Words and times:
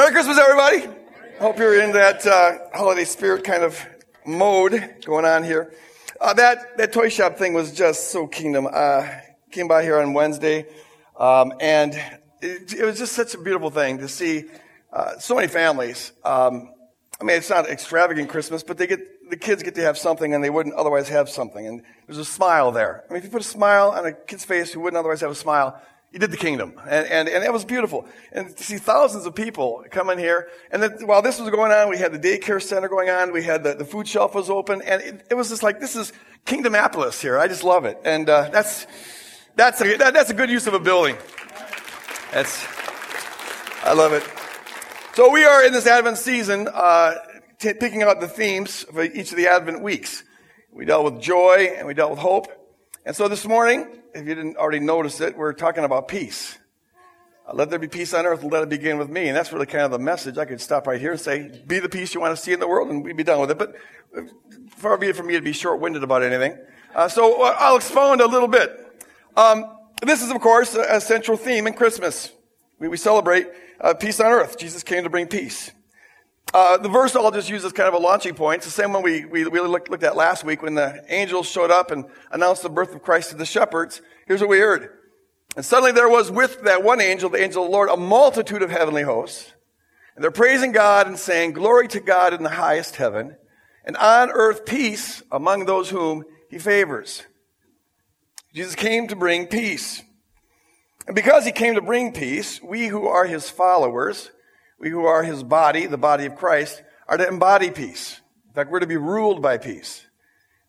Merry 0.00 0.12
Christmas, 0.12 0.38
everybody. 0.38 0.86
I 1.38 1.42
Hope 1.42 1.58
you're 1.58 1.78
in 1.78 1.92
that 1.92 2.26
uh, 2.26 2.70
holiday 2.72 3.04
spirit 3.04 3.44
kind 3.44 3.62
of 3.62 3.78
mode 4.24 4.94
going 5.04 5.26
on 5.26 5.44
here. 5.44 5.74
Uh, 6.18 6.32
that 6.32 6.78
that 6.78 6.94
toy 6.94 7.10
shop 7.10 7.36
thing 7.36 7.52
was 7.52 7.70
just 7.70 8.10
so 8.10 8.26
kingdom. 8.26 8.66
Uh, 8.72 9.06
came 9.50 9.68
by 9.68 9.82
here 9.82 10.00
on 10.00 10.14
Wednesday, 10.14 10.64
um, 11.18 11.52
and 11.60 11.92
it, 12.40 12.72
it, 12.72 12.82
was 12.82 12.96
just 12.96 13.12
such 13.12 13.34
a 13.34 13.38
beautiful 13.38 13.68
thing 13.68 13.98
to 13.98 14.08
see 14.08 14.44
uh, 14.90 15.18
so 15.18 15.34
many 15.34 15.48
families. 15.48 16.12
Um, 16.24 16.72
I 17.20 17.24
mean, 17.24 17.36
it's 17.36 17.50
not 17.50 17.68
extravagant 17.68 18.30
Christmas, 18.30 18.62
but 18.62 18.78
they 18.78 18.86
get 18.86 19.28
the 19.28 19.36
kids 19.36 19.62
get 19.62 19.74
to 19.74 19.82
have 19.82 19.98
something 19.98 20.32
and 20.32 20.42
they 20.42 20.48
wouldn't 20.48 20.76
otherwise 20.76 21.10
have 21.10 21.28
something. 21.28 21.66
And 21.66 21.82
there's 22.06 22.16
a 22.16 22.24
smile 22.24 22.72
there. 22.72 23.04
I 23.10 23.12
mean, 23.12 23.18
if 23.18 23.24
you 23.24 23.30
put 23.30 23.42
a 23.42 23.44
smile 23.44 23.90
on 23.90 24.06
a 24.06 24.12
kid's 24.12 24.46
face 24.46 24.72
who 24.72 24.80
wouldn't 24.80 24.98
otherwise 24.98 25.20
have 25.20 25.30
a 25.30 25.34
smile, 25.34 25.78
you 26.12 26.18
did 26.18 26.32
the 26.32 26.36
kingdom. 26.36 26.74
And, 26.88 27.06
and, 27.06 27.28
and 27.28 27.44
it 27.44 27.52
was 27.52 27.64
beautiful. 27.64 28.04
And 28.32 28.56
to 28.56 28.64
see 28.64 28.78
thousands 28.78 29.26
of 29.26 29.34
people 29.34 29.84
come 29.90 30.10
in 30.10 30.18
here. 30.18 30.48
And 30.72 30.82
then 30.82 31.06
while 31.06 31.22
this 31.22 31.38
was 31.38 31.50
going 31.50 31.70
on, 31.70 31.88
we 31.88 31.98
had 31.98 32.12
the 32.12 32.18
daycare 32.18 32.60
center 32.60 32.88
going 32.88 33.10
on. 33.10 33.32
We 33.32 33.44
had 33.44 33.62
the, 33.62 33.74
the 33.74 33.84
food 33.84 34.08
shelf 34.08 34.34
was 34.34 34.50
open. 34.50 34.82
And 34.82 35.00
it, 35.02 35.26
it 35.30 35.34
was 35.34 35.50
just 35.50 35.62
like, 35.62 35.78
this 35.78 35.94
is 35.94 36.12
Kingdomapolis 36.46 37.20
here. 37.20 37.38
I 37.38 37.46
just 37.46 37.62
love 37.62 37.84
it. 37.84 37.98
And, 38.04 38.28
uh, 38.28 38.48
that's, 38.50 38.88
that's 39.54 39.80
a, 39.80 39.96
that, 39.98 40.14
that's 40.14 40.30
a 40.30 40.34
good 40.34 40.50
use 40.50 40.66
of 40.66 40.74
a 40.74 40.80
building. 40.80 41.16
That's, 42.32 42.66
I 43.84 43.92
love 43.92 44.12
it. 44.12 44.24
So 45.14 45.30
we 45.30 45.44
are 45.44 45.64
in 45.64 45.72
this 45.72 45.86
Advent 45.86 46.18
season, 46.18 46.68
uh, 46.72 47.14
t- 47.58 47.74
picking 47.74 48.02
out 48.02 48.20
the 48.20 48.28
themes 48.28 48.84
for 48.84 49.04
each 49.04 49.30
of 49.30 49.36
the 49.36 49.46
Advent 49.46 49.82
weeks. 49.82 50.24
We 50.72 50.86
dealt 50.86 51.04
with 51.04 51.22
joy 51.22 51.72
and 51.76 51.86
we 51.86 51.94
dealt 51.94 52.10
with 52.10 52.20
hope. 52.20 52.48
And 53.04 53.14
so 53.14 53.28
this 53.28 53.46
morning, 53.46 53.99
if 54.14 54.26
you 54.26 54.34
didn't 54.34 54.56
already 54.56 54.80
notice 54.80 55.20
it, 55.20 55.36
we're 55.36 55.52
talking 55.52 55.84
about 55.84 56.08
peace. 56.08 56.58
Uh, 57.46 57.54
let 57.54 57.70
there 57.70 57.78
be 57.78 57.88
peace 57.88 58.14
on 58.14 58.26
earth, 58.26 58.42
let 58.42 58.62
it 58.62 58.68
begin 58.68 58.98
with 58.98 59.08
me. 59.08 59.28
And 59.28 59.36
that's 59.36 59.52
really 59.52 59.66
kind 59.66 59.84
of 59.84 59.90
the 59.90 59.98
message. 59.98 60.38
I 60.38 60.44
could 60.44 60.60
stop 60.60 60.86
right 60.86 61.00
here 61.00 61.12
and 61.12 61.20
say, 61.20 61.62
be 61.66 61.78
the 61.78 61.88
peace 61.88 62.14
you 62.14 62.20
want 62.20 62.36
to 62.36 62.42
see 62.42 62.52
in 62.52 62.60
the 62.60 62.68
world, 62.68 62.90
and 62.90 63.04
we'd 63.04 63.16
be 63.16 63.24
done 63.24 63.40
with 63.40 63.50
it. 63.50 63.58
But 63.58 63.74
uh, 64.16 64.22
far 64.76 64.96
be 64.96 65.08
it 65.08 65.16
from 65.16 65.26
me 65.26 65.34
to 65.34 65.42
be 65.42 65.52
short-winded 65.52 66.02
about 66.02 66.22
anything. 66.22 66.58
Uh, 66.94 67.08
so 67.08 67.42
uh, 67.42 67.56
I'll 67.58 67.76
expound 67.76 68.20
a 68.20 68.26
little 68.26 68.48
bit. 68.48 68.76
Um, 69.36 69.76
this 70.02 70.22
is, 70.22 70.30
of 70.30 70.40
course, 70.40 70.74
a, 70.74 70.96
a, 70.96 71.00
central 71.00 71.36
theme 71.36 71.66
in 71.66 71.74
Christmas. 71.74 72.32
We, 72.78 72.88
we 72.88 72.96
celebrate 72.96 73.48
uh, 73.80 73.94
peace 73.94 74.18
on 74.20 74.26
earth. 74.26 74.58
Jesus 74.58 74.82
came 74.82 75.04
to 75.04 75.10
bring 75.10 75.26
peace. 75.26 75.70
Uh, 76.52 76.76
the 76.78 76.88
verse 76.88 77.14
I'll 77.14 77.30
just 77.30 77.48
use 77.48 77.64
as 77.64 77.72
kind 77.72 77.88
of 77.88 77.94
a 77.94 77.98
launching 77.98 78.34
point. 78.34 78.58
It's 78.58 78.66
the 78.66 78.72
same 78.72 78.92
one 78.92 79.02
we, 79.02 79.24
we, 79.24 79.46
we 79.46 79.60
looked, 79.60 79.88
looked, 79.88 80.02
at 80.02 80.16
last 80.16 80.42
week 80.42 80.62
when 80.62 80.74
the 80.74 81.04
angels 81.08 81.48
showed 81.48 81.70
up 81.70 81.92
and 81.92 82.06
announced 82.32 82.62
the 82.62 82.70
birth 82.70 82.92
of 82.92 83.02
Christ 83.02 83.30
to 83.30 83.36
the 83.36 83.46
shepherds. 83.46 84.02
Here's 84.26 84.40
what 84.40 84.50
we 84.50 84.58
heard. 84.58 84.90
And 85.54 85.64
suddenly 85.64 85.92
there 85.92 86.08
was 86.08 86.30
with 86.30 86.62
that 86.62 86.82
one 86.82 87.00
angel, 87.00 87.30
the 87.30 87.42
angel 87.42 87.62
of 87.62 87.70
the 87.70 87.72
Lord, 87.72 87.88
a 87.88 87.96
multitude 87.96 88.62
of 88.62 88.70
heavenly 88.70 89.02
hosts. 89.02 89.52
And 90.16 90.24
they're 90.24 90.32
praising 90.32 90.72
God 90.72 91.06
and 91.06 91.18
saying, 91.18 91.52
Glory 91.52 91.86
to 91.88 92.00
God 92.00 92.34
in 92.34 92.42
the 92.42 92.50
highest 92.50 92.96
heaven, 92.96 93.36
and 93.84 93.96
on 93.96 94.30
earth 94.30 94.66
peace 94.66 95.22
among 95.30 95.66
those 95.66 95.90
whom 95.90 96.24
he 96.48 96.58
favors. 96.58 97.22
Jesus 98.52 98.74
came 98.74 99.06
to 99.06 99.16
bring 99.16 99.46
peace. 99.46 100.02
And 101.06 101.14
because 101.14 101.44
he 101.44 101.52
came 101.52 101.76
to 101.76 101.80
bring 101.80 102.12
peace, 102.12 102.60
we 102.60 102.88
who 102.88 103.06
are 103.06 103.26
his 103.26 103.48
followers, 103.48 104.30
we 104.80 104.88
who 104.88 105.04
are 105.04 105.22
his 105.22 105.42
body, 105.42 105.86
the 105.86 105.98
body 105.98 106.24
of 106.24 106.34
Christ, 106.34 106.82
are 107.06 107.18
to 107.18 107.28
embody 107.28 107.70
peace. 107.70 108.20
In 108.48 108.54
fact, 108.54 108.70
we're 108.70 108.80
to 108.80 108.86
be 108.86 108.96
ruled 108.96 109.42
by 109.42 109.58
peace. 109.58 110.06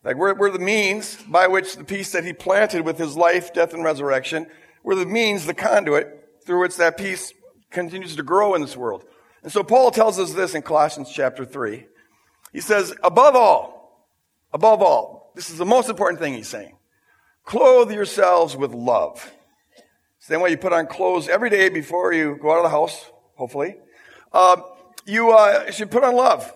In 0.02 0.08
fact, 0.08 0.18
we're, 0.18 0.34
we're 0.34 0.50
the 0.50 0.58
means 0.58 1.16
by 1.22 1.46
which 1.46 1.76
the 1.76 1.84
peace 1.84 2.12
that 2.12 2.24
he 2.24 2.32
planted 2.32 2.84
with 2.84 2.98
his 2.98 3.16
life, 3.16 3.54
death, 3.54 3.72
and 3.72 3.82
resurrection, 3.82 4.46
we're 4.82 4.96
the 4.96 5.06
means, 5.06 5.46
the 5.46 5.54
conduit 5.54 6.40
through 6.44 6.60
which 6.60 6.76
that 6.76 6.98
peace 6.98 7.32
continues 7.70 8.16
to 8.16 8.22
grow 8.22 8.54
in 8.54 8.60
this 8.60 8.76
world. 8.76 9.04
And 9.42 9.50
so 9.50 9.64
Paul 9.64 9.90
tells 9.90 10.18
us 10.18 10.34
this 10.34 10.54
in 10.54 10.62
Colossians 10.62 11.10
chapter 11.10 11.44
3. 11.44 11.86
He 12.52 12.60
says, 12.60 12.94
above 13.02 13.34
all, 13.34 14.06
above 14.52 14.82
all, 14.82 15.32
this 15.34 15.48
is 15.48 15.56
the 15.56 15.64
most 15.64 15.88
important 15.88 16.20
thing 16.20 16.34
he's 16.34 16.48
saying. 16.48 16.76
Clothe 17.44 17.90
yourselves 17.90 18.56
with 18.56 18.74
love. 18.74 19.32
Same 20.18 20.40
way 20.40 20.50
you 20.50 20.58
put 20.58 20.72
on 20.72 20.86
clothes 20.86 21.28
every 21.28 21.48
day 21.48 21.70
before 21.70 22.12
you 22.12 22.38
go 22.40 22.52
out 22.52 22.58
of 22.58 22.64
the 22.64 22.68
house, 22.68 23.10
hopefully. 23.34 23.76
Uh, 24.32 24.62
you 25.04 25.32
uh, 25.32 25.70
should 25.70 25.90
put 25.90 26.04
on 26.04 26.14
love. 26.14 26.52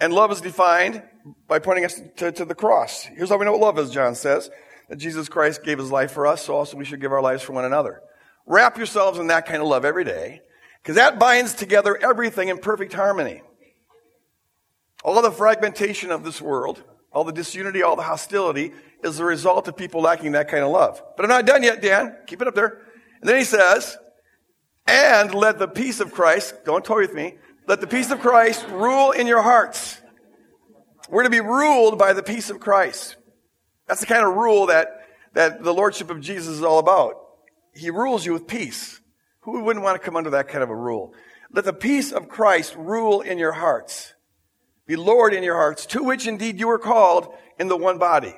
And 0.00 0.12
love 0.12 0.32
is 0.32 0.40
defined 0.40 1.02
by 1.46 1.58
pointing 1.58 1.84
us 1.84 2.00
to, 2.16 2.32
to, 2.32 2.44
the 2.44 2.54
cross. 2.54 3.02
Here's 3.02 3.28
how 3.28 3.36
we 3.36 3.44
know 3.44 3.52
what 3.52 3.60
love 3.60 3.78
is, 3.78 3.90
John 3.90 4.14
says. 4.14 4.50
That 4.88 4.96
Jesus 4.96 5.28
Christ 5.28 5.62
gave 5.62 5.78
his 5.78 5.90
life 5.90 6.12
for 6.12 6.26
us, 6.26 6.44
so 6.44 6.56
also 6.56 6.76
we 6.76 6.84
should 6.84 7.00
give 7.00 7.12
our 7.12 7.22
lives 7.22 7.42
for 7.42 7.52
one 7.52 7.64
another. 7.64 8.02
Wrap 8.46 8.76
yourselves 8.76 9.18
in 9.18 9.28
that 9.28 9.46
kind 9.46 9.62
of 9.62 9.68
love 9.68 9.84
every 9.84 10.04
day, 10.04 10.40
because 10.82 10.96
that 10.96 11.20
binds 11.20 11.54
together 11.54 11.96
everything 11.96 12.48
in 12.48 12.58
perfect 12.58 12.92
harmony. 12.92 13.42
All 15.04 15.20
the 15.22 15.30
fragmentation 15.30 16.10
of 16.10 16.24
this 16.24 16.40
world, 16.40 16.82
all 17.12 17.24
the 17.24 17.32
disunity, 17.32 17.82
all 17.82 17.94
the 17.94 18.02
hostility 18.02 18.72
is 19.04 19.16
the 19.16 19.24
result 19.24 19.68
of 19.68 19.76
people 19.76 20.00
lacking 20.00 20.32
that 20.32 20.48
kind 20.48 20.64
of 20.64 20.70
love. 20.70 21.02
But 21.16 21.24
I'm 21.24 21.30
not 21.30 21.46
done 21.46 21.62
yet, 21.62 21.80
Dan. 21.80 22.16
Keep 22.26 22.42
it 22.42 22.48
up 22.48 22.54
there. 22.54 22.78
And 23.20 23.28
then 23.28 23.36
he 23.36 23.44
says, 23.44 23.96
and 24.86 25.34
let 25.34 25.58
the 25.58 25.68
peace 25.68 26.00
of 26.00 26.12
Christ, 26.12 26.54
don't 26.64 26.84
toy 26.84 27.00
with 27.00 27.14
me, 27.14 27.36
let 27.66 27.80
the 27.80 27.86
peace 27.86 28.10
of 28.10 28.20
Christ 28.20 28.66
rule 28.68 29.12
in 29.12 29.26
your 29.26 29.42
hearts. 29.42 30.00
We're 31.08 31.24
to 31.24 31.30
be 31.30 31.40
ruled 31.40 31.98
by 31.98 32.12
the 32.12 32.22
peace 32.22 32.50
of 32.50 32.60
Christ. 32.60 33.16
That's 33.86 34.00
the 34.00 34.06
kind 34.06 34.26
of 34.26 34.34
rule 34.34 34.66
that, 34.66 34.88
that 35.34 35.62
the 35.62 35.74
Lordship 35.74 36.10
of 36.10 36.20
Jesus 36.20 36.54
is 36.54 36.62
all 36.62 36.78
about. 36.78 37.14
He 37.74 37.90
rules 37.90 38.24
you 38.24 38.32
with 38.32 38.46
peace. 38.46 39.00
Who 39.40 39.60
wouldn't 39.62 39.84
want 39.84 40.00
to 40.00 40.04
come 40.04 40.16
under 40.16 40.30
that 40.30 40.48
kind 40.48 40.62
of 40.62 40.70
a 40.70 40.76
rule? 40.76 41.14
Let 41.52 41.64
the 41.64 41.72
peace 41.72 42.12
of 42.12 42.28
Christ 42.28 42.76
rule 42.76 43.20
in 43.20 43.38
your 43.38 43.52
hearts. 43.52 44.14
Be 44.86 44.96
Lord 44.96 45.32
in 45.32 45.42
your 45.42 45.56
hearts, 45.56 45.86
to 45.86 46.02
which 46.02 46.26
indeed 46.26 46.58
you 46.58 46.68
are 46.70 46.78
called 46.78 47.32
in 47.58 47.68
the 47.68 47.76
one 47.76 47.98
body. 47.98 48.34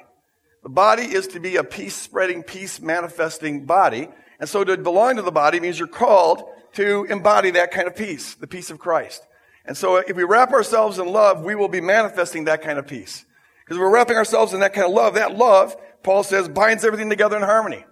The 0.63 0.69
body 0.69 1.03
is 1.05 1.27
to 1.29 1.41
be 1.41 1.57
a 1.57 1.65
peace 1.65 1.97
spreading, 1.97 2.43
peace 2.43 2.81
manifesting 2.81 3.67
body. 3.67 4.09
And 4.41 4.49
so 4.49 4.65
to 4.65 4.77
belong 4.77 5.17
to 5.17 5.23
the 5.23 5.33
body 5.33 5.61
means 5.61 5.79
you're 5.79 5.89
called 5.89 6.43
to 6.75 7.05
embody 7.05 7.51
that 7.53 7.71
kind 7.71 7.87
of 7.87 7.95
peace, 7.95 8.35
the 8.35 8.47
peace 8.47 8.71
of 8.71 8.79
Christ. 8.79 9.23
And 9.65 9.77
so 9.77 9.97
if 9.97 10.17
we 10.17 10.25
wrap 10.25 10.53
ourselves 10.53 10.99
in 10.99 11.07
love, 11.07 11.43
we 11.43 11.55
will 11.55 11.69
be 11.69 11.81
manifesting 11.81 12.45
that 12.45 12.63
kind 12.63 12.79
of 12.79 12.87
peace. 12.87 13.25
Because 13.65 13.79
we're 13.79 13.93
wrapping 13.93 14.17
ourselves 14.17 14.53
in 14.53 14.61
that 14.61 14.73
kind 14.73 14.87
of 14.87 14.93
love. 14.93 15.15
That 15.15 15.37
love, 15.37 15.77
Paul 16.03 16.25
says, 16.25 16.49
binds 16.49 16.85
everything 16.85 17.11
together 17.11 17.37
in 17.37 17.43
harmony. 17.43 17.85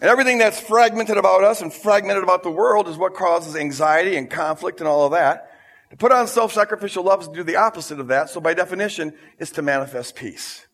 And 0.00 0.10
everything 0.10 0.36
that's 0.36 0.60
fragmented 0.60 1.16
about 1.16 1.42
us 1.42 1.62
and 1.62 1.72
fragmented 1.72 2.22
about 2.22 2.42
the 2.42 2.50
world 2.50 2.86
is 2.88 2.98
what 2.98 3.14
causes 3.14 3.56
anxiety 3.56 4.16
and 4.16 4.28
conflict 4.28 4.80
and 4.80 4.88
all 4.88 5.06
of 5.06 5.12
that. 5.12 5.50
To 5.90 5.96
put 5.96 6.12
on 6.12 6.26
self-sacrificial 6.28 7.04
love 7.04 7.22
is 7.22 7.28
to 7.28 7.34
do 7.34 7.42
the 7.42 7.56
opposite 7.56 7.98
of 7.98 8.08
that. 8.08 8.28
So 8.28 8.40
by 8.40 8.52
definition, 8.52 9.14
it's 9.38 9.52
to 9.52 9.62
manifest 9.62 10.14
peace. 10.14 10.66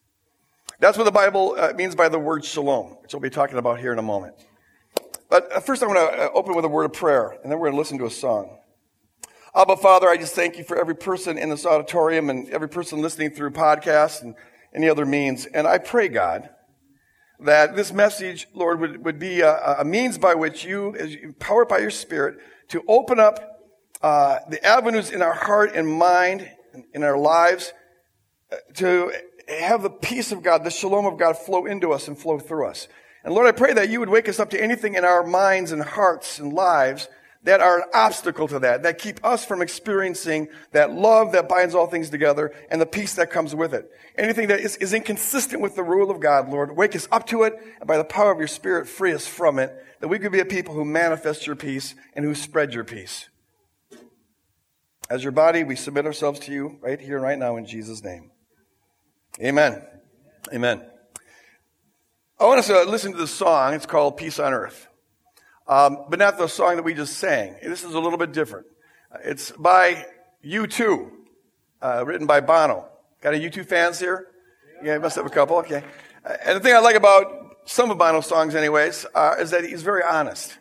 That's 0.80 0.98
what 0.98 1.04
the 1.04 1.12
Bible 1.12 1.54
uh, 1.56 1.72
means 1.76 1.94
by 1.94 2.08
the 2.08 2.18
word 2.18 2.44
shalom, 2.44 2.96
which 3.02 3.12
we'll 3.12 3.20
be 3.20 3.30
talking 3.30 3.58
about 3.58 3.78
here 3.78 3.92
in 3.92 4.00
a 4.00 4.02
moment. 4.02 4.34
But 5.32 5.50
uh, 5.50 5.60
first, 5.60 5.82
I 5.82 5.86
want 5.86 5.98
to 5.98 6.24
uh, 6.24 6.28
open 6.34 6.54
with 6.54 6.66
a 6.66 6.68
word 6.68 6.84
of 6.84 6.92
prayer, 6.92 7.38
and 7.42 7.50
then 7.50 7.58
we're 7.58 7.68
going 7.68 7.72
to 7.72 7.78
listen 7.78 7.96
to 8.00 8.04
a 8.04 8.10
song. 8.10 8.58
Abba, 9.54 9.78
Father, 9.78 10.06
I 10.06 10.18
just 10.18 10.34
thank 10.34 10.58
you 10.58 10.64
for 10.64 10.78
every 10.78 10.94
person 10.94 11.38
in 11.38 11.48
this 11.48 11.64
auditorium 11.64 12.28
and 12.28 12.50
every 12.50 12.68
person 12.68 13.00
listening 13.00 13.30
through 13.30 13.52
podcasts 13.52 14.20
and 14.20 14.34
any 14.74 14.90
other 14.90 15.06
means. 15.06 15.46
And 15.46 15.66
I 15.66 15.78
pray, 15.78 16.08
God, 16.08 16.50
that 17.40 17.76
this 17.76 17.94
message, 17.94 18.46
Lord, 18.52 18.78
would, 18.80 19.06
would 19.06 19.18
be 19.18 19.40
a, 19.40 19.76
a 19.78 19.86
means 19.86 20.18
by 20.18 20.34
which 20.34 20.66
you, 20.66 20.94
as 20.96 21.14
empowered 21.14 21.66
by 21.66 21.78
your 21.78 21.90
Spirit, 21.90 22.36
to 22.68 22.82
open 22.86 23.18
up 23.18 23.62
uh, 24.02 24.40
the 24.50 24.62
avenues 24.62 25.08
in 25.10 25.22
our 25.22 25.32
heart 25.32 25.72
and 25.74 25.88
mind, 25.88 26.46
in 26.92 27.02
our 27.02 27.16
lives, 27.16 27.72
uh, 28.52 28.56
to 28.74 29.10
have 29.48 29.82
the 29.82 29.88
peace 29.88 30.30
of 30.30 30.42
God, 30.42 30.62
the 30.62 30.70
shalom 30.70 31.06
of 31.06 31.18
God 31.18 31.38
flow 31.38 31.64
into 31.64 31.90
us 31.90 32.06
and 32.06 32.18
flow 32.18 32.38
through 32.38 32.66
us. 32.66 32.86
And 33.24 33.34
Lord, 33.34 33.46
I 33.46 33.52
pray 33.52 33.72
that 33.72 33.88
you 33.88 34.00
would 34.00 34.08
wake 34.08 34.28
us 34.28 34.40
up 34.40 34.50
to 34.50 34.60
anything 34.60 34.94
in 34.94 35.04
our 35.04 35.24
minds 35.24 35.72
and 35.72 35.82
hearts 35.82 36.38
and 36.38 36.52
lives 36.52 37.08
that 37.44 37.60
are 37.60 37.78
an 37.78 37.84
obstacle 37.92 38.46
to 38.48 38.58
that, 38.60 38.84
that 38.84 38.98
keep 38.98 39.24
us 39.24 39.44
from 39.44 39.62
experiencing 39.62 40.48
that 40.70 40.92
love 40.92 41.32
that 41.32 41.48
binds 41.48 41.74
all 41.74 41.86
things 41.86 42.08
together 42.08 42.52
and 42.70 42.80
the 42.80 42.86
peace 42.86 43.14
that 43.14 43.30
comes 43.30 43.54
with 43.54 43.74
it. 43.74 43.90
Anything 44.16 44.48
that 44.48 44.60
is, 44.60 44.76
is 44.76 44.92
inconsistent 44.92 45.60
with 45.60 45.74
the 45.74 45.82
rule 45.82 46.10
of 46.10 46.20
God, 46.20 46.48
Lord, 46.48 46.76
wake 46.76 46.94
us 46.94 47.08
up 47.10 47.26
to 47.28 47.42
it 47.42 47.54
and 47.80 47.88
by 47.88 47.96
the 47.96 48.04
power 48.04 48.30
of 48.30 48.38
your 48.38 48.48
Spirit, 48.48 48.88
free 48.88 49.12
us 49.12 49.26
from 49.26 49.58
it, 49.58 49.74
that 50.00 50.08
we 50.08 50.18
could 50.18 50.32
be 50.32 50.40
a 50.40 50.44
people 50.44 50.74
who 50.74 50.84
manifest 50.84 51.46
your 51.46 51.56
peace 51.56 51.94
and 52.14 52.24
who 52.24 52.34
spread 52.34 52.74
your 52.74 52.84
peace. 52.84 53.28
As 55.10 55.22
your 55.22 55.32
body, 55.32 55.64
we 55.64 55.76
submit 55.76 56.06
ourselves 56.06 56.38
to 56.40 56.52
you 56.52 56.78
right 56.80 57.00
here 57.00 57.16
and 57.16 57.24
right 57.24 57.38
now 57.38 57.56
in 57.56 57.66
Jesus' 57.66 58.04
name. 58.04 58.30
Amen. 59.40 59.82
Amen. 60.52 60.91
I 62.42 62.46
want 62.46 62.58
us 62.58 62.66
to 62.66 62.82
listen 62.82 63.12
to 63.12 63.18
this 63.18 63.30
song. 63.30 63.72
It's 63.72 63.86
called 63.86 64.16
Peace 64.16 64.40
on 64.40 64.52
Earth. 64.52 64.88
Um, 65.68 66.06
but 66.08 66.18
not 66.18 66.38
the 66.38 66.48
song 66.48 66.74
that 66.74 66.82
we 66.82 66.92
just 66.92 67.16
sang. 67.18 67.54
This 67.62 67.84
is 67.84 67.94
a 67.94 68.00
little 68.00 68.18
bit 68.18 68.32
different. 68.32 68.66
It's 69.24 69.52
by 69.52 70.06
U2, 70.44 71.08
uh, 71.80 72.04
written 72.04 72.26
by 72.26 72.40
Bono. 72.40 72.88
Got 73.20 73.34
any 73.34 73.48
U2 73.48 73.64
fans 73.64 74.00
here? 74.00 74.26
Yeah, 74.82 74.96
I 74.96 74.98
must 74.98 75.14
have 75.14 75.24
a 75.24 75.30
couple. 75.30 75.58
Okay. 75.58 75.84
And 76.44 76.56
the 76.56 76.60
thing 76.60 76.74
I 76.74 76.80
like 76.80 76.96
about 76.96 77.58
some 77.64 77.92
of 77.92 77.98
Bono's 77.98 78.26
songs, 78.26 78.56
anyways, 78.56 79.06
uh, 79.14 79.36
is 79.38 79.52
that 79.52 79.64
he's 79.64 79.84
very 79.84 80.02
honest. 80.02 80.58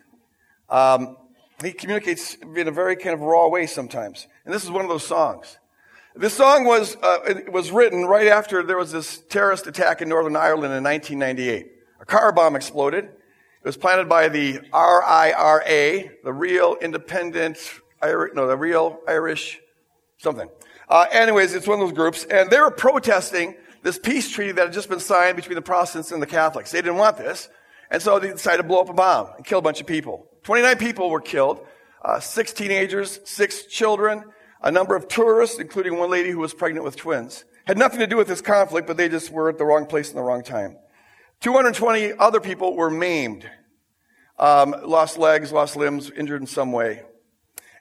Um, 0.70 1.16
he 1.64 1.72
communicates 1.72 2.36
in 2.36 2.68
a 2.68 2.70
very 2.70 2.94
kind 2.94 3.12
of 3.12 3.22
raw 3.22 3.48
way 3.48 3.66
sometimes. 3.66 4.28
And 4.44 4.54
this 4.54 4.62
is 4.62 4.70
one 4.70 4.84
of 4.84 4.88
those 4.88 5.04
songs. 5.04 5.58
This 6.14 6.34
song 6.34 6.64
was, 6.64 6.96
uh, 7.02 7.40
was 7.50 7.72
written 7.72 8.04
right 8.04 8.28
after 8.28 8.62
there 8.62 8.76
was 8.76 8.92
this 8.92 9.18
terrorist 9.30 9.66
attack 9.66 10.00
in 10.00 10.08
Northern 10.08 10.36
Ireland 10.36 10.74
in 10.74 10.84
1998. 10.84 11.71
A 12.02 12.04
car 12.04 12.32
bomb 12.32 12.56
exploded. 12.56 13.04
It 13.04 13.64
was 13.64 13.76
planted 13.76 14.08
by 14.08 14.28
the 14.28 14.58
RIRA, 14.72 16.10
the 16.24 16.32
Real 16.32 16.76
Independent, 16.80 17.58
no, 18.02 18.48
the 18.48 18.56
Real 18.56 18.98
Irish 19.06 19.60
something. 20.18 20.48
Uh, 20.88 21.06
anyways, 21.12 21.54
it's 21.54 21.66
one 21.66 21.80
of 21.80 21.86
those 21.86 21.96
groups, 21.96 22.24
and 22.24 22.50
they 22.50 22.58
were 22.58 22.72
protesting 22.72 23.54
this 23.84 24.00
peace 24.00 24.28
treaty 24.28 24.50
that 24.50 24.64
had 24.66 24.72
just 24.72 24.88
been 24.88 24.98
signed 24.98 25.36
between 25.36 25.54
the 25.54 25.62
Protestants 25.62 26.10
and 26.10 26.20
the 26.20 26.26
Catholics. 26.26 26.72
They 26.72 26.82
didn't 26.82 26.96
want 26.96 27.18
this, 27.18 27.48
and 27.88 28.02
so 28.02 28.18
they 28.18 28.32
decided 28.32 28.58
to 28.58 28.62
blow 28.64 28.80
up 28.80 28.88
a 28.88 28.94
bomb 28.94 29.28
and 29.36 29.44
kill 29.44 29.60
a 29.60 29.62
bunch 29.62 29.80
of 29.80 29.86
people. 29.86 30.26
29 30.42 30.78
people 30.78 31.08
were 31.08 31.20
killed, 31.20 31.64
uh, 32.04 32.18
six 32.18 32.52
teenagers, 32.52 33.20
six 33.24 33.66
children, 33.66 34.24
a 34.60 34.72
number 34.72 34.96
of 34.96 35.06
tourists, 35.06 35.60
including 35.60 35.96
one 35.98 36.10
lady 36.10 36.30
who 36.30 36.38
was 36.38 36.52
pregnant 36.52 36.84
with 36.84 36.96
twins. 36.96 37.44
Had 37.64 37.78
nothing 37.78 38.00
to 38.00 38.08
do 38.08 38.16
with 38.16 38.26
this 38.26 38.40
conflict, 38.40 38.88
but 38.88 38.96
they 38.96 39.08
just 39.08 39.30
were 39.30 39.48
at 39.48 39.58
the 39.58 39.64
wrong 39.64 39.86
place 39.86 40.10
in 40.10 40.16
the 40.16 40.22
wrong 40.22 40.42
time. 40.42 40.78
220 41.42 42.12
other 42.12 42.40
people 42.40 42.76
were 42.76 42.90
maimed, 42.90 43.48
um, 44.38 44.74
lost 44.84 45.18
legs, 45.18 45.50
lost 45.50 45.76
limbs, 45.76 46.10
injured 46.10 46.40
in 46.40 46.46
some 46.46 46.70
way. 46.70 47.02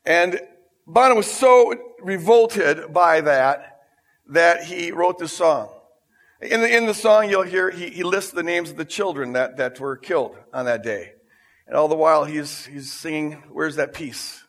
And 0.04 0.40
Bono 0.88 1.16
was 1.16 1.31
so 1.31 1.74
revolted 2.02 2.92
by 2.92 3.22
that 3.22 3.81
that 4.30 4.63
he 4.63 4.92
wrote 4.92 5.19
this 5.19 5.31
song. 5.31 5.69
In 6.42 6.62
the, 6.62 6.75
in 6.75 6.88
the 6.88 6.94
song, 6.96 7.30
you'll 7.30 7.44
hear 7.44 7.69
he, 7.69 7.92
he 7.92 8.04
lists 8.04 8.31
the 8.31 8.42
names 8.42 8.72
of 8.72 8.78
the 8.78 8.86
children 8.86 9.34
that, 9.34 9.58
that 9.58 9.80
were 9.80 9.96
killed 9.96 10.36
on 10.52 10.66
that 10.66 10.81
day. 10.81 11.13
And 11.68 11.75
all 11.75 11.88
the 11.88 11.96
while, 11.96 12.25
he's, 12.25 12.66
he's 12.66 12.92
singing, 12.92 13.34
Where's 13.52 13.75
that 13.75 13.94
peace 13.94 14.44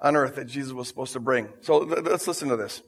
on 0.00 0.16
earth 0.16 0.34
that 0.34 0.46
Jesus 0.46 0.72
was 0.72 0.88
supposed 0.88 1.12
to 1.12 1.20
bring? 1.20 1.48
So 1.60 1.78
let's 1.78 2.26
listen 2.26 2.48
to 2.48 2.56
this. 2.56 2.82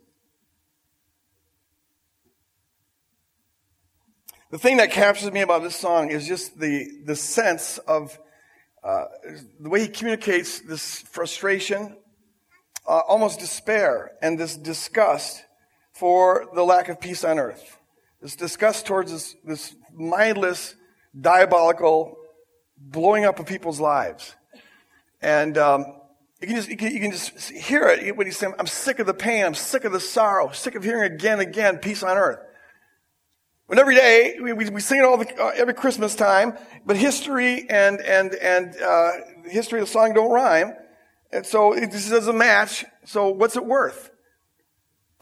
The 4.51 4.59
thing 4.59 4.79
that 4.79 4.91
captures 4.91 5.31
me 5.31 5.43
about 5.43 5.63
this 5.63 5.77
song 5.77 6.11
is 6.11 6.27
just 6.27 6.59
the, 6.59 6.89
the 7.05 7.15
sense 7.15 7.79
of 7.79 8.19
uh, 8.83 9.05
the 9.61 9.69
way 9.69 9.83
he 9.83 9.87
communicates 9.87 10.59
this 10.59 11.03
frustration, 11.03 11.97
uh, 12.85 12.99
almost 13.07 13.39
despair, 13.39 14.11
and 14.21 14.37
this 14.37 14.57
disgust 14.57 15.45
for 15.93 16.49
the 16.53 16.65
lack 16.65 16.89
of 16.89 17.01
peace 17.01 17.23
on 17.23 17.39
earth. 17.39 17.79
This 18.21 18.35
disgust 18.35 18.87
towards 18.87 19.13
this, 19.13 19.37
this 19.45 19.77
mindless, 19.95 20.75
diabolical 21.19 22.17
blowing 22.77 23.25
up 23.25 23.39
of 23.39 23.47
people's 23.47 23.79
lives. 23.79 24.35
And 25.23 25.57
um, 25.59 25.87
you, 26.41 26.49
can 26.49 26.57
just, 26.57 26.69
you, 26.69 26.77
can, 26.77 26.93
you 26.93 26.99
can 26.99 27.13
just 27.13 27.51
hear 27.51 27.87
it 27.87 28.17
when 28.17 28.27
he's 28.27 28.37
saying, 28.37 28.55
I'm 28.59 28.67
sick 28.67 28.99
of 28.99 29.07
the 29.07 29.15
pain, 29.15 29.45
I'm 29.45 29.55
sick 29.55 29.85
of 29.85 29.93
the 29.93 30.01
sorrow, 30.01 30.51
sick 30.51 30.75
of 30.75 30.83
hearing 30.83 31.13
again 31.13 31.39
and 31.39 31.49
again, 31.49 31.79
peace 31.79 32.03
on 32.03 32.17
earth. 32.17 32.41
And 33.71 33.79
every 33.79 33.95
day, 33.95 34.37
we, 34.43 34.53
we, 34.53 34.69
we 34.69 34.81
sing 34.81 34.99
it 34.99 35.05
all 35.05 35.17
the, 35.17 35.41
uh, 35.41 35.53
every 35.55 35.75
Christmas 35.75 36.17
time, 36.17 36.59
but 36.85 36.97
history 36.97 37.69
and, 37.71 38.01
and, 38.01 38.35
and, 38.35 38.77
uh, 38.83 39.13
history 39.45 39.81
of 39.81 39.87
the 39.87 39.93
song 39.93 40.13
don't 40.13 40.33
rhyme. 40.33 40.75
And 41.33 41.47
so 41.47 41.73
it, 41.73 41.93
this 41.93 42.11
doesn't 42.11 42.37
match. 42.37 42.85
So 43.05 43.29
what's 43.29 43.55
it 43.55 43.65
worth? 43.65 44.11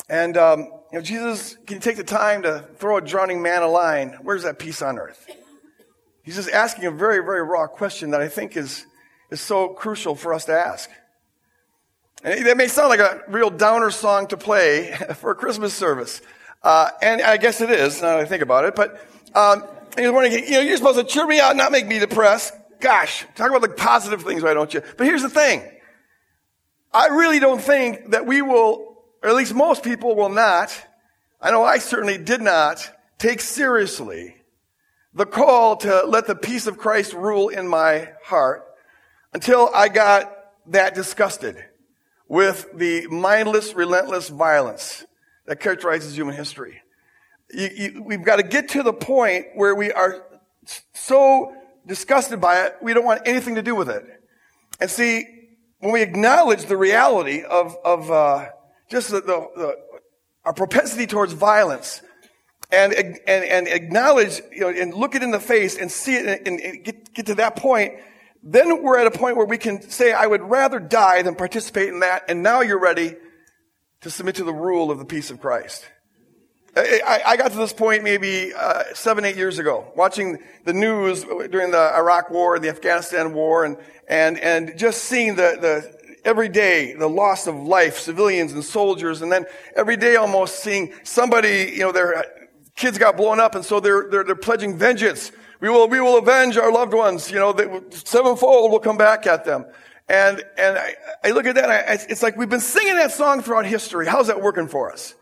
And, 0.09 0.39
um, 0.39 0.61
you 0.61 0.99
know, 0.99 1.03
Jesus, 1.03 1.59
can 1.67 1.77
you 1.77 1.81
take 1.81 1.99
the 1.99 2.05
time 2.05 2.43
to 2.43 2.67
throw 2.77 2.97
a 2.97 3.03
drowning 3.03 3.43
man 3.43 3.63
a 3.63 3.69
line? 3.69 4.17
Where's 4.23 4.45
that 4.45 4.59
peace 4.59 4.81
on 4.81 4.99
earth? 4.99 5.27
He's 6.23 6.37
just 6.37 6.51
asking 6.51 6.87
a 6.87 6.91
very, 6.91 7.23
very 7.23 7.43
raw 7.43 7.67
question 7.67 8.13
that 8.13 8.23
I 8.23 8.29
think 8.29 8.57
is, 8.57 8.87
is 9.31 9.43
so 9.43 9.69
crucial 9.69 10.15
for 10.15 10.33
us 10.33 10.47
to 10.47 10.53
ask. 10.53 10.89
And 12.25 12.47
that 12.47 12.57
may 12.57 12.69
sound 12.69 12.89
like 12.89 13.01
a 13.01 13.23
real 13.29 13.51
downer 13.51 13.91
song 13.91 14.27
to 14.29 14.39
play 14.39 14.93
for 15.17 15.33
a 15.33 15.35
Christmas 15.35 15.75
service. 15.75 16.23
Uh, 16.63 16.91
and 17.01 17.23
I 17.23 17.37
guess 17.37 17.61
it 17.61 17.71
is, 17.71 18.03
now 18.03 18.17
that 18.17 18.21
I 18.21 18.25
think 18.25 18.43
about 18.43 18.65
it. 18.65 18.75
But 18.75 19.01
um, 19.35 19.65
you 19.97 20.11
know, 20.11 20.21
you're 20.23 20.77
supposed 20.77 20.99
to 20.99 21.05
cheer 21.05 21.27
me 21.27 21.41
out, 21.41 21.57
not 21.57 21.73
make 21.73 21.87
me 21.87 21.99
depressed. 21.99 22.55
Gosh, 22.81 23.27
talk 23.35 23.51
about 23.51 23.63
the 23.63 23.69
positive 23.69 24.23
things, 24.23 24.43
why 24.43 24.55
don't 24.55 24.73
you? 24.73 24.83
But 24.97 25.07
here's 25.07 25.23
the 25.23 25.31
thing. 25.31 25.63
I 26.93 27.09
really 27.09 27.39
don't 27.41 27.61
think 27.61 28.13
that 28.13 28.27
we 28.27 28.41
will, 28.43 28.97
or 29.23 29.29
at 29.29 29.35
least 29.35 29.55
most 29.55 29.83
people 29.83 30.15
will 30.15 30.29
not, 30.29 30.77
I 31.41 31.51
know 31.51 31.65
I 31.65 31.79
certainly 31.79 32.19
did 32.19 32.41
not, 32.41 32.91
take 33.19 33.41
seriously 33.41 34.37
the 35.13 35.27
call 35.27 35.77
to 35.79 36.05
let 36.07 36.27
the 36.27 36.37
peace 36.37 36.67
of 36.67 36.79
Christ 36.79 37.13
rule 37.13 37.49
in 37.49 37.67
my 37.67 38.11
heart 38.25 38.65
until 39.33 39.71
I 39.75 39.89
got 39.89 40.33
that 40.67 40.95
disgusted 40.95 41.57
with 42.29 42.69
the 42.75 43.07
mindless, 43.09 43.75
relentless 43.75 44.29
violence 44.29 45.05
that 45.49 45.61
characterizes 45.61 46.17
human 46.17 46.37
history. 46.37 46.83
You, 47.51 47.71
you, 47.75 48.03
we've 48.05 48.23
got 48.23 48.37
to 48.37 48.43
get 48.43 48.69
to 48.71 48.83
the 48.83 48.93
point 48.93 49.47
where 49.55 49.75
we 49.75 49.91
are 49.91 50.23
so 50.93 51.55
disgusted 51.87 52.41
by 52.41 52.67
it, 52.67 52.77
we 52.83 52.93
don't 52.93 53.05
want 53.05 53.23
anything 53.25 53.55
to 53.55 53.63
do 53.63 53.75
with 53.75 53.89
it. 53.89 54.05
And 54.79 54.91
see, 54.91 55.27
when 55.79 55.93
we 55.93 56.03
acknowledge 56.03 56.67
the 56.67 56.77
reality 56.77 57.43
of, 57.43 57.75
of 57.83 58.11
uh, 58.11 58.51
just 58.91 59.11
the, 59.11 59.23
the, 59.23 59.49
the, 59.57 59.77
our 60.45 60.53
propensity 60.53 61.07
towards 61.07 61.33
violence, 61.33 62.03
and, 62.71 62.93
and, 62.93 63.19
and 63.27 63.67
acknowledge, 63.67 64.43
you 64.53 64.61
know, 64.61 64.69
and 64.69 64.93
look 64.93 65.15
it 65.15 65.23
in 65.23 65.31
the 65.31 65.41
face 65.41 65.79
and 65.79 65.91
see 65.91 66.17
it 66.17 66.47
and, 66.47 66.61
and 66.61 66.85
get, 66.85 67.15
get 67.15 67.27
to 67.27 67.35
that 67.37 67.57
point, 67.57 67.95
then 68.43 68.83
we're 68.83 68.99
at 68.99 69.07
a 69.07 69.11
point 69.11 69.39
where 69.39 69.47
we 69.47 69.57
can 69.57 69.81
say, 69.81 70.13
I 70.13 70.27
would 70.27 70.43
rather 70.43 70.79
die 70.79 71.23
than 71.23 71.35
participate 71.35 71.89
in 71.89 72.01
that, 72.01 72.25
and 72.29 72.43
now 72.43 72.61
you're 72.61 72.79
ready 72.79 73.17
to 74.03 74.11
submit 74.11 74.37
to 74.37 74.45
the 74.45 74.53
rule 74.53 74.91
of 74.91 74.99
the 74.99 75.05
peace 75.05 75.31
of 75.31 75.41
Christ. 75.41 75.85
I, 76.77 77.23
I 77.27 77.37
got 77.37 77.51
to 77.53 77.59
this 77.59 77.73
point 77.73 78.05
maybe 78.05 78.53
uh, 78.55 78.85
seven, 78.95 79.25
eight 79.25 79.37
years 79.37 79.59
ago, 79.59 79.91
watching 79.97 80.39
the 80.65 80.73
news 80.73 81.25
during 81.25 81.71
the 81.71 81.93
Iraq 81.97 82.31
War, 82.31 82.55
and 82.55 82.65
the 82.65 82.69
Afghanistan 82.69 83.33
War, 83.33 83.65
and 83.65 83.77
and 84.09 84.39
and 84.39 84.79
just 84.79 85.05
seeing 85.05 85.35
the 85.35 85.57
the 85.61 86.19
every 86.25 86.49
day 86.49 86.93
the 86.93 87.09
loss 87.09 87.47
of 87.47 87.57
life, 87.57 87.99
civilians 87.99 88.53
and 88.53 88.65
soldiers, 88.65 89.23
and 89.23 89.33
then 89.33 89.47
every 89.75 89.97
day 89.97 90.17
almost 90.17 90.63
seeing 90.63 90.93
somebody, 91.03 91.73
you 91.73 91.81
know, 91.81 91.91
their 91.91 92.25
kids 92.77 92.99
got 92.99 93.17
blown 93.17 93.41
up, 93.41 93.55
and 93.55 93.65
so 93.65 93.81
they're 93.81 94.09
they're, 94.11 94.25
they're 94.25 94.37
pledging 94.37 94.77
vengeance. 94.77 95.33
We 95.61 95.69
will 95.69 95.89
we 95.89 96.01
will 96.01 96.19
avenge 96.19 96.57
our 96.57 96.71
loved 96.71 96.95
ones. 96.95 97.31
You 97.31 97.39
know, 97.39 97.53
they, 97.53 97.67
sevenfold 97.91 98.71
will 98.71 98.79
come 98.79 98.99
back 98.99 99.27
at 99.27 99.45
them. 99.45 99.65
And, 100.09 100.43
and 100.57 100.79
I, 100.79 100.95
I 101.23 101.31
look 101.33 101.47
at 101.47 101.57
that, 101.57 101.71
I, 101.71 101.99
it's 102.09 102.23
like 102.23 102.37
we've 102.37 102.49
been 102.49 102.61
singing 102.61 102.97
that 102.97 103.13
song 103.13 103.43
throughout 103.43 103.67
history. 103.67 104.07
How's 104.07 104.29
that 104.29 104.41
working 104.41 104.69
for 104.69 104.91
us? 104.91 105.15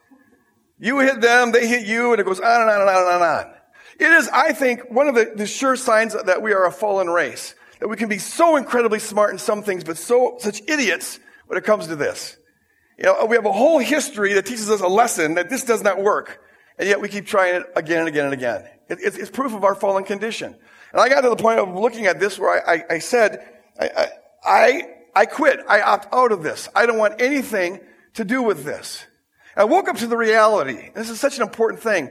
You 0.79 1.01
hit 1.01 1.21
them, 1.21 1.53
they 1.53 1.67
hit 1.67 1.87
you, 1.87 2.13
and 2.13 2.21
it 2.21 2.25
goes 2.25 2.39
on 2.39 2.61
and 2.63 2.71
on 2.71 2.81
and 2.81 2.91
on 2.91 3.15
and 3.15 3.23
on. 3.23 3.55
It 3.99 4.13
is, 4.13 4.29
I 4.29 4.53
think, 4.53 4.91
one 4.91 5.09
of 5.09 5.15
the, 5.15 5.33
the 5.35 5.47
sure 5.47 5.75
signs 5.75 6.15
that 6.15 6.43
we 6.43 6.53
are 6.53 6.67
a 6.67 6.73
fallen 6.73 7.09
race. 7.09 7.55
That 7.81 7.89
we 7.89 7.97
can 7.97 8.09
be 8.09 8.19
so 8.19 8.57
incredibly 8.57 8.99
smart 8.99 9.33
in 9.33 9.39
some 9.39 9.63
things, 9.63 9.85
but 9.85 9.97
so, 9.97 10.37
such 10.39 10.63
idiots 10.69 11.19
when 11.47 11.59
it 11.59 11.65
comes 11.65 11.89
to 11.89 11.97
this. 11.97 12.37
You 12.99 13.05
know, 13.05 13.27
we 13.27 13.37
have 13.37 13.45
a 13.45 13.53
whole 13.53 13.79
history 13.79 14.35
that 14.35 14.47
teaches 14.47 14.71
us 14.71 14.81
a 14.81 14.89
lesson 14.89 15.35
that 15.35 15.51
this 15.51 15.65
does 15.65 15.83
not 15.83 16.03
work. 16.03 16.43
And 16.79 16.89
yet 16.89 17.01
we 17.01 17.09
keep 17.09 17.27
trying 17.27 17.55
it 17.57 17.65
again 17.75 18.01
and 18.01 18.09
again 18.09 18.25
and 18.27 18.35
again. 18.35 18.69
It, 18.89 18.99
it's, 19.03 19.17
it's, 19.17 19.31
proof 19.31 19.55
of 19.55 19.65
our 19.65 19.75
fallen 19.75 20.05
condition. 20.05 20.55
And 20.93 21.01
I 21.01 21.09
got 21.09 21.23
to 21.23 21.29
the 21.29 21.37
point 21.37 21.59
of 21.59 21.75
looking 21.75 22.07
at 22.07 22.21
this 22.21 22.39
where 22.39 22.69
I, 22.69 22.75
I, 22.75 22.85
I 22.91 22.99
said, 22.99 23.47
I, 23.79 24.09
I, 24.45 24.83
I 25.15 25.27
quit. 25.27 25.61
I 25.69 25.81
opt 25.81 26.13
out 26.13 26.33
of 26.33 26.43
this. 26.43 26.69
I 26.75 26.87
don't 26.87 26.99
want 26.99 27.21
anything 27.21 27.81
to 28.15 28.25
do 28.25 28.43
with 28.43 28.65
this. 28.65 29.05
I 29.57 29.65
woke 29.65 29.89
up 29.89 29.97
to 29.97 30.07
the 30.07 30.17
reality. 30.17 30.91
This 30.95 31.11
is 31.11 31.19
such 31.19 31.37
an 31.37 31.43
important 31.43 31.83
thing. 31.83 32.11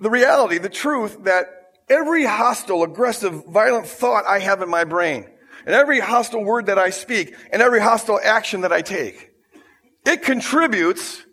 The 0.00 0.10
reality, 0.10 0.58
the 0.58 0.68
truth 0.68 1.24
that 1.24 1.46
every 1.88 2.24
hostile, 2.24 2.82
aggressive, 2.82 3.46
violent 3.46 3.86
thought 3.86 4.24
I 4.26 4.38
have 4.38 4.62
in 4.62 4.68
my 4.68 4.84
brain, 4.84 5.26
and 5.64 5.74
every 5.74 6.00
hostile 6.00 6.44
word 6.44 6.66
that 6.66 6.78
I 6.78 6.90
speak, 6.90 7.34
and 7.52 7.62
every 7.62 7.80
hostile 7.80 8.20
action 8.22 8.60
that 8.60 8.72
I 8.72 8.82
take, 8.82 9.32
it 10.04 10.22
contributes 10.22 11.24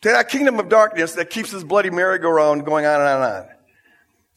to 0.00 0.08
that 0.08 0.28
kingdom 0.28 0.58
of 0.58 0.68
darkness 0.68 1.14
that 1.14 1.30
keeps 1.30 1.52
this 1.52 1.62
bloody 1.62 1.90
merry-go-round 1.90 2.64
going 2.64 2.86
on 2.86 3.00
and 3.00 3.08
on 3.08 3.22
and 3.22 3.34
on. 3.34 3.48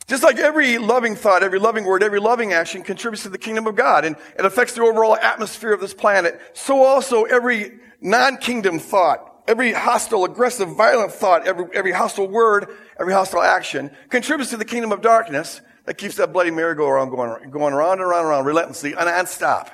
Just 0.08 0.24
like 0.24 0.38
every 0.38 0.78
loving 0.78 1.16
thought, 1.16 1.44
every 1.44 1.60
loving 1.60 1.86
word, 1.86 2.04
every 2.04 2.20
loving 2.20 2.52
action 2.52 2.84
contributes 2.84 3.24
to 3.24 3.30
the 3.30 3.38
kingdom 3.38 3.68
of 3.68 3.76
God 3.76 4.04
and 4.04 4.18
it 4.38 4.46
affects 4.46 4.74
the 4.74 4.82
overall 4.82 5.16
atmosphere 5.16 5.74
of 5.74 5.80
this 5.80 5.94
planet, 5.94 6.40
so 6.54 6.84
also 6.84 7.24
every 7.24 7.80
non-kingdom 8.02 8.80
thought, 8.80 9.44
every 9.48 9.72
hostile, 9.72 10.26
aggressive, 10.26 10.76
violent 10.76 11.12
thought, 11.12 11.48
every, 11.48 11.66
every 11.74 11.92
hostile 11.94 12.28
word, 12.28 12.68
every 13.00 13.14
hostile 13.14 13.42
action 13.42 13.92
contributes 14.10 14.52
to 14.52 14.58
the 14.58 14.66
kingdom 14.66 14.92
of 14.92 15.02
darkness 15.02 15.62
that 15.86 15.98
keeps 15.98 16.16
that 16.16 16.34
bloody 16.34 16.52
merry-go-round 16.52 17.10
going, 17.10 17.50
going 17.50 17.74
around 17.74 17.94
and 17.94 18.02
around 18.02 18.20
and 18.20 18.28
around 18.28 18.46
relentlessly 18.46 18.94
and 18.94 19.06
non-stop. 19.06 19.72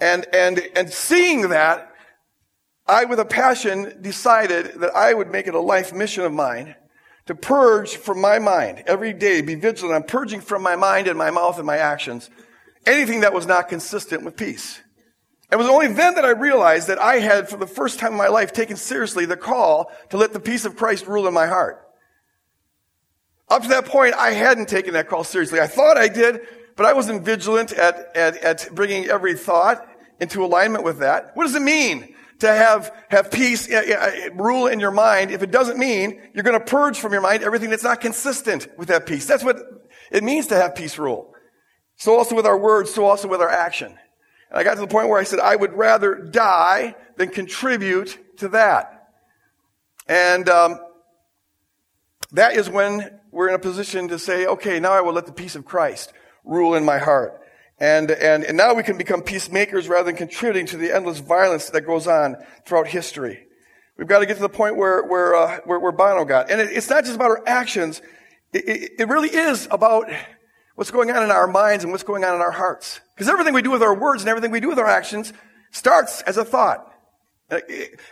And, 0.00 0.26
and, 0.34 0.60
and 0.74 0.90
seeing 0.90 1.50
that, 1.50 1.92
I 2.86 3.04
with 3.04 3.18
a 3.18 3.24
passion 3.24 4.00
decided 4.02 4.80
that 4.80 4.94
I 4.94 5.14
would 5.14 5.30
make 5.30 5.46
it 5.46 5.54
a 5.54 5.60
life 5.60 5.92
mission 5.92 6.24
of 6.24 6.32
mine 6.32 6.76
to 7.26 7.34
purge 7.34 7.96
from 7.96 8.20
my 8.20 8.38
mind 8.38 8.84
every 8.86 9.12
day, 9.12 9.42
be 9.42 9.54
vigilant. 9.54 9.94
I'm 9.94 10.02
purging 10.04 10.40
from 10.40 10.62
my 10.62 10.76
mind 10.76 11.08
and 11.08 11.18
my 11.18 11.30
mouth 11.30 11.58
and 11.58 11.66
my 11.66 11.78
actions 11.78 12.30
anything 12.86 13.20
that 13.20 13.34
was 13.34 13.46
not 13.46 13.68
consistent 13.68 14.22
with 14.22 14.36
peace. 14.36 14.80
It 15.50 15.56
was 15.56 15.68
only 15.68 15.88
then 15.88 16.14
that 16.14 16.24
I 16.24 16.30
realized 16.30 16.88
that 16.88 17.00
I 17.00 17.16
had, 17.16 17.48
for 17.48 17.56
the 17.56 17.66
first 17.66 17.98
time 17.98 18.12
in 18.12 18.18
my 18.18 18.28
life, 18.28 18.52
taken 18.52 18.76
seriously 18.76 19.26
the 19.26 19.36
call 19.36 19.92
to 20.10 20.16
let 20.16 20.32
the 20.32 20.40
peace 20.40 20.64
of 20.64 20.76
Christ 20.76 21.06
rule 21.06 21.26
in 21.28 21.34
my 21.34 21.46
heart. 21.46 21.82
Up 23.48 23.62
to 23.62 23.68
that 23.68 23.84
point, 23.84 24.14
I 24.14 24.32
hadn't 24.32 24.68
taken 24.68 24.94
that 24.94 25.08
call 25.08 25.22
seriously. 25.22 25.60
I 25.60 25.68
thought 25.68 25.96
I 25.96 26.08
did, 26.08 26.40
but 26.74 26.86
I 26.86 26.94
wasn't 26.94 27.24
vigilant 27.24 27.72
at, 27.72 28.16
at, 28.16 28.36
at 28.38 28.68
bringing 28.74 29.06
every 29.06 29.34
thought 29.34 29.86
into 30.20 30.44
alignment 30.44 30.82
with 30.82 30.98
that. 30.98 31.30
What 31.34 31.44
does 31.44 31.54
it 31.54 31.62
mean 31.62 32.15
to 32.40 32.48
have, 32.48 32.94
have 33.08 33.30
peace 33.30 33.70
uh, 33.70 33.82
uh, 33.98 34.34
rule 34.34 34.66
in 34.66 34.80
your 34.80 34.90
mind 34.90 35.30
if 35.30 35.42
it 35.42 35.50
doesn't 35.50 35.78
mean 35.78 36.20
you're 36.34 36.44
going 36.44 36.58
to 36.58 36.64
purge 36.64 36.98
from 36.98 37.12
your 37.12 37.22
mind 37.22 37.42
everything 37.42 37.70
that's 37.70 37.82
not 37.82 38.00
consistent 38.00 38.68
with 38.76 38.88
that 38.88 39.06
peace? 39.06 39.26
That's 39.26 39.44
what 39.44 39.56
it 40.10 40.22
means 40.22 40.48
to 40.48 40.56
have 40.56 40.74
peace 40.74 40.98
rule. 40.98 41.34
So 41.96 42.16
also 42.16 42.34
with 42.34 42.46
our 42.46 42.58
words, 42.58 42.92
so 42.92 43.06
also 43.06 43.28
with 43.28 43.40
our 43.40 43.48
action. 43.48 43.96
And 44.50 44.58
I 44.58 44.64
got 44.64 44.74
to 44.74 44.80
the 44.80 44.86
point 44.86 45.08
where 45.08 45.18
I 45.18 45.24
said, 45.24 45.40
I 45.40 45.56
would 45.56 45.72
rather 45.72 46.14
die 46.14 46.94
than 47.16 47.30
contribute 47.30 48.38
to 48.38 48.48
that. 48.48 49.08
And 50.06 50.48
um, 50.48 50.78
that 52.32 52.54
is 52.54 52.68
when 52.68 53.18
we're 53.32 53.48
in 53.48 53.54
a 53.54 53.58
position 53.58 54.08
to 54.08 54.18
say, 54.18 54.46
okay, 54.46 54.78
now 54.78 54.92
I 54.92 55.00
will 55.00 55.12
let 55.12 55.26
the 55.26 55.32
peace 55.32 55.56
of 55.56 55.64
Christ 55.64 56.12
rule 56.44 56.74
in 56.74 56.84
my 56.84 56.98
heart. 56.98 57.40
And, 57.78 58.10
and, 58.10 58.44
and 58.44 58.56
now 58.56 58.74
we 58.74 58.82
can 58.82 58.96
become 58.96 59.22
peacemakers 59.22 59.88
rather 59.88 60.06
than 60.06 60.16
contributing 60.16 60.66
to 60.66 60.76
the 60.78 60.94
endless 60.94 61.18
violence 61.18 61.70
that 61.70 61.82
goes 61.82 62.06
on 62.06 62.36
throughout 62.64 62.86
history. 62.86 63.46
We've 63.98 64.08
got 64.08 64.20
to 64.20 64.26
get 64.26 64.36
to 64.36 64.42
the 64.42 64.48
point 64.48 64.76
where, 64.76 65.02
where, 65.04 65.34
uh, 65.34 65.60
where, 65.64 65.78
where 65.78 65.92
Bono 65.92 66.24
got. 66.24 66.50
And 66.50 66.60
it, 66.60 66.70
it's 66.72 66.88
not 66.88 67.04
just 67.04 67.16
about 67.16 67.30
our 67.30 67.42
actions. 67.46 68.00
It, 68.52 68.68
it, 68.68 68.92
it 69.00 69.08
really 69.08 69.28
is 69.28 69.68
about 69.70 70.10
what's 70.74 70.90
going 70.90 71.10
on 71.10 71.22
in 71.22 71.30
our 71.30 71.46
minds 71.46 71.84
and 71.84 71.92
what's 71.92 72.04
going 72.04 72.24
on 72.24 72.34
in 72.34 72.40
our 72.40 72.50
hearts. 72.50 73.00
Because 73.14 73.28
everything 73.28 73.54
we 73.54 73.62
do 73.62 73.70
with 73.70 73.82
our 73.82 73.94
words 73.94 74.22
and 74.22 74.28
everything 74.28 74.50
we 74.50 74.60
do 74.60 74.68
with 74.68 74.78
our 74.78 74.88
actions 74.88 75.32
starts 75.70 76.22
as 76.22 76.36
a 76.36 76.44
thought. 76.44 76.92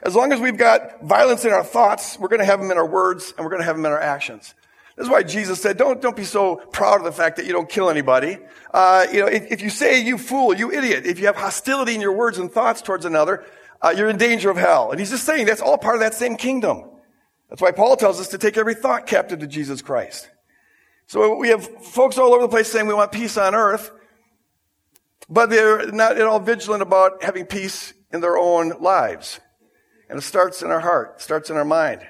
As 0.03 0.15
long 0.15 0.33
as 0.33 0.41
we've 0.41 0.57
got 0.57 1.03
violence 1.03 1.45
in 1.45 1.53
our 1.53 1.65
thoughts, 1.65 2.19
we're 2.19 2.29
going 2.29 2.41
to 2.41 2.47
have 2.47 2.61
them 2.61 2.71
in 2.71 2.77
our 2.77 2.87
words 2.87 3.35
and 3.37 3.45
we're 3.45 3.51
going 3.51 3.63
to 3.63 3.67
have 3.67 3.77
them 3.77 3.85
in 3.85 3.93
our 3.93 4.01
actions. 4.01 4.55
That's 4.97 5.09
why 5.09 5.25
Jesus 5.25 5.61
said, 5.61 5.77
don't, 5.77 6.01
don't 6.01 6.17
be 6.17 6.25
so 6.25 6.57
proud 6.57 6.99
of 6.99 7.05
the 7.05 7.13
fact 7.13 7.37
that 7.37 7.47
you 7.47 7.53
don't 7.53 7.69
kill 7.69 7.91
anybody. 7.91 8.39
Uh, 8.73 9.07
you 9.13 9.21
know, 9.21 9.27
if, 9.27 9.51
if, 9.51 9.61
you 9.61 9.71
say, 9.71 10.01
you 10.01 10.19
fool, 10.19 10.55
you 10.55 10.71
idiot, 10.71 11.05
if 11.05 11.19
you 11.19 11.27
have 11.27 11.37
hostility 11.37 11.95
in 11.95 12.01
your 12.01 12.13
words 12.13 12.39
and 12.39 12.51
thoughts 12.51 12.81
towards 12.81 13.05
another, 13.05 13.45
uh, 13.83 13.93
you're 13.97 14.09
in 14.09 14.17
danger 14.17 14.51
of 14.51 14.57
hell. 14.57 14.93
And 14.93 15.01
he's 15.01 15.11
just 15.11 15.25
saying 15.25 15.47
that's 15.47 15.61
all 15.61 15.79
part 15.79 15.97
of 15.97 16.01
that 16.01 16.15
same 16.15 16.37
kingdom. 16.37 16.85
That's 17.51 17.61
why 17.61 17.73
Paul 17.73 17.97
tells 17.97 18.21
us 18.21 18.29
to 18.29 18.39
take 18.39 18.57
every 18.57 18.75
thought 18.75 19.07
captive 19.07 19.41
to 19.41 19.47
Jesus 19.47 19.83
Christ. 19.83 20.31
So 21.07 21.37
we 21.37 21.49
have 21.49 21.67
folks 21.85 22.17
all 22.17 22.33
over 22.33 22.43
the 22.43 22.49
place 22.49 22.71
saying 22.71 22.87
we 22.87 22.95
want 22.95 23.13
peace 23.13 23.37
on 23.37 23.55
earth, 23.55 23.91
but 25.29 25.51
they're 25.51 25.91
not 25.93 26.17
at 26.17 26.27
all 26.27 26.41
vigilant 26.41 26.83
about 26.83 27.23
having 27.23 27.47
peace 27.47 27.93
in 28.13 28.21
their 28.21 28.39
own 28.39 28.81
lives. 28.81 29.41
And 30.09 30.19
it 30.19 30.23
starts 30.23 30.63
in 30.63 30.71
our 30.71 30.81
heart, 30.81 31.21
starts 31.21 31.51
in 31.51 31.57
our 31.57 31.65
mind. 31.65 32.07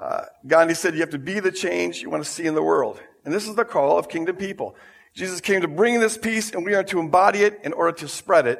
Uh, 0.00 0.22
Gandhi 0.46 0.74
said 0.74 0.94
you 0.94 1.00
have 1.00 1.10
to 1.10 1.18
be 1.18 1.40
the 1.40 1.52
change 1.52 2.00
you 2.00 2.08
want 2.08 2.24
to 2.24 2.30
see 2.30 2.46
in 2.46 2.54
the 2.54 2.62
world. 2.62 3.00
And 3.24 3.34
this 3.34 3.46
is 3.46 3.54
the 3.54 3.66
call 3.66 3.98
of 3.98 4.08
kingdom 4.08 4.36
people. 4.36 4.74
Jesus 5.12 5.40
came 5.40 5.60
to 5.60 5.68
bring 5.68 6.00
this 6.00 6.16
peace 6.16 6.52
and 6.52 6.64
we 6.64 6.74
are 6.74 6.84
to 6.84 6.98
embody 6.98 7.40
it 7.40 7.60
in 7.64 7.74
order 7.74 7.92
to 7.98 8.08
spread 8.08 8.46
it. 8.46 8.58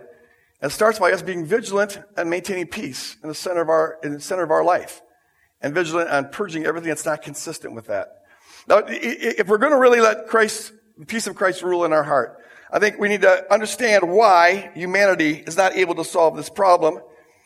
And 0.61 0.71
it 0.71 0.75
starts 0.75 0.99
by 0.99 1.13
us 1.13 1.23
being 1.23 1.47
vigilant 1.47 1.99
and 2.17 2.29
maintaining 2.29 2.67
peace 2.67 3.17
in 3.23 3.29
the 3.29 3.35
center 3.35 3.63
of 3.63 3.71
our, 3.71 3.99
in 4.03 4.13
the 4.13 4.21
center 4.21 4.43
of 4.43 4.51
our 4.51 4.63
life. 4.63 5.01
And 5.63 5.75
vigilant 5.75 6.11
on 6.11 6.29
purging 6.29 6.67
everything 6.67 6.89
that's 6.89 7.07
not 7.07 7.23
consistent 7.23 7.75
with 7.75 7.87
that. 7.87 8.25
Now, 8.69 8.83
if 8.87 9.49
we're 9.49 9.59
going 9.59 9.73
to 9.73 9.79
really 9.79 10.01
let 10.01 10.27
Christ, 10.27 10.73
the 10.99 11.07
peace 11.07 11.27
of 11.27 11.37
Christ 11.37 11.63
rule 11.63 11.85
in 11.85 11.93
our 11.93 12.03
heart, 12.03 12.39
I 12.71 12.79
think 12.79 12.99
we 12.99 13.09
need 13.09 13.23
to 13.23 13.53
understand 13.53 14.11
why 14.11 14.71
humanity 14.75 15.33
is 15.35 15.57
not 15.57 15.75
able 15.75 15.95
to 15.97 16.05
solve 16.05 16.37
this 16.37 16.51
problem 16.51 17.01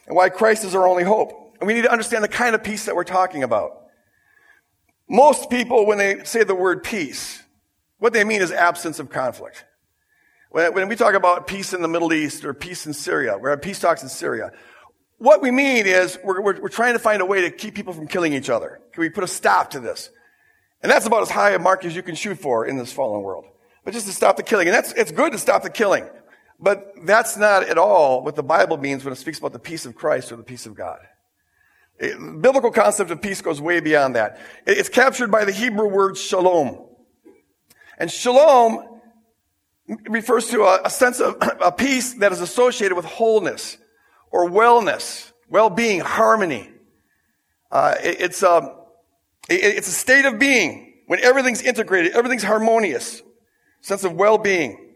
and 0.07 0.17
why 0.17 0.29
Christ 0.29 0.65
is 0.65 0.75
our 0.75 0.87
only 0.87 1.05
hope. 1.05 1.57
And 1.61 1.67
we 1.67 1.75
need 1.75 1.83
to 1.83 1.93
understand 1.93 2.25
the 2.25 2.29
kind 2.29 2.55
of 2.55 2.63
peace 2.63 2.87
that 2.87 2.97
we're 2.97 3.05
talking 3.05 3.43
about. 3.43 3.84
Most 5.09 5.51
people, 5.51 5.87
when 5.87 5.99
they 5.99 6.25
say 6.25 6.45
the 6.45 6.55
word 6.55 6.83
peace, 6.83 7.43
what 7.99 8.13
they 8.13 8.25
mean 8.25 8.43
is 8.43 8.51
absence 8.51 8.99
of 8.99 9.11
conflict. 9.11 9.65
When, 10.51 10.89
we 10.89 10.95
talk 10.95 11.15
about 11.15 11.47
peace 11.49 11.73
in 11.73 11.83
the 11.83 11.89
Middle 11.89 12.13
East 12.13 12.45
or 12.45 12.55
peace 12.55 12.87
in 12.87 12.93
Syria, 12.93 13.37
we're 13.37 13.51
at 13.51 13.61
peace 13.61 13.81
talks 13.81 14.03
in 14.05 14.09
Syria, 14.09 14.53
what 15.19 15.43
we 15.43 15.51
mean 15.51 15.87
is 15.87 16.19
we're, 16.23 16.41
we're, 16.41 16.61
we're, 16.61 16.69
trying 16.69 16.93
to 16.93 16.99
find 16.99 17.23
a 17.23 17.27
way 17.27 17.43
to 17.43 17.51
keep 17.51 17.75
people 17.75 17.93
from 17.93 18.07
killing 18.07 18.33
each 18.35 18.51
other. 18.51 18.81
Can 18.93 19.01
we 19.01 19.09
put 19.09 19.25
a 19.25 19.29
stop 19.29 19.71
to 19.71 19.81
this? 19.81 20.11
And 20.83 20.93
that's 20.93 21.07
about 21.07 21.23
as 21.23 21.31
high 21.31 21.55
a 21.55 21.59
mark 21.59 21.85
as 21.85 21.97
you 21.97 22.03
can 22.03 22.15
shoot 22.15 22.39
for 22.39 22.67
in 22.67 22.77
this 22.77 22.93
fallen 22.93 23.23
world. 23.23 23.47
But 23.85 23.95
just 23.95 24.07
to 24.07 24.13
stop 24.13 24.37
the 24.37 24.43
killing. 24.43 24.69
And 24.69 24.75
that's, 24.75 24.93
it's 24.93 25.11
good 25.11 25.33
to 25.33 25.39
stop 25.39 25.63
the 25.63 25.71
killing. 25.71 26.09
But 26.61 26.93
that's 27.05 27.37
not 27.37 27.65
at 27.65 27.79
all 27.79 28.23
what 28.23 28.37
the 28.37 28.43
Bible 28.43 28.77
means 28.77 29.05
when 29.05 29.13
it 29.13 29.17
speaks 29.17 29.39
about 29.39 29.53
the 29.53 29.59
peace 29.59 29.87
of 29.87 29.95
Christ 29.95 30.31
or 30.31 30.37
the 30.37 30.43
peace 30.43 30.67
of 30.67 30.75
God. 30.75 30.99
It, 31.99 32.19
biblical 32.43 32.71
concept 32.71 33.11
of 33.11 33.23
peace 33.23 33.41
goes 33.41 33.61
way 33.61 33.81
beyond 33.81 34.17
that. 34.17 34.41
It, 34.67 34.79
it's 34.79 34.89
captured 34.89 35.31
by 35.31 35.45
the 35.45 35.53
Hebrew 35.53 35.89
word 35.89 36.17
shalom. 36.17 36.87
And 37.99 38.11
shalom 38.11 39.01
refers 40.09 40.49
to 40.49 40.63
a, 40.63 40.83
a 40.85 40.91
sense 40.91 41.21
of 41.21 41.37
a 41.41 41.71
peace 41.71 42.15
that 42.15 42.33
is 42.33 42.41
associated 42.41 42.97
with 42.97 43.05
wholeness 43.05 43.79
or 44.31 44.49
wellness, 44.49 45.33
well-being, 45.49 46.01
harmony. 46.01 46.71
Uh, 47.71 47.95
it, 48.03 48.21
it's, 48.21 48.43
a, 48.43 48.51
um, 48.51 48.71
it's 49.49 49.89
a 49.89 49.93
state 49.93 50.25
of 50.25 50.39
being 50.39 50.95
when 51.07 51.21
everything's 51.21 51.63
integrated, 51.63 52.13
everything's 52.13 52.43
harmonious, 52.43 53.23
sense 53.81 54.05
of 54.05 54.15
well-being. 54.15 54.95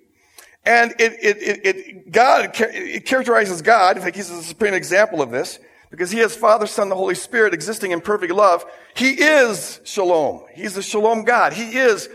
And 0.64 0.93
it, 0.99 1.12
it, 1.23 1.37
it, 1.64 2.11
God, 2.11 2.50
it 2.59 3.07
characterizes 3.07 3.62
God, 3.62 3.97
in 3.97 4.02
fact, 4.02 4.17
he's 4.17 4.31
a 4.31 4.43
supreme 4.43 4.75
example 4.75 5.23
of 5.23 5.31
this, 5.31 5.59
because 5.90 6.11
he 6.11 6.18
has 6.18 6.37
Father, 6.37 6.66
Son, 6.66 6.88
the 6.88 6.97
Holy 6.97 7.14
Spirit 7.14 7.54
existing 7.54 7.92
in 7.92 8.00
perfect 8.00 8.33
love. 8.33 8.64
He 8.95 9.11
is 9.11 9.80
shalom. 9.85 10.45
He's 10.54 10.75
the 10.75 10.83
shalom 10.83 11.25
God. 11.25 11.52
He 11.52 11.78
is 11.78 12.09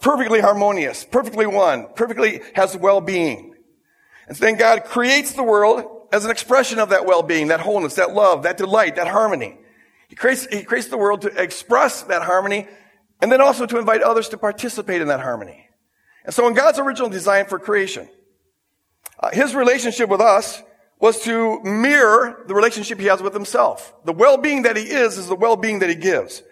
perfectly 0.00 0.40
harmonious, 0.40 1.04
perfectly 1.04 1.46
one, 1.46 1.88
perfectly 1.94 2.40
has 2.54 2.76
well-being. 2.76 3.54
And 4.26 4.36
then 4.36 4.56
God 4.56 4.84
creates 4.84 5.32
the 5.32 5.42
world 5.42 6.08
as 6.12 6.24
an 6.24 6.30
expression 6.30 6.78
of 6.78 6.90
that 6.90 7.06
well-being, 7.06 7.48
that 7.48 7.60
wholeness, 7.60 7.94
that 7.94 8.12
love, 8.12 8.44
that 8.44 8.56
delight, 8.56 8.96
that 8.96 9.08
harmony. 9.08 9.58
He 10.08 10.16
creates, 10.16 10.46
he 10.46 10.62
creates 10.62 10.88
the 10.88 10.96
world 10.96 11.22
to 11.22 11.42
express 11.42 12.02
that 12.02 12.22
harmony 12.22 12.68
and 13.20 13.30
then 13.32 13.40
also 13.40 13.66
to 13.66 13.78
invite 13.78 14.02
others 14.02 14.28
to 14.30 14.38
participate 14.38 15.02
in 15.02 15.08
that 15.08 15.20
harmony. 15.20 15.68
And 16.24 16.34
so 16.34 16.46
in 16.48 16.54
God's 16.54 16.78
original 16.78 17.10
design 17.10 17.46
for 17.46 17.58
creation, 17.58 18.08
uh, 19.20 19.30
his 19.30 19.54
relationship 19.54 20.08
with 20.08 20.20
us 20.20 20.62
was 21.04 21.20
to 21.20 21.60
mirror 21.64 22.42
the 22.46 22.54
relationship 22.54 22.98
he 22.98 23.04
has 23.04 23.20
with 23.20 23.34
himself. 23.34 23.94
The 24.06 24.12
well-being 24.14 24.62
that 24.62 24.74
he 24.74 24.84
is 24.84 25.18
is 25.18 25.26
the 25.28 25.34
well-being 25.34 25.80
that 25.80 25.90
he 25.90 25.96
gives. 25.96 26.42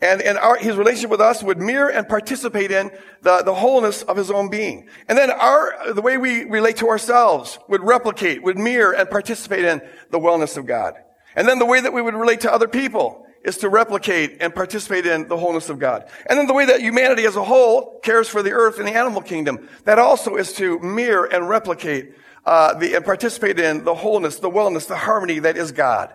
And, 0.00 0.22
and 0.22 0.38
our, 0.38 0.56
his 0.56 0.76
relationship 0.76 1.10
with 1.10 1.20
us 1.20 1.42
would 1.42 1.58
mirror 1.58 1.90
and 1.90 2.08
participate 2.08 2.70
in 2.70 2.92
the, 3.22 3.42
the 3.42 3.52
wholeness 3.52 4.02
of 4.02 4.16
his 4.16 4.30
own 4.30 4.48
being. 4.48 4.88
And 5.08 5.18
then 5.18 5.32
our, 5.32 5.92
the 5.92 6.02
way 6.02 6.18
we 6.18 6.44
relate 6.44 6.76
to 6.76 6.88
ourselves 6.88 7.58
would 7.66 7.82
replicate, 7.82 8.44
would 8.44 8.56
mirror 8.56 8.92
and 8.94 9.10
participate 9.10 9.64
in 9.64 9.82
the 10.12 10.20
wellness 10.20 10.56
of 10.56 10.66
God. 10.66 10.94
And 11.34 11.48
then 11.48 11.58
the 11.58 11.66
way 11.66 11.80
that 11.80 11.92
we 11.92 12.00
would 12.00 12.14
relate 12.14 12.42
to 12.42 12.52
other 12.52 12.68
people 12.68 13.26
is 13.42 13.56
to 13.58 13.68
replicate 13.68 14.36
and 14.40 14.54
participate 14.54 15.04
in 15.04 15.26
the 15.26 15.36
wholeness 15.36 15.68
of 15.68 15.80
God. 15.80 16.08
And 16.30 16.38
then 16.38 16.46
the 16.46 16.54
way 16.54 16.66
that 16.66 16.80
humanity 16.80 17.24
as 17.24 17.34
a 17.34 17.42
whole 17.42 17.98
cares 18.04 18.28
for 18.28 18.44
the 18.44 18.52
earth 18.52 18.78
and 18.78 18.86
the 18.86 18.94
animal 18.94 19.20
kingdom, 19.20 19.68
that 19.82 19.98
also 19.98 20.36
is 20.36 20.52
to 20.52 20.78
mirror 20.78 21.24
and 21.24 21.48
replicate 21.48 22.14
uh, 22.46 22.74
the, 22.74 22.94
and 22.94 23.04
participate 23.04 23.58
in 23.58 23.84
the 23.84 23.94
wholeness, 23.94 24.38
the 24.38 24.48
wellness, 24.48 24.86
the 24.86 24.96
harmony 24.96 25.40
that 25.40 25.56
is 25.56 25.72
God. 25.72 26.12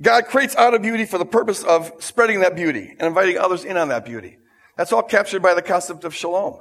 God 0.00 0.26
creates 0.26 0.56
out 0.56 0.74
of 0.74 0.82
beauty 0.82 1.06
for 1.06 1.18
the 1.18 1.24
purpose 1.24 1.62
of 1.62 1.92
spreading 2.00 2.40
that 2.40 2.56
beauty 2.56 2.90
and 2.98 3.02
inviting 3.02 3.38
others 3.38 3.64
in 3.64 3.76
on 3.76 3.88
that 3.88 4.04
beauty. 4.04 4.38
That's 4.76 4.92
all 4.92 5.02
captured 5.02 5.40
by 5.40 5.54
the 5.54 5.62
concept 5.62 6.04
of 6.04 6.14
shalom. 6.14 6.58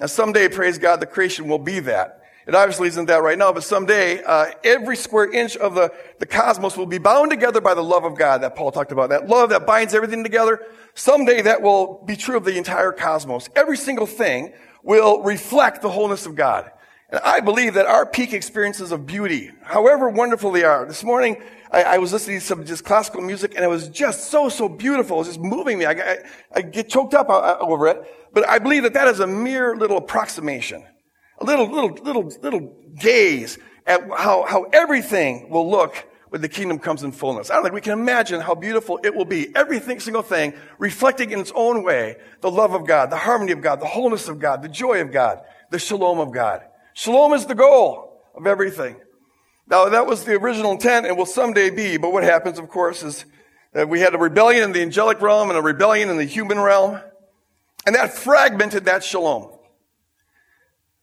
And 0.00 0.08
someday, 0.08 0.48
praise 0.48 0.78
God, 0.78 1.00
the 1.00 1.06
creation 1.06 1.48
will 1.48 1.58
be 1.58 1.80
that. 1.80 2.22
It 2.46 2.54
obviously 2.54 2.88
isn't 2.88 3.06
that 3.06 3.22
right 3.22 3.36
now, 3.36 3.52
but 3.52 3.64
someday, 3.64 4.22
uh, 4.22 4.52
every 4.64 4.96
square 4.96 5.30
inch 5.30 5.56
of 5.56 5.74
the, 5.74 5.92
the 6.18 6.24
cosmos 6.24 6.76
will 6.76 6.86
be 6.86 6.98
bound 6.98 7.30
together 7.30 7.60
by 7.60 7.74
the 7.74 7.82
love 7.82 8.04
of 8.04 8.16
God 8.16 8.42
that 8.42 8.54
Paul 8.54 8.70
talked 8.70 8.92
about. 8.92 9.10
That 9.10 9.28
love 9.28 9.50
that 9.50 9.66
binds 9.66 9.92
everything 9.94 10.22
together. 10.22 10.64
Someday 10.94 11.42
that 11.42 11.60
will 11.60 12.02
be 12.06 12.16
true 12.16 12.36
of 12.36 12.44
the 12.44 12.56
entire 12.56 12.92
cosmos. 12.92 13.50
Every 13.56 13.76
single 13.76 14.06
thing 14.06 14.52
will 14.82 15.22
reflect 15.22 15.82
the 15.82 15.90
wholeness 15.90 16.24
of 16.24 16.36
God. 16.36 16.70
And 17.10 17.20
I 17.24 17.40
believe 17.40 17.74
that 17.74 17.86
our 17.86 18.04
peak 18.04 18.32
experiences 18.32 18.92
of 18.92 19.06
beauty, 19.06 19.50
however 19.62 20.10
wonderful 20.10 20.52
they 20.52 20.64
are, 20.64 20.84
this 20.84 21.02
morning 21.02 21.42
I, 21.70 21.82
I 21.82 21.98
was 21.98 22.12
listening 22.12 22.40
to 22.40 22.44
some 22.44 22.64
just 22.64 22.84
classical 22.84 23.20
music 23.20 23.54
and 23.54 23.64
it 23.64 23.68
was 23.68 23.88
just 23.88 24.30
so, 24.30 24.48
so 24.48 24.68
beautiful. 24.68 25.16
It 25.16 25.20
was 25.20 25.28
just 25.28 25.40
moving 25.40 25.78
me. 25.78 25.86
I, 25.86 25.92
I, 25.92 26.18
I 26.54 26.62
get 26.62 26.88
choked 26.88 27.14
up 27.14 27.28
uh, 27.28 27.56
over 27.60 27.88
it. 27.88 28.02
But 28.32 28.48
I 28.48 28.58
believe 28.58 28.82
that 28.82 28.94
that 28.94 29.08
is 29.08 29.20
a 29.20 29.26
mere 29.26 29.76
little 29.76 29.96
approximation, 29.96 30.84
a 31.38 31.44
little, 31.44 31.70
little, 31.70 31.90
little, 31.90 32.32
little 32.42 32.76
gaze 32.98 33.58
at 33.86 34.02
how, 34.16 34.44
how 34.46 34.64
everything 34.64 35.48
will 35.50 35.70
look 35.70 36.06
when 36.28 36.42
the 36.42 36.48
kingdom 36.48 36.78
comes 36.78 37.02
in 37.02 37.12
fullness. 37.12 37.50
I 37.50 37.54
don't 37.54 37.62
think 37.62 37.74
we 37.74 37.80
can 37.80 37.94
imagine 37.94 38.42
how 38.42 38.54
beautiful 38.54 39.00
it 39.02 39.14
will 39.14 39.24
be. 39.24 39.54
Every 39.56 39.80
single 39.80 40.22
thing 40.22 40.52
reflecting 40.78 41.30
in 41.30 41.40
its 41.40 41.52
own 41.54 41.82
way 41.82 42.18
the 42.42 42.50
love 42.50 42.74
of 42.74 42.86
God, 42.86 43.10
the 43.10 43.16
harmony 43.16 43.52
of 43.52 43.62
God, 43.62 43.80
the 43.80 43.86
wholeness 43.86 44.28
of 44.28 44.38
God, 44.38 44.62
the 44.62 44.68
joy 44.68 45.00
of 45.00 45.10
God, 45.10 45.40
the 45.70 45.78
shalom 45.78 46.18
of 46.18 46.32
God. 46.32 46.67
Shalom 46.98 47.32
is 47.32 47.46
the 47.46 47.54
goal 47.54 48.24
of 48.34 48.44
everything. 48.44 48.96
Now, 49.68 49.88
that 49.88 50.08
was 50.08 50.24
the 50.24 50.34
original 50.34 50.72
intent 50.72 51.06
and 51.06 51.16
will 51.16 51.26
someday 51.26 51.70
be, 51.70 51.96
but 51.96 52.12
what 52.12 52.24
happens, 52.24 52.58
of 52.58 52.68
course, 52.68 53.04
is 53.04 53.24
that 53.72 53.88
we 53.88 54.00
had 54.00 54.16
a 54.16 54.18
rebellion 54.18 54.64
in 54.64 54.72
the 54.72 54.82
angelic 54.82 55.20
realm 55.20 55.48
and 55.48 55.56
a 55.56 55.62
rebellion 55.62 56.08
in 56.08 56.16
the 56.16 56.24
human 56.24 56.58
realm, 56.58 57.00
and 57.86 57.94
that 57.94 58.14
fragmented 58.14 58.86
that 58.86 59.04
shalom. 59.04 59.48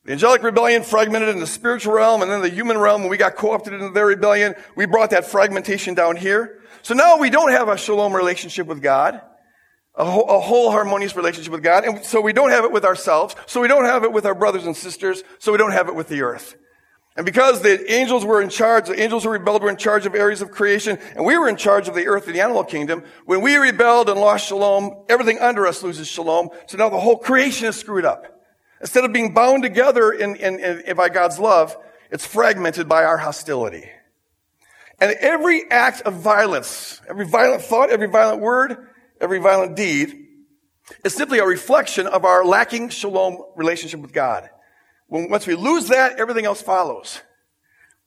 The 0.03 0.11
angelic 0.11 0.43
rebellion 0.43 0.83
fragmented 0.83 1.29
in 1.29 1.39
the 1.39 1.47
spiritual 1.47 1.93
realm, 1.93 2.21
and 2.21 2.29
then 2.29 2.41
the 2.41 2.49
human 2.49 2.77
realm, 2.77 2.99
when 2.99 3.09
we 3.09 3.15
got 3.15 3.37
co-opted 3.37 3.71
into 3.71 3.91
their 3.91 4.07
rebellion, 4.07 4.55
we 4.75 4.85
brought 4.85 5.11
that 5.11 5.23
fragmentation 5.23 5.93
down 5.93 6.17
here. 6.17 6.59
So 6.81 6.93
now 6.93 7.19
we 7.19 7.29
don't 7.29 7.51
have 7.51 7.69
a 7.69 7.77
shalom 7.77 8.13
relationship 8.13 8.67
with 8.67 8.81
God, 8.81 9.21
a 9.97 10.05
whole, 10.05 10.29
a 10.29 10.39
whole 10.39 10.71
harmonious 10.71 11.15
relationship 11.15 11.51
with 11.51 11.63
God, 11.63 11.85
and 11.85 12.03
so 12.03 12.21
we 12.21 12.33
don't 12.33 12.49
have 12.51 12.65
it 12.65 12.71
with 12.71 12.83
ourselves, 12.83 13.35
so 13.45 13.61
we 13.61 13.67
don't 13.67 13.85
have 13.85 14.03
it 14.03 14.11
with 14.11 14.25
our 14.25 14.35
brothers 14.35 14.65
and 14.65 14.75
sisters, 14.75 15.23
so 15.39 15.51
we 15.51 15.57
don't 15.57 15.71
have 15.71 15.87
it 15.87 15.95
with 15.95 16.09
the 16.09 16.21
earth. 16.21 16.55
And 17.17 17.25
because 17.25 17.61
the 17.61 17.89
angels 17.91 18.25
were 18.25 18.41
in 18.41 18.49
charge, 18.49 18.87
the 18.87 18.99
angels 18.99 19.23
who 19.23 19.29
rebelled 19.29 19.63
were 19.63 19.69
in 19.69 19.77
charge 19.77 20.05
of 20.05 20.15
areas 20.15 20.41
of 20.41 20.51
creation, 20.51 20.99
and 21.15 21.25
we 21.25 21.37
were 21.37 21.47
in 21.47 21.55
charge 21.55 21.87
of 21.87 21.95
the 21.95 22.07
earth 22.07 22.27
and 22.27 22.35
the 22.35 22.41
animal 22.41 22.65
kingdom, 22.65 23.03
when 23.25 23.41
we 23.41 23.55
rebelled 23.55 24.09
and 24.09 24.19
lost 24.19 24.47
shalom, 24.47 25.05
everything 25.07 25.39
under 25.39 25.65
us 25.65 25.81
loses 25.81 26.09
shalom, 26.09 26.49
so 26.67 26.77
now 26.77 26.89
the 26.89 26.99
whole 26.99 27.17
creation 27.17 27.67
is 27.67 27.77
screwed 27.77 28.03
up. 28.03 28.25
Instead 28.81 29.05
of 29.05 29.13
being 29.13 29.33
bound 29.33 29.63
together 29.63 30.11
in, 30.11 30.35
in, 30.35 30.59
in, 30.59 30.97
by 30.97 31.07
God's 31.07 31.39
love, 31.39 31.77
it's 32.11 32.25
fragmented 32.25 32.89
by 32.89 33.05
our 33.05 33.17
hostility. 33.17 33.89
And 34.99 35.11
every 35.19 35.69
act 35.71 36.01
of 36.01 36.15
violence, 36.15 37.01
every 37.09 37.25
violent 37.25 37.61
thought, 37.61 37.89
every 37.89 38.07
violent 38.07 38.41
word, 38.41 38.89
every 39.25 39.39
violent 39.39 39.75
deed 39.75 40.27
is 41.03 41.15
simply 41.15 41.39
a 41.39 41.45
reflection 41.45 42.05
of 42.05 42.25
our 42.25 42.45
lacking 42.45 42.89
shalom 42.89 43.43
relationship 43.55 43.99
with 43.99 44.13
God. 44.13 44.47
When, 45.07 45.31
once 45.31 45.47
we 45.47 45.55
lose 45.55 45.87
that, 45.87 46.19
everything 46.19 46.45
else 46.45 46.61
follows. 46.61 47.21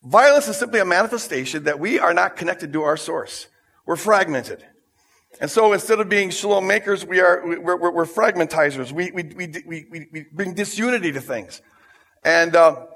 Violence 0.04 0.46
is 0.46 0.56
simply 0.56 0.78
a 0.78 0.84
manifestation 0.84 1.64
that 1.64 1.80
we 1.80 1.98
are 1.98 2.14
not 2.14 2.36
connected 2.36 2.72
to 2.72 2.82
our 2.84 2.96
source. 2.96 3.48
We're 3.84 3.96
fragmented. 3.96 4.64
And 5.40 5.50
so 5.50 5.72
instead 5.72 5.98
of 5.98 6.08
being 6.08 6.30
shalom 6.30 6.68
makers, 6.68 7.04
we 7.04 7.18
are, 7.18 7.42
we're, 7.44 7.76
we're, 7.76 7.90
we're 7.90 8.06
fragmentizers. 8.06 8.92
We, 8.92 9.10
we, 9.10 9.24
we, 9.24 9.52
we, 9.66 10.06
we 10.12 10.26
bring 10.32 10.54
disunity 10.54 11.10
to 11.10 11.20
things. 11.20 11.60
And, 12.22 12.54
uh, 12.54 12.86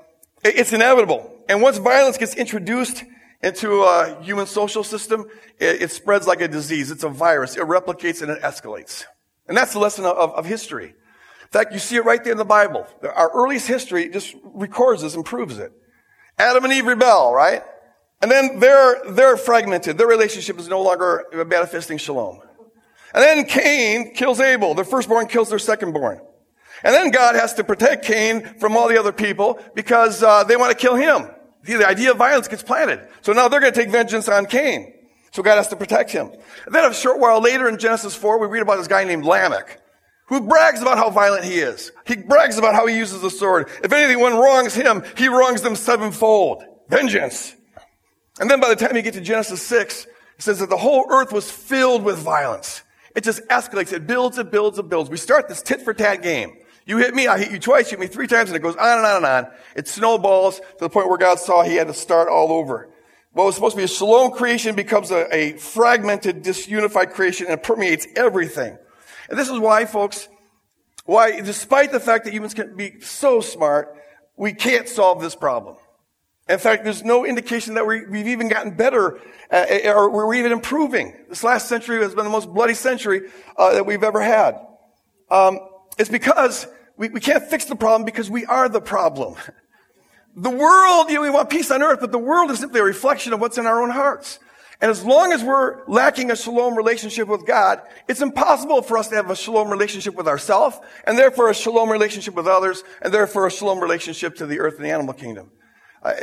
it's 0.45 0.73
inevitable. 0.73 1.29
And 1.49 1.61
once 1.61 1.79
violence 1.79 2.19
gets 2.19 2.35
introduced 2.37 3.05
into 3.43 3.83
a 3.83 4.21
human 4.23 4.47
social 4.47 4.85
system, 4.85 5.27
it, 5.59 5.83
it, 5.83 5.91
spreads 5.91 6.27
like 6.27 6.41
a 6.41 6.49
disease. 6.49 6.91
It's 6.91 7.05
a 7.05 7.09
virus. 7.09 7.57
It 7.57 7.65
replicates 7.65 8.23
and 8.23 8.31
it 8.31 8.41
escalates. 8.43 9.05
And 9.49 9.57
that's 9.57 9.73
the 9.73 9.81
lesson 9.81 10.05
of, 10.05 10.17
of, 10.17 10.31
of 10.33 10.47
history. 10.47 10.89
In 10.91 11.49
fact, 11.51 11.73
you 11.73 11.79
see 11.79 11.97
it 11.97 12.05
right 12.05 12.23
there 12.23 12.33
in 12.33 12.39
the 12.39 12.45
Bible. 12.45 12.87
Our 13.03 13.31
earliest 13.35 13.67
history 13.67 14.09
just 14.09 14.35
records 14.43 15.03
this 15.03 15.15
and 15.15 15.25
proves 15.25 15.59
it. 15.59 15.73
Adam 16.39 16.65
and 16.65 16.73
Eve 16.73 16.87
rebel, 16.87 17.35
right? 17.35 17.63
And 18.23 18.31
then 18.31 18.61
they're, 18.61 19.03
they're 19.11 19.37
fragmented. 19.37 19.99
Their 19.99 20.07
relationship 20.07 20.59
is 20.59 20.69
no 20.69 20.81
longer 20.81 21.25
manifesting 21.47 21.99
shalom. 21.99 22.41
And 23.13 23.23
then 23.23 23.45
Cain 23.45 24.15
kills 24.15 24.41
Abel. 24.41 24.75
Their 24.75 24.85
firstborn 24.85 25.27
kills 25.27 25.51
their 25.51 25.59
secondborn. 25.59 26.21
And 26.85 26.95
then 26.95 27.11
God 27.11 27.35
has 27.35 27.55
to 27.55 27.65
protect 27.65 28.05
Cain 28.05 28.59
from 28.59 28.77
all 28.77 28.89
the 28.89 28.99
other 28.99 29.13
people 29.13 29.61
because 29.75 30.23
uh, 30.23 30.45
they 30.45 30.57
want 30.57 30.71
to 30.71 30.77
kill 30.77 30.95
him. 30.95 31.29
The 31.64 31.87
idea 31.87 32.11
of 32.11 32.16
violence 32.16 32.49
gets 32.49 32.62
planted. 32.62 33.07
So 33.21 33.33
now 33.33 33.49
they're 33.49 33.61
going 33.61 33.73
to 33.73 33.78
take 33.78 33.90
vengeance 33.90 34.28
on 34.28 34.47
Cain. 34.47 34.92
So 35.31 35.42
God 35.42 35.57
has 35.57 35.69
to 35.69 35.76
protect 35.76 36.11
him. 36.11 36.31
And 36.66 36.75
then 36.75 36.90
a 36.90 36.92
short 36.92 37.21
while 37.21 37.40
later 37.40 37.69
in 37.69 37.78
Genesis 37.78 38.14
4, 38.14 38.38
we 38.38 38.47
read 38.49 38.62
about 38.62 38.76
this 38.76 38.88
guy 38.88 39.04
named 39.04 39.25
Lamech 39.25 39.81
who 40.33 40.40
brags 40.40 40.81
about 40.81 40.97
how 40.97 41.11
violent 41.11 41.45
he 41.45 41.59
is. 41.59 41.92
He 42.07 42.16
brags 42.16 42.57
about 42.57 42.75
how 42.75 42.87
he 42.87 42.97
uses 42.97 43.21
the 43.21 43.28
sword. 43.28 43.69
If 43.85 43.92
anyone 43.92 44.35
wrongs 44.35 44.75
him, 44.75 45.02
he 45.16 45.28
wrongs 45.28 45.61
them 45.61 45.76
sevenfold. 45.76 46.64
Vengeance. 46.88 47.54
And 48.40 48.50
then 48.50 48.59
by 48.59 48.71
the 48.71 48.76
time 48.76 48.97
you 48.97 49.02
get 49.02 49.12
to 49.12 49.21
Genesis 49.21 49.61
6, 49.62 50.07
it 50.07 50.11
says 50.38 50.59
that 50.61 50.71
the 50.71 50.76
whole 50.78 51.07
earth 51.11 51.33
was 51.33 51.50
filled 51.50 52.02
with 52.02 52.16
violence. 52.19 52.83
It 53.14 53.25
just 53.25 53.47
escalates. 53.49 53.93
It 53.93 54.06
builds, 54.06 54.39
it 54.39 54.50
builds, 54.50 54.78
it 54.78 54.89
builds. 54.89 55.10
We 55.10 55.19
start 55.19 55.49
this 55.49 55.60
tit 55.60 55.82
for 55.82 55.93
tat 55.93 56.23
game. 56.23 56.56
You 56.84 56.99
hit 56.99 57.14
me, 57.14 57.26
I 57.28 57.38
hit 57.38 57.50
you 57.50 57.58
twice, 57.58 57.90
you 57.90 57.99
hit 57.99 58.00
me 58.00 58.06
three 58.08 58.26
times, 58.26 58.50
and 58.50 58.56
it 58.56 58.60
goes 58.60 58.76
on 58.76 58.99
and 58.99 59.06
on 59.06 59.16
and 59.16 59.26
on. 59.26 59.47
It 59.76 59.88
snowballs 59.88 60.58
to 60.58 60.78
the 60.80 60.88
point 60.88 61.08
where 61.08 61.18
God 61.18 61.38
saw 61.38 61.62
he 61.62 61.76
had 61.76 61.86
to 61.86 61.95
start 61.95 62.28
all 62.28 62.52
over. 62.52 62.88
What 63.32 63.45
was 63.47 63.54
supposed 63.54 63.75
to 63.75 63.78
be 63.78 63.84
a 63.84 63.88
shalom 63.88 64.32
creation 64.32 64.75
becomes 64.75 65.10
a, 65.10 65.34
a 65.34 65.52
fragmented, 65.54 66.42
disunified 66.42 67.12
creation 67.12 67.47
and 67.49 67.62
permeates 67.62 68.06
everything. 68.14 68.76
And 69.28 69.38
this 69.38 69.49
is 69.49 69.58
why, 69.58 69.86
folks, 69.86 70.28
why, 71.04 71.40
despite 71.40 71.92
the 71.92 72.00
fact 72.00 72.25
that 72.25 72.34
humans 72.34 72.54
can 72.54 72.76
be 72.76 73.00
so 73.00 73.40
smart, 73.40 73.97
we 74.36 74.52
can't 74.52 74.88
solve 74.88 75.21
this 75.21 75.34
problem. 75.34 75.76
In 76.49 76.58
fact, 76.58 76.84
there's 76.84 77.04
no 77.04 77.25
indication 77.25 77.75
that 77.75 77.86
we 77.86 78.00
have 78.00 78.28
even 78.28 78.49
gotten 78.49 78.73
better, 78.76 79.21
uh, 79.50 79.64
or 79.86 80.10
we're 80.10 80.34
even 80.34 80.52
improving. 80.52 81.14
This 81.28 81.45
last 81.45 81.68
century 81.68 82.02
has 82.02 82.14
been 82.14 82.25
the 82.25 82.30
most 82.30 82.52
bloody 82.52 82.75
century 82.75 83.30
uh, 83.56 83.75
that 83.75 83.86
we've 83.86 84.02
ever 84.02 84.21
had. 84.21 84.58
Um, 85.30 85.60
it's 85.99 86.11
because 86.11 86.67
we, 86.97 87.09
we 87.09 87.21
can't 87.21 87.45
fix 87.45 87.65
the 87.67 87.76
problem 87.76 88.05
because 88.05 88.31
we 88.31 88.45
are 88.47 88.69
the 88.69 88.81
problem. 88.81 89.37
The 90.35 90.50
world, 90.50 91.11
you 91.11 91.17
know, 91.17 91.23
we 91.23 91.31
want 91.31 91.50
peace 91.50 91.71
on 91.71 91.83
earth, 91.83 92.00
but 92.00 92.13
the 92.13 92.19
world 92.19 92.50
is 92.50 92.59
simply 92.59 92.81
a 92.81 92.85
reflection 92.85 93.33
of 93.33 93.41
what's 93.41 93.59
in 93.59 93.67
our 93.67 93.83
own 93.83 93.91
hearts. 93.91 94.39
And 94.81 94.91
as 94.91 95.05
long 95.05 95.33
as 95.33 95.45
we're 95.45 95.87
lacking 95.87 96.33
a 96.33 96.37
shalom 96.37 96.75
relationship 96.75 97.28
with 97.28 97.47
God, 97.47 97.81
it's 98.09 98.21
impossible 98.21 98.83
for 98.83 98.99
us 98.99 99.09
to 99.09 99.15
have 99.15 99.31
a 99.31 99.37
shalom 99.37 99.71
relationship 99.71 100.17
with 100.17 100.26
ourselves, 100.26 100.76
and 101.07 101.17
therefore 101.17 101.50
a 101.50 101.55
shalom 101.55 101.89
relationship 101.89 102.35
with 102.35 102.49
others, 102.49 102.83
and 103.00 103.15
therefore 103.15 103.47
a 103.47 103.50
shalom 103.50 103.78
relationship 103.78 104.35
to 104.37 104.47
the 104.47 104.59
earth 104.59 104.76
and 104.76 104.85
the 104.85 104.91
animal 104.91 105.15
kingdom. 105.15 105.52
Uh, 106.02 106.15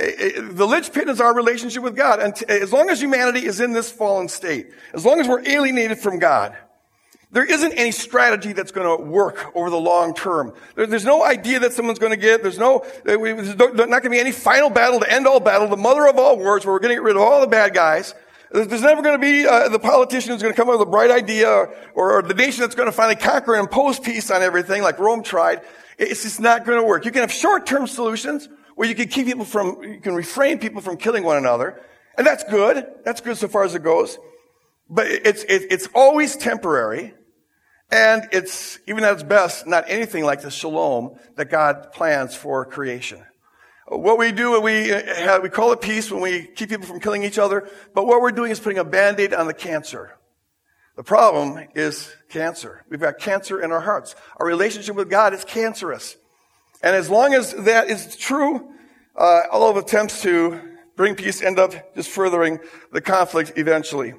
the 0.51 0.67
linchpin 0.67 1.07
is 1.07 1.21
our 1.21 1.33
relationship 1.33 1.81
with 1.83 1.95
God. 1.95 2.19
And 2.19 2.35
t- 2.35 2.45
as 2.49 2.73
long 2.73 2.89
as 2.89 3.01
humanity 3.01 3.45
is 3.45 3.61
in 3.61 3.71
this 3.71 3.89
fallen 3.89 4.27
state, 4.27 4.71
as 4.93 5.05
long 5.05 5.21
as 5.21 5.27
we're 5.27 5.47
alienated 5.47 5.99
from 5.99 6.19
God, 6.19 6.57
there 7.31 7.45
isn't 7.45 7.73
any 7.73 7.91
strategy 7.91 8.53
that's 8.53 8.71
going 8.71 8.97
to 8.97 9.03
work 9.03 9.55
over 9.55 9.69
the 9.69 9.79
long 9.79 10.15
term. 10.15 10.53
There, 10.75 10.87
there's 10.87 11.05
no 11.05 11.23
idea 11.23 11.59
that 11.59 11.73
someone's 11.73 11.99
going 11.99 12.11
to 12.11 12.17
get. 12.17 12.41
There's 12.41 12.57
no, 12.57 12.83
there's 13.03 13.55
not 13.55 13.75
going 13.75 14.01
to 14.03 14.09
be 14.09 14.19
any 14.19 14.31
final 14.31 14.69
battle 14.69 14.99
to 14.99 15.11
end 15.11 15.27
all 15.27 15.39
battle, 15.39 15.67
the 15.67 15.77
mother 15.77 16.07
of 16.07 16.17
all 16.17 16.37
wars, 16.37 16.65
where 16.65 16.73
we're 16.73 16.79
going 16.79 16.89
to 16.89 16.95
get 16.95 17.03
rid 17.03 17.15
of 17.15 17.21
all 17.21 17.41
the 17.41 17.47
bad 17.47 17.73
guys. 17.73 18.15
There's 18.51 18.81
never 18.81 19.03
going 19.03 19.19
to 19.19 19.21
be 19.21 19.45
uh, 19.47 19.69
the 19.69 19.77
politician 19.77 20.31
who's 20.31 20.41
going 20.41 20.53
to 20.53 20.57
come 20.57 20.69
up 20.69 20.79
with 20.79 20.87
a 20.87 20.89
bright 20.89 21.11
idea 21.11 21.47
or, 21.93 22.17
or, 22.17 22.21
the 22.23 22.33
nation 22.33 22.61
that's 22.61 22.73
going 22.73 22.87
to 22.87 22.91
finally 22.91 23.15
conquer 23.15 23.53
and 23.53 23.61
impose 23.61 23.99
peace 23.99 24.31
on 24.31 24.41
everything 24.41 24.81
like 24.81 24.97
Rome 24.97 25.21
tried. 25.21 25.61
It's 25.99 26.23
just 26.23 26.39
not 26.39 26.65
going 26.65 26.79
to 26.79 26.83
work. 26.83 27.05
You 27.05 27.11
can 27.11 27.21
have 27.21 27.31
short-term 27.31 27.85
solutions 27.85 28.49
where 28.73 28.87
you 28.87 28.95
can 28.95 29.07
keep 29.07 29.27
people 29.27 29.45
from, 29.45 29.83
you 29.83 29.99
can 29.99 30.15
refrain 30.15 30.57
people 30.57 30.81
from 30.81 30.97
killing 30.97 31.23
one 31.23 31.37
another. 31.37 31.79
And 32.17 32.25
that's 32.25 32.43
good. 32.43 32.87
That's 33.05 33.21
good 33.21 33.37
so 33.37 33.47
far 33.47 33.65
as 33.65 33.75
it 33.75 33.83
goes. 33.83 34.17
But 34.89 35.07
it's, 35.07 35.45
it's 35.47 35.87
always 35.93 36.35
temporary. 36.35 37.13
And 37.91 38.27
it's, 38.31 38.77
even 38.87 39.03
at 39.03 39.13
its 39.13 39.23
best, 39.23 39.65
not 39.65 39.85
anything 39.87 40.23
like 40.23 40.41
the 40.41 40.51
shalom 40.51 41.17
that 41.35 41.49
God 41.49 41.91
plans 41.91 42.35
for 42.35 42.65
creation. 42.65 43.23
What 43.87 44.19
we 44.19 44.31
do, 44.31 44.61
we, 44.61 44.89
have, 44.89 45.41
we 45.41 45.49
call 45.49 45.71
it 45.71 45.81
peace 45.81 46.11
when 46.11 46.21
we 46.21 46.43
keep 46.45 46.69
people 46.69 46.85
from 46.85 46.99
killing 46.99 47.23
each 47.23 47.39
other, 47.39 47.67
but 47.95 48.05
what 48.05 48.21
we're 48.21 48.31
doing 48.31 48.51
is 48.51 48.59
putting 48.59 48.77
a 48.77 48.83
band-aid 48.83 49.33
on 49.33 49.47
the 49.47 49.53
cancer. 49.53 50.15
The 50.95 51.03
problem 51.03 51.67
is 51.73 52.13
cancer. 52.29 52.85
We've 52.89 52.99
got 52.99 53.17
cancer 53.17 53.59
in 53.59 53.71
our 53.71 53.79
hearts. 53.79 54.15
Our 54.37 54.45
relationship 54.45 54.95
with 54.95 55.09
God 55.09 55.33
is 55.33 55.43
cancerous. 55.43 56.17
And 56.83 56.95
as 56.95 57.09
long 57.09 57.33
as 57.33 57.53
that 57.53 57.89
is 57.89 58.15
true, 58.15 58.69
uh, 59.15 59.41
all 59.51 59.69
of 59.69 59.77
attempts 59.77 60.21
to 60.21 60.61
bring 60.95 61.15
peace 61.15 61.41
end 61.41 61.57
up 61.57 61.95
just 61.95 62.09
furthering 62.09 62.59
the 62.91 63.01
conflict 63.01 63.53
eventually. 63.55 64.13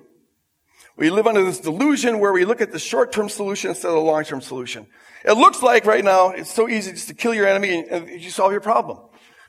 We 1.00 1.08
live 1.08 1.26
under 1.26 1.42
this 1.42 1.60
delusion 1.60 2.18
where 2.18 2.30
we 2.30 2.44
look 2.44 2.60
at 2.60 2.72
the 2.72 2.78
short-term 2.78 3.30
solution 3.30 3.70
instead 3.70 3.88
of 3.88 3.94
the 3.94 4.02
long-term 4.02 4.42
solution. 4.42 4.86
It 5.24 5.32
looks 5.32 5.62
like 5.62 5.86
right 5.86 6.04
now 6.04 6.28
it's 6.28 6.52
so 6.52 6.68
easy 6.68 6.92
just 6.92 7.08
to 7.08 7.14
kill 7.14 7.32
your 7.32 7.46
enemy 7.46 7.86
and 7.90 8.06
you 8.10 8.28
solve 8.28 8.52
your 8.52 8.60
problem. 8.60 8.98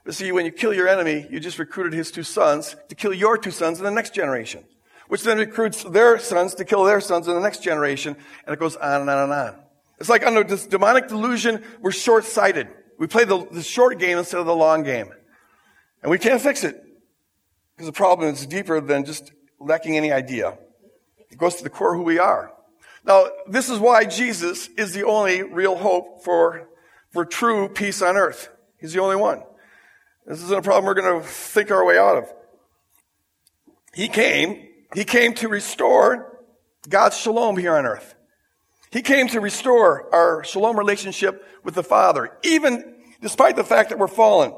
But 0.05 0.15
see, 0.15 0.31
when 0.31 0.45
you 0.45 0.53
kill 0.53 0.73
your 0.73 0.87
enemy, 0.87 1.27
you 1.29 1.41
just 1.41 1.59
recruited 1.59 1.91
his 1.91 2.09
two 2.09 2.23
sons 2.23 2.77
to 2.87 2.95
kill 2.95 3.13
your 3.13 3.37
two 3.37 3.51
sons 3.51 3.79
in 3.79 3.83
the 3.83 3.91
next 3.91 4.13
generation, 4.13 4.63
which 5.09 5.23
then 5.23 5.39
recruits 5.39 5.83
their 5.83 6.17
sons 6.19 6.55
to 6.55 6.63
kill 6.63 6.85
their 6.85 7.01
sons 7.01 7.27
in 7.27 7.33
the 7.33 7.41
next 7.41 7.61
generation, 7.61 8.15
and 8.45 8.53
it 8.53 8.57
goes 8.57 8.77
on 8.77 9.01
and 9.01 9.09
on 9.09 9.23
and 9.23 9.33
on. 9.33 9.59
It's 9.99 10.07
like 10.07 10.25
under 10.25 10.45
this 10.45 10.65
demonic 10.65 11.09
delusion, 11.09 11.65
we're 11.81 11.91
short-sighted. 11.91 12.69
We 12.97 13.07
play 13.07 13.25
the, 13.25 13.45
the 13.51 13.61
short 13.61 13.99
game 13.99 14.17
instead 14.17 14.39
of 14.39 14.45
the 14.45 14.55
long 14.55 14.83
game. 14.83 15.11
And 16.01 16.11
we 16.11 16.17
can't 16.17 16.41
fix 16.41 16.63
it. 16.63 16.81
Because 17.75 17.87
the 17.87 17.91
problem 17.91 18.33
is 18.33 18.45
deeper 18.45 18.79
than 18.79 19.03
just 19.03 19.33
lacking 19.59 19.97
any 19.97 20.13
idea. 20.13 20.57
It 21.31 21.37
goes 21.37 21.55
to 21.55 21.63
the 21.63 21.69
core 21.69 21.93
of 21.93 21.99
who 21.99 22.03
we 22.03 22.19
are. 22.19 22.53
Now, 23.03 23.27
this 23.47 23.69
is 23.69 23.79
why 23.79 24.05
Jesus 24.05 24.67
is 24.77 24.93
the 24.93 25.05
only 25.05 25.41
real 25.41 25.75
hope 25.75 26.23
for, 26.23 26.67
for 27.11 27.25
true 27.25 27.69
peace 27.69 28.01
on 28.01 28.15
earth. 28.15 28.49
He's 28.77 28.93
the 28.93 29.01
only 29.01 29.15
one. 29.15 29.43
This 30.25 30.43
isn't 30.43 30.59
a 30.59 30.61
problem 30.61 30.85
we're 30.85 31.01
going 31.01 31.21
to 31.21 31.27
think 31.27 31.71
our 31.71 31.83
way 31.83 31.97
out 31.97 32.17
of. 32.17 32.33
He 33.93 34.07
came, 34.07 34.67
he 34.93 35.03
came 35.03 35.33
to 35.35 35.47
restore 35.47 36.39
God's 36.87 37.17
shalom 37.17 37.57
here 37.57 37.75
on 37.75 37.85
earth. 37.85 38.15
He 38.91 39.01
came 39.01 39.27
to 39.29 39.39
restore 39.39 40.13
our 40.13 40.43
shalom 40.43 40.77
relationship 40.77 41.45
with 41.63 41.75
the 41.75 41.83
Father, 41.83 42.37
even 42.43 42.95
despite 43.21 43.55
the 43.55 43.63
fact 43.63 43.89
that 43.89 43.99
we're 43.99 44.07
fallen 44.07 44.53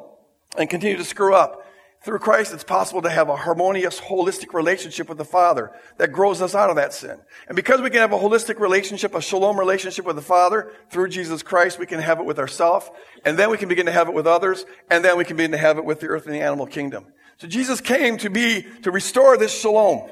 and 0.58 0.70
continue 0.70 0.98
to 0.98 1.04
screw 1.04 1.36
up. 1.36 1.63
Through 2.04 2.20
Christ, 2.20 2.54
it's 2.54 2.66
possible 2.66 3.02
to 3.04 3.10
have 3.10 3.30
a 3.30 3.36
harmonious, 3.38 3.98
holistic 3.98 4.54
relationship 4.54 5.08
with 5.08 5.18
the 5.18 5.24
Father 5.24 5.72
that 5.98 6.12
grows 6.12 6.42
us 6.42 6.54
out 6.54 6.70
of 6.70 6.76
that 6.76 6.94
sin. 6.94 7.18
And 7.48 7.56
because 7.56 7.80
we 7.80 7.90
can 7.90 8.00
have 8.00 8.12
a 8.12 8.18
holistic 8.18 8.60
relationship, 8.60 9.16
a 9.16 9.22
shalom 9.22 9.58
relationship 9.58 10.04
with 10.04 10.18
the 10.18 10.22
Father 10.22 10.74
through 10.90 11.08
Jesus 11.10 11.44
Christ, 11.44 11.80
we 11.80 11.86
can 11.86 12.02
have 12.02 12.20
it 12.20 12.26
with 12.26 12.40
ourselves, 12.40 12.90
and 13.24 13.40
then 13.40 13.50
we 13.50 13.58
can 13.58 13.70
begin 13.70 13.86
to 13.86 13.92
have 13.94 14.10
it 14.10 14.14
with 14.14 14.28
others, 14.28 14.66
and 14.92 15.04
then 15.04 15.18
we 15.18 15.24
can 15.24 15.38
begin 15.38 15.52
to 15.52 15.58
have 15.58 15.78
it 15.78 15.86
with 15.86 16.02
the 16.02 16.08
earth 16.08 16.26
and 16.26 16.36
the 16.36 16.42
animal 16.42 16.66
kingdom. 16.66 17.06
So 17.38 17.48
Jesus 17.48 17.80
came 17.80 18.18
to 18.18 18.30
be, 18.30 18.66
to 18.82 18.92
restore 18.92 19.38
this 19.38 19.58
shalom. 19.58 20.10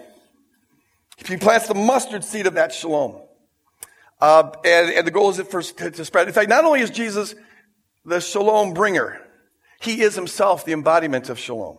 He 1.27 1.35
plants 1.35 1.67
the 1.67 1.73
mustard 1.73 2.23
seed 2.23 2.47
of 2.47 2.53
that 2.53 2.73
shalom. 2.73 3.21
Uh, 4.21 4.51
and, 4.63 4.91
and, 4.91 5.07
the 5.07 5.11
goal 5.11 5.29
is 5.31 5.41
for, 5.41 5.61
to, 5.61 5.91
to 5.91 6.05
spread. 6.05 6.27
In 6.27 6.33
fact, 6.33 6.47
not 6.47 6.63
only 6.63 6.79
is 6.79 6.89
Jesus 6.89 7.35
the 8.05 8.21
shalom 8.21 8.73
bringer, 8.73 9.19
he 9.81 10.01
is 10.01 10.15
himself 10.15 10.63
the 10.63 10.73
embodiment 10.73 11.29
of 11.29 11.39
shalom. 11.39 11.77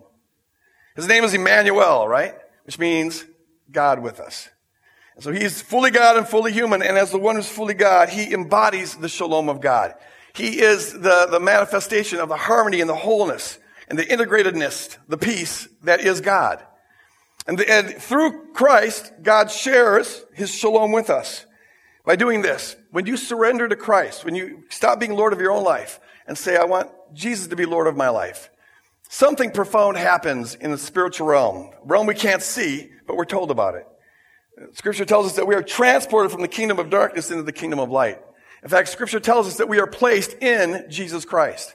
His 0.96 1.08
name 1.08 1.24
is 1.24 1.32
Emmanuel, 1.32 2.06
right? 2.06 2.34
Which 2.64 2.78
means 2.78 3.24
God 3.70 4.02
with 4.02 4.20
us. 4.20 4.48
So 5.20 5.30
he's 5.32 5.62
fully 5.62 5.90
God 5.90 6.16
and 6.16 6.26
fully 6.26 6.52
human. 6.52 6.82
And 6.82 6.98
as 6.98 7.10
the 7.10 7.18
one 7.18 7.36
who's 7.36 7.48
fully 7.48 7.74
God, 7.74 8.08
he 8.08 8.32
embodies 8.32 8.96
the 8.96 9.08
shalom 9.08 9.48
of 9.48 9.60
God. 9.60 9.94
He 10.34 10.60
is 10.60 10.92
the, 10.92 11.28
the 11.30 11.40
manifestation 11.40 12.18
of 12.18 12.28
the 12.28 12.36
harmony 12.36 12.80
and 12.80 12.90
the 12.90 12.94
wholeness 12.94 13.58
and 13.88 13.98
the 13.98 14.04
integratedness, 14.04 14.96
the 15.08 15.18
peace 15.18 15.68
that 15.84 16.00
is 16.00 16.20
God. 16.20 16.62
And, 17.46 17.58
the, 17.58 17.70
and 17.70 17.88
through 17.88 18.52
Christ, 18.52 19.12
God 19.22 19.50
shares 19.50 20.24
his 20.32 20.52
shalom 20.52 20.92
with 20.92 21.10
us. 21.10 21.46
By 22.04 22.16
doing 22.16 22.42
this, 22.42 22.74
when 22.90 23.06
you 23.06 23.16
surrender 23.16 23.68
to 23.68 23.76
Christ, 23.76 24.24
when 24.24 24.34
you 24.34 24.64
stop 24.70 24.98
being 24.98 25.14
Lord 25.14 25.32
of 25.32 25.40
your 25.40 25.52
own 25.52 25.62
life 25.62 26.00
and 26.26 26.36
say, 26.36 26.56
I 26.56 26.64
want 26.64 26.90
Jesus 27.12 27.48
to 27.48 27.56
be 27.56 27.66
Lord 27.66 27.86
of 27.86 27.96
my 27.96 28.08
life, 28.08 28.50
something 29.08 29.50
profound 29.50 29.96
happens 29.96 30.54
in 30.54 30.70
the 30.70 30.78
spiritual 30.78 31.26
realm, 31.26 31.70
realm 31.84 32.06
we 32.06 32.14
can't 32.14 32.42
see, 32.42 32.90
but 33.06 33.16
we're 33.16 33.24
told 33.24 33.50
about 33.50 33.74
it. 33.74 33.86
Scripture 34.74 35.04
tells 35.04 35.26
us 35.26 35.36
that 35.36 35.46
we 35.46 35.54
are 35.54 35.62
transported 35.62 36.30
from 36.30 36.42
the 36.42 36.48
kingdom 36.48 36.78
of 36.78 36.90
darkness 36.90 37.30
into 37.30 37.42
the 37.42 37.52
kingdom 37.52 37.78
of 37.78 37.90
light. 37.90 38.20
In 38.62 38.68
fact, 38.68 38.88
scripture 38.88 39.20
tells 39.20 39.46
us 39.48 39.56
that 39.56 39.68
we 39.68 39.80
are 39.80 39.86
placed 39.86 40.34
in 40.40 40.86
Jesus 40.88 41.24
Christ. 41.24 41.74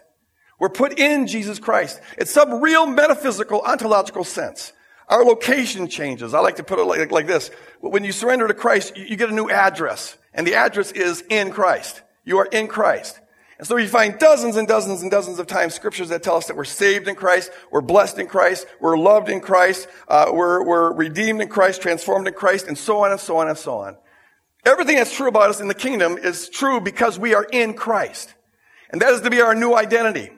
We're 0.59 0.69
put 0.69 0.99
in 0.99 1.27
Jesus 1.27 1.59
Christ. 1.59 1.99
It's 2.17 2.31
some 2.31 2.61
real 2.61 2.87
metaphysical, 2.87 3.61
ontological 3.61 4.23
sense. 4.23 4.73
Our 5.07 5.23
location 5.23 5.87
changes. 5.87 6.33
I 6.33 6.39
like 6.39 6.57
to 6.57 6.63
put 6.63 6.79
it 6.79 6.83
like, 6.83 7.11
like 7.11 7.27
this. 7.27 7.51
When 7.79 8.03
you 8.03 8.11
surrender 8.11 8.47
to 8.47 8.53
Christ, 8.53 8.97
you 8.97 9.15
get 9.15 9.29
a 9.29 9.33
new 9.33 9.49
address. 9.49 10.17
And 10.33 10.45
the 10.45 10.55
address 10.55 10.91
is 10.91 11.23
in 11.29 11.51
Christ. 11.51 12.01
You 12.25 12.39
are 12.39 12.45
in 12.45 12.67
Christ. 12.67 13.19
And 13.57 13.67
so 13.67 13.75
we 13.75 13.87
find 13.87 14.19
dozens 14.19 14.55
and 14.55 14.67
dozens 14.67 15.01
and 15.01 15.09
dozens 15.09 15.39
of 15.39 15.47
times 15.47 15.73
scriptures 15.73 16.09
that 16.09 16.21
tell 16.21 16.35
us 16.35 16.47
that 16.47 16.55
we're 16.55 16.63
saved 16.63 17.07
in 17.07 17.15
Christ, 17.15 17.51
we're 17.71 17.81
blessed 17.81 18.19
in 18.19 18.27
Christ, 18.27 18.67
we're 18.79 18.97
loved 18.97 19.29
in 19.29 19.41
Christ, 19.41 19.87
uh, 20.07 20.29
we're, 20.31 20.63
we're 20.63 20.93
redeemed 20.93 21.41
in 21.41 21.47
Christ, 21.47 21.81
transformed 21.81 22.27
in 22.27 22.35
Christ, 22.35 22.67
and 22.67 22.77
so 22.77 23.03
on 23.03 23.11
and 23.11 23.19
so 23.19 23.37
on 23.37 23.47
and 23.47 23.57
so 23.57 23.79
on. 23.79 23.97
Everything 24.63 24.97
that's 24.97 25.15
true 25.15 25.27
about 25.27 25.49
us 25.49 25.59
in 25.59 25.67
the 25.67 25.73
kingdom 25.73 26.17
is 26.17 26.49
true 26.49 26.79
because 26.79 27.17
we 27.17 27.33
are 27.33 27.45
in 27.51 27.73
Christ. 27.73 28.35
And 28.91 29.01
that 29.01 29.13
is 29.13 29.21
to 29.21 29.29
be 29.29 29.41
our 29.41 29.55
new 29.55 29.73
identity. 29.75 30.29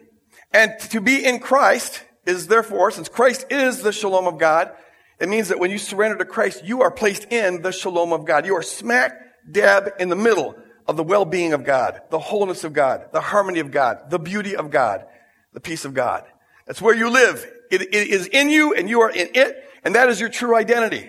And 0.51 0.73
to 0.91 1.01
be 1.01 1.25
in 1.25 1.39
Christ 1.39 2.03
is 2.25 2.47
therefore, 2.47 2.91
since 2.91 3.09
Christ 3.09 3.47
is 3.49 3.81
the 3.81 3.91
shalom 3.91 4.27
of 4.27 4.37
God, 4.37 4.71
it 5.19 5.27
means 5.27 5.49
that 5.49 5.59
when 5.59 5.71
you 5.71 5.77
surrender 5.77 6.17
to 6.17 6.25
Christ, 6.25 6.63
you 6.63 6.81
are 6.83 6.91
placed 6.91 7.25
in 7.31 7.61
the 7.63 7.71
shalom 7.71 8.13
of 8.13 8.25
God. 8.25 8.45
You 8.45 8.55
are 8.55 8.63
smack 8.63 9.11
dab 9.51 9.91
in 9.99 10.09
the 10.09 10.15
middle 10.15 10.55
of 10.89 10.97
the 10.97 11.03
well-being 11.03 11.53
of 11.53 11.63
God, 11.63 12.01
the 12.09 12.17
wholeness 12.17 12.63
of 12.63 12.73
God, 12.73 13.09
the 13.13 13.21
harmony 13.21 13.59
of 13.59 13.69
God, 13.69 14.09
the 14.09 14.17
beauty 14.17 14.55
of 14.55 14.71
God, 14.71 15.05
the 15.53 15.59
peace 15.59 15.85
of 15.85 15.93
God. 15.93 16.25
That's 16.65 16.81
where 16.81 16.95
you 16.95 17.11
live. 17.11 17.45
It, 17.69 17.83
it 17.83 18.07
is 18.07 18.25
in 18.25 18.49
you 18.49 18.73
and 18.73 18.89
you 18.89 19.01
are 19.01 19.11
in 19.11 19.29
it, 19.35 19.63
and 19.83 19.93
that 19.93 20.09
is 20.09 20.19
your 20.19 20.29
true 20.29 20.55
identity. 20.55 21.07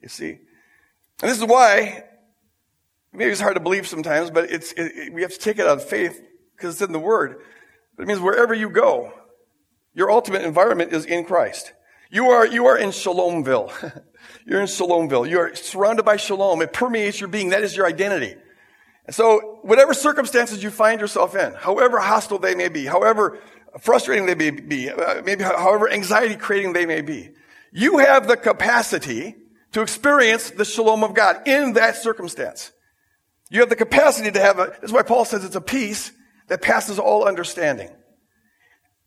You 0.00 0.08
see? 0.08 0.38
And 1.20 1.28
this 1.28 1.36
is 1.36 1.44
why, 1.44 2.04
maybe 3.12 3.32
it's 3.32 3.40
hard 3.40 3.56
to 3.56 3.60
believe 3.60 3.88
sometimes, 3.88 4.30
but 4.30 4.52
it's, 4.52 4.72
it, 4.76 5.12
we 5.12 5.22
have 5.22 5.32
to 5.32 5.38
take 5.40 5.58
it 5.58 5.66
on 5.66 5.80
faith 5.80 6.22
because 6.54 6.74
it's 6.74 6.82
in 6.82 6.92
the 6.92 7.00
Word. 7.00 7.42
But 7.96 8.04
it 8.04 8.06
means 8.06 8.20
wherever 8.20 8.54
you 8.54 8.70
go, 8.70 9.12
your 9.94 10.12
ultimate 10.12 10.42
environment 10.42 10.92
is 10.92 11.04
in 11.04 11.24
Christ. 11.24 11.72
You 12.08 12.30
are, 12.30 12.46
you 12.46 12.66
are 12.66 12.78
in 12.78 12.90
Shalomville. 12.90 14.04
You're 14.46 14.60
in 14.60 14.68
Shalomville. 14.68 15.28
You 15.28 15.40
are 15.40 15.54
surrounded 15.56 16.04
by 16.04 16.18
Shalom. 16.18 16.62
It 16.62 16.72
permeates 16.72 17.18
your 17.18 17.28
being. 17.28 17.48
That 17.48 17.64
is 17.64 17.76
your 17.76 17.84
identity. 17.86 18.36
And 19.08 19.14
so, 19.14 19.58
whatever 19.62 19.94
circumstances 19.94 20.62
you 20.62 20.68
find 20.68 21.00
yourself 21.00 21.34
in, 21.34 21.54
however 21.54 21.98
hostile 21.98 22.38
they 22.38 22.54
may 22.54 22.68
be, 22.68 22.84
however 22.84 23.38
frustrating 23.80 24.26
they 24.26 24.34
may 24.34 24.50
be, 24.50 24.90
uh, 24.90 25.22
maybe 25.24 25.42
however 25.42 25.90
anxiety 25.90 26.36
creating 26.36 26.74
they 26.74 26.84
may 26.84 27.00
be, 27.00 27.30
you 27.72 27.96
have 27.96 28.28
the 28.28 28.36
capacity 28.36 29.34
to 29.72 29.80
experience 29.80 30.50
the 30.50 30.64
shalom 30.66 31.02
of 31.02 31.14
God 31.14 31.48
in 31.48 31.72
that 31.72 31.96
circumstance. 31.96 32.70
You 33.48 33.60
have 33.60 33.70
the 33.70 33.76
capacity 33.76 34.30
to 34.30 34.40
have 34.40 34.58
a, 34.58 34.76
that's 34.78 34.92
why 34.92 35.04
Paul 35.04 35.24
says 35.24 35.42
it's 35.42 35.56
a 35.56 35.62
peace 35.62 36.12
that 36.48 36.60
passes 36.60 36.98
all 36.98 37.26
understanding. 37.26 37.88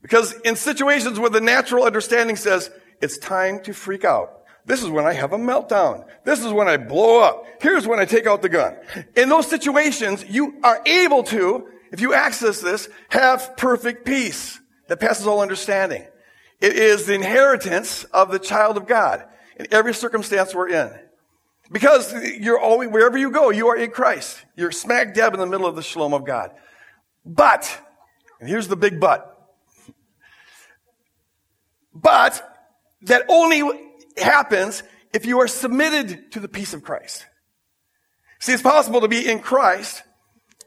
Because 0.02 0.34
in 0.42 0.56
situations 0.56 1.20
where 1.20 1.30
the 1.30 1.42
natural 1.42 1.84
understanding 1.84 2.38
says, 2.38 2.72
it's 3.04 3.20
time 3.20 3.62
to 3.66 3.74
freak 3.74 4.04
out, 4.04 4.41
this 4.66 4.84
is 4.84 4.90
when 4.90 5.06
I 5.06 5.14
have 5.14 5.34
a 5.34 5.38
meltdown. 5.38 6.06
This 6.24 6.44
is 6.44 6.52
when 6.52 6.68
I 6.68 6.78
blow 6.78 7.22
up. 7.22 7.46
Here's 7.62 7.88
when 7.88 8.00
I 8.00 8.06
take 8.06 8.28
out 8.28 8.42
the 8.42 8.50
gun. 8.50 8.76
In 9.16 9.30
those 9.30 9.48
situations, 9.48 10.24
you 10.28 10.56
are 10.64 10.82
able 10.86 11.24
to, 11.24 11.68
if 11.92 12.02
you 12.02 12.14
access 12.14 12.62
this, 12.62 12.88
have 13.10 13.58
perfect 13.58 14.06
peace 14.06 14.60
that 14.88 15.00
passes 15.00 15.26
all 15.26 15.42
understanding. 15.42 16.06
It 16.60 16.74
is 16.74 17.06
the 17.06 17.16
inheritance 17.16 18.04
of 18.06 18.32
the 18.32 18.40
child 18.40 18.78
of 18.78 18.88
God 18.88 19.26
in 19.58 19.68
every 19.72 19.94
circumstance 19.94 20.54
we're 20.54 20.70
in. 20.70 20.92
Because 21.72 22.14
you're 22.14 22.60
always, 22.60 22.90
wherever 22.90 23.18
you 23.18 23.32
go, 23.32 23.50
you 23.50 23.70
are 23.70 23.78
in 23.78 23.92
Christ. 23.92 24.44
You're 24.56 24.72
smack 24.72 25.14
dab 25.14 25.34
in 25.34 25.40
the 25.40 25.46
middle 25.46 25.66
of 25.66 25.76
the 25.76 25.82
shalom 25.82 26.14
of 26.14 26.26
God. 26.26 26.52
But, 27.26 27.80
and 28.40 28.50
here's 28.50 28.68
the 28.68 28.76
big 28.76 29.00
but. 29.00 29.28
But, 31.94 32.48
that 33.04 33.26
only 33.28 33.64
happens 34.18 34.84
if 35.14 35.26
you 35.26 35.40
are 35.40 35.48
submitted 35.48 36.32
to 36.32 36.40
the 36.40 36.48
peace 36.48 36.74
of 36.74 36.84
Christ. 36.84 37.26
See, 38.40 38.54
it's 38.54 38.62
possible 38.62 39.02
to 39.02 39.08
be 39.08 39.30
in 39.30 39.40
Christ. 39.40 40.04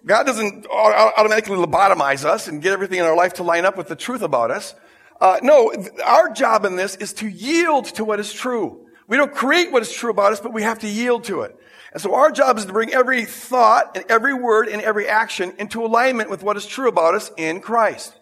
God 0.06 0.24
doesn't 0.24 0.66
automatically 0.66 1.56
lobotomize 1.56 2.24
us 2.24 2.46
and 2.46 2.62
get 2.62 2.72
everything 2.72 2.98
in 2.98 3.04
our 3.04 3.16
life 3.16 3.34
to 3.34 3.42
line 3.42 3.64
up 3.64 3.76
with 3.76 3.88
the 3.88 3.96
truth 3.96 4.22
about 4.22 4.50
us. 4.50 4.74
Uh, 5.20 5.38
no, 5.42 5.72
our 6.04 6.30
job 6.30 6.64
in 6.64 6.76
this 6.76 6.96
is 6.96 7.14
to 7.14 7.28
yield 7.28 7.86
to 7.86 8.04
what 8.04 8.20
is 8.20 8.32
true. 8.32 8.86
We 9.08 9.16
don't 9.16 9.32
create 9.32 9.72
what 9.72 9.82
is 9.82 9.92
true 9.92 10.10
about 10.10 10.32
us, 10.32 10.40
but 10.40 10.52
we 10.52 10.62
have 10.62 10.80
to 10.80 10.88
yield 10.88 11.24
to 11.24 11.42
it. 11.42 11.56
And 11.92 12.02
so 12.02 12.14
our 12.14 12.30
job 12.30 12.58
is 12.58 12.66
to 12.66 12.72
bring 12.72 12.92
every 12.92 13.24
thought 13.24 13.96
and 13.96 14.04
every 14.08 14.34
word 14.34 14.68
and 14.68 14.82
every 14.82 15.08
action 15.08 15.54
into 15.58 15.84
alignment 15.84 16.28
with 16.28 16.42
what 16.42 16.56
is 16.56 16.66
true 16.66 16.88
about 16.88 17.14
us 17.14 17.30
in 17.36 17.60
Christ. 17.60 18.14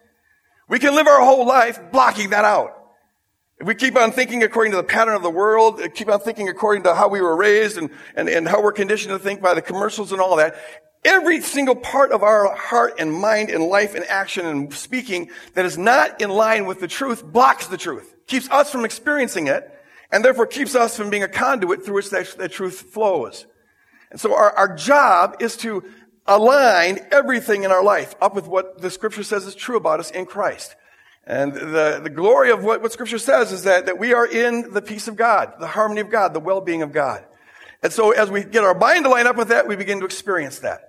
We 0.68 0.78
can 0.78 0.94
live 0.94 1.06
our 1.06 1.24
whole 1.24 1.46
life 1.46 1.80
blocking 1.90 2.30
that 2.30 2.44
out. 2.44 2.81
We 3.60 3.74
keep 3.74 3.96
on 3.96 4.10
thinking 4.12 4.42
according 4.42 4.72
to 4.72 4.76
the 4.76 4.82
pattern 4.82 5.14
of 5.14 5.22
the 5.22 5.30
world, 5.30 5.80
uh, 5.80 5.88
keep 5.88 6.08
on 6.08 6.20
thinking 6.20 6.48
according 6.48 6.82
to 6.84 6.94
how 6.94 7.08
we 7.08 7.20
were 7.20 7.36
raised 7.36 7.78
and, 7.78 7.90
and, 8.16 8.28
and 8.28 8.48
how 8.48 8.62
we're 8.62 8.72
conditioned 8.72 9.12
to 9.12 9.18
think 9.18 9.40
by 9.40 9.54
the 9.54 9.62
commercials 9.62 10.10
and 10.10 10.20
all 10.20 10.36
that, 10.36 10.56
every 11.04 11.40
single 11.40 11.76
part 11.76 12.10
of 12.12 12.22
our 12.22 12.54
heart 12.54 12.94
and 12.98 13.12
mind 13.12 13.50
and 13.50 13.64
life 13.64 13.94
and 13.94 14.04
action 14.06 14.46
and 14.46 14.72
speaking 14.74 15.30
that 15.54 15.64
is 15.64 15.78
not 15.78 16.20
in 16.20 16.30
line 16.30 16.66
with 16.66 16.80
the 16.80 16.88
truth 16.88 17.24
blocks 17.24 17.68
the 17.68 17.76
truth, 17.76 18.14
keeps 18.26 18.50
us 18.50 18.70
from 18.70 18.84
experiencing 18.84 19.46
it, 19.46 19.68
and 20.10 20.24
therefore 20.24 20.46
keeps 20.46 20.74
us 20.74 20.96
from 20.96 21.10
being 21.10 21.22
a 21.22 21.28
conduit 21.28 21.84
through 21.84 21.94
which 21.94 22.10
that, 22.10 22.26
that 22.38 22.52
truth 22.52 22.80
flows. 22.92 23.46
And 24.10 24.20
so 24.20 24.34
our, 24.34 24.50
our 24.52 24.76
job 24.76 25.36
is 25.40 25.56
to 25.58 25.84
align 26.26 27.00
everything 27.10 27.64
in 27.64 27.70
our 27.70 27.82
life 27.82 28.14
up 28.20 28.34
with 28.34 28.46
what 28.46 28.80
the 28.80 28.90
scripture 28.90 29.22
says 29.22 29.46
is 29.46 29.54
true 29.54 29.76
about 29.76 30.00
us 30.00 30.10
in 30.10 30.26
Christ. 30.26 30.76
And 31.24 31.54
the, 31.54 32.00
the 32.02 32.10
glory 32.10 32.50
of 32.50 32.64
what, 32.64 32.82
what 32.82 32.92
scripture 32.92 33.18
says 33.18 33.52
is 33.52 33.62
that, 33.62 33.86
that 33.86 33.98
we 33.98 34.12
are 34.12 34.26
in 34.26 34.72
the 34.72 34.82
peace 34.82 35.06
of 35.06 35.16
God, 35.16 35.54
the 35.60 35.68
harmony 35.68 36.00
of 36.00 36.10
God, 36.10 36.34
the 36.34 36.40
well-being 36.40 36.82
of 36.82 36.92
God. 36.92 37.24
And 37.82 37.92
so 37.92 38.10
as 38.10 38.30
we 38.30 38.44
get 38.44 38.64
our 38.64 38.74
mind 38.74 39.04
to 39.04 39.10
line 39.10 39.26
up 39.26 39.36
with 39.36 39.48
that, 39.48 39.68
we 39.68 39.76
begin 39.76 40.00
to 40.00 40.04
experience 40.04 40.58
that. 40.60 40.80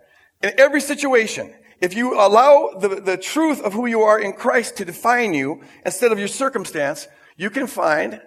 In 0.41 0.52
every 0.58 0.82
situation, 0.82 1.54
if 1.82 1.96
you 1.96 2.19
allow 2.19 2.72
the, 2.80 3.02
the 3.02 3.17
truth 3.17 3.62
of 3.62 3.74
who 3.74 3.86
you 3.86 4.02
are 4.02 4.19
in 4.19 4.34
Christ 4.34 4.78
to 4.78 4.86
define 4.86 5.34
you 5.34 5.62
instead 5.86 6.12
of 6.12 6.19
your 6.19 6.28
circumstance, 6.28 7.08
you 7.38 7.50
can 7.50 7.67
find 7.67 8.22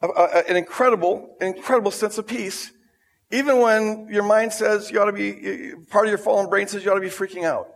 a, 0.00 0.06
a, 0.06 0.48
an 0.48 0.56
incredible, 0.56 1.36
incredible 1.40 1.90
sense 1.90 2.18
of 2.18 2.26
peace, 2.26 2.70
even 3.30 3.60
when 3.60 4.08
your 4.10 4.24
mind 4.24 4.52
says 4.52 4.90
you 4.90 5.00
ought 5.00 5.06
to 5.06 5.12
be, 5.12 5.72
part 5.90 6.06
of 6.06 6.10
your 6.10 6.18
fallen 6.18 6.50
brain 6.50 6.68
says 6.68 6.84
you 6.84 6.90
ought 6.90 6.96
to 6.96 7.00
be 7.00 7.08
freaking 7.08 7.44
out. 7.44 7.68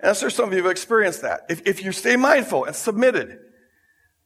And 0.00 0.08
I'm 0.08 0.14
sure 0.14 0.30
some 0.30 0.48
of 0.48 0.54
you 0.54 0.62
have 0.62 0.70
experienced 0.70 1.22
that. 1.22 1.42
If, 1.48 1.66
if 1.66 1.84
you 1.84 1.92
stay 1.92 2.16
mindful 2.16 2.64
and 2.64 2.74
submitted, 2.74 3.38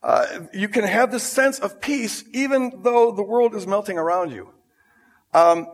uh, 0.02 0.26
you 0.52 0.68
can 0.68 0.84
have 0.84 1.10
this 1.10 1.24
sense 1.24 1.58
of 1.58 1.80
peace 1.80 2.24
even 2.32 2.82
though 2.82 3.12
the 3.12 3.22
world 3.22 3.54
is 3.54 3.66
melting 3.66 3.98
around 3.98 4.30
you. 4.30 4.50
Um, 5.34 5.66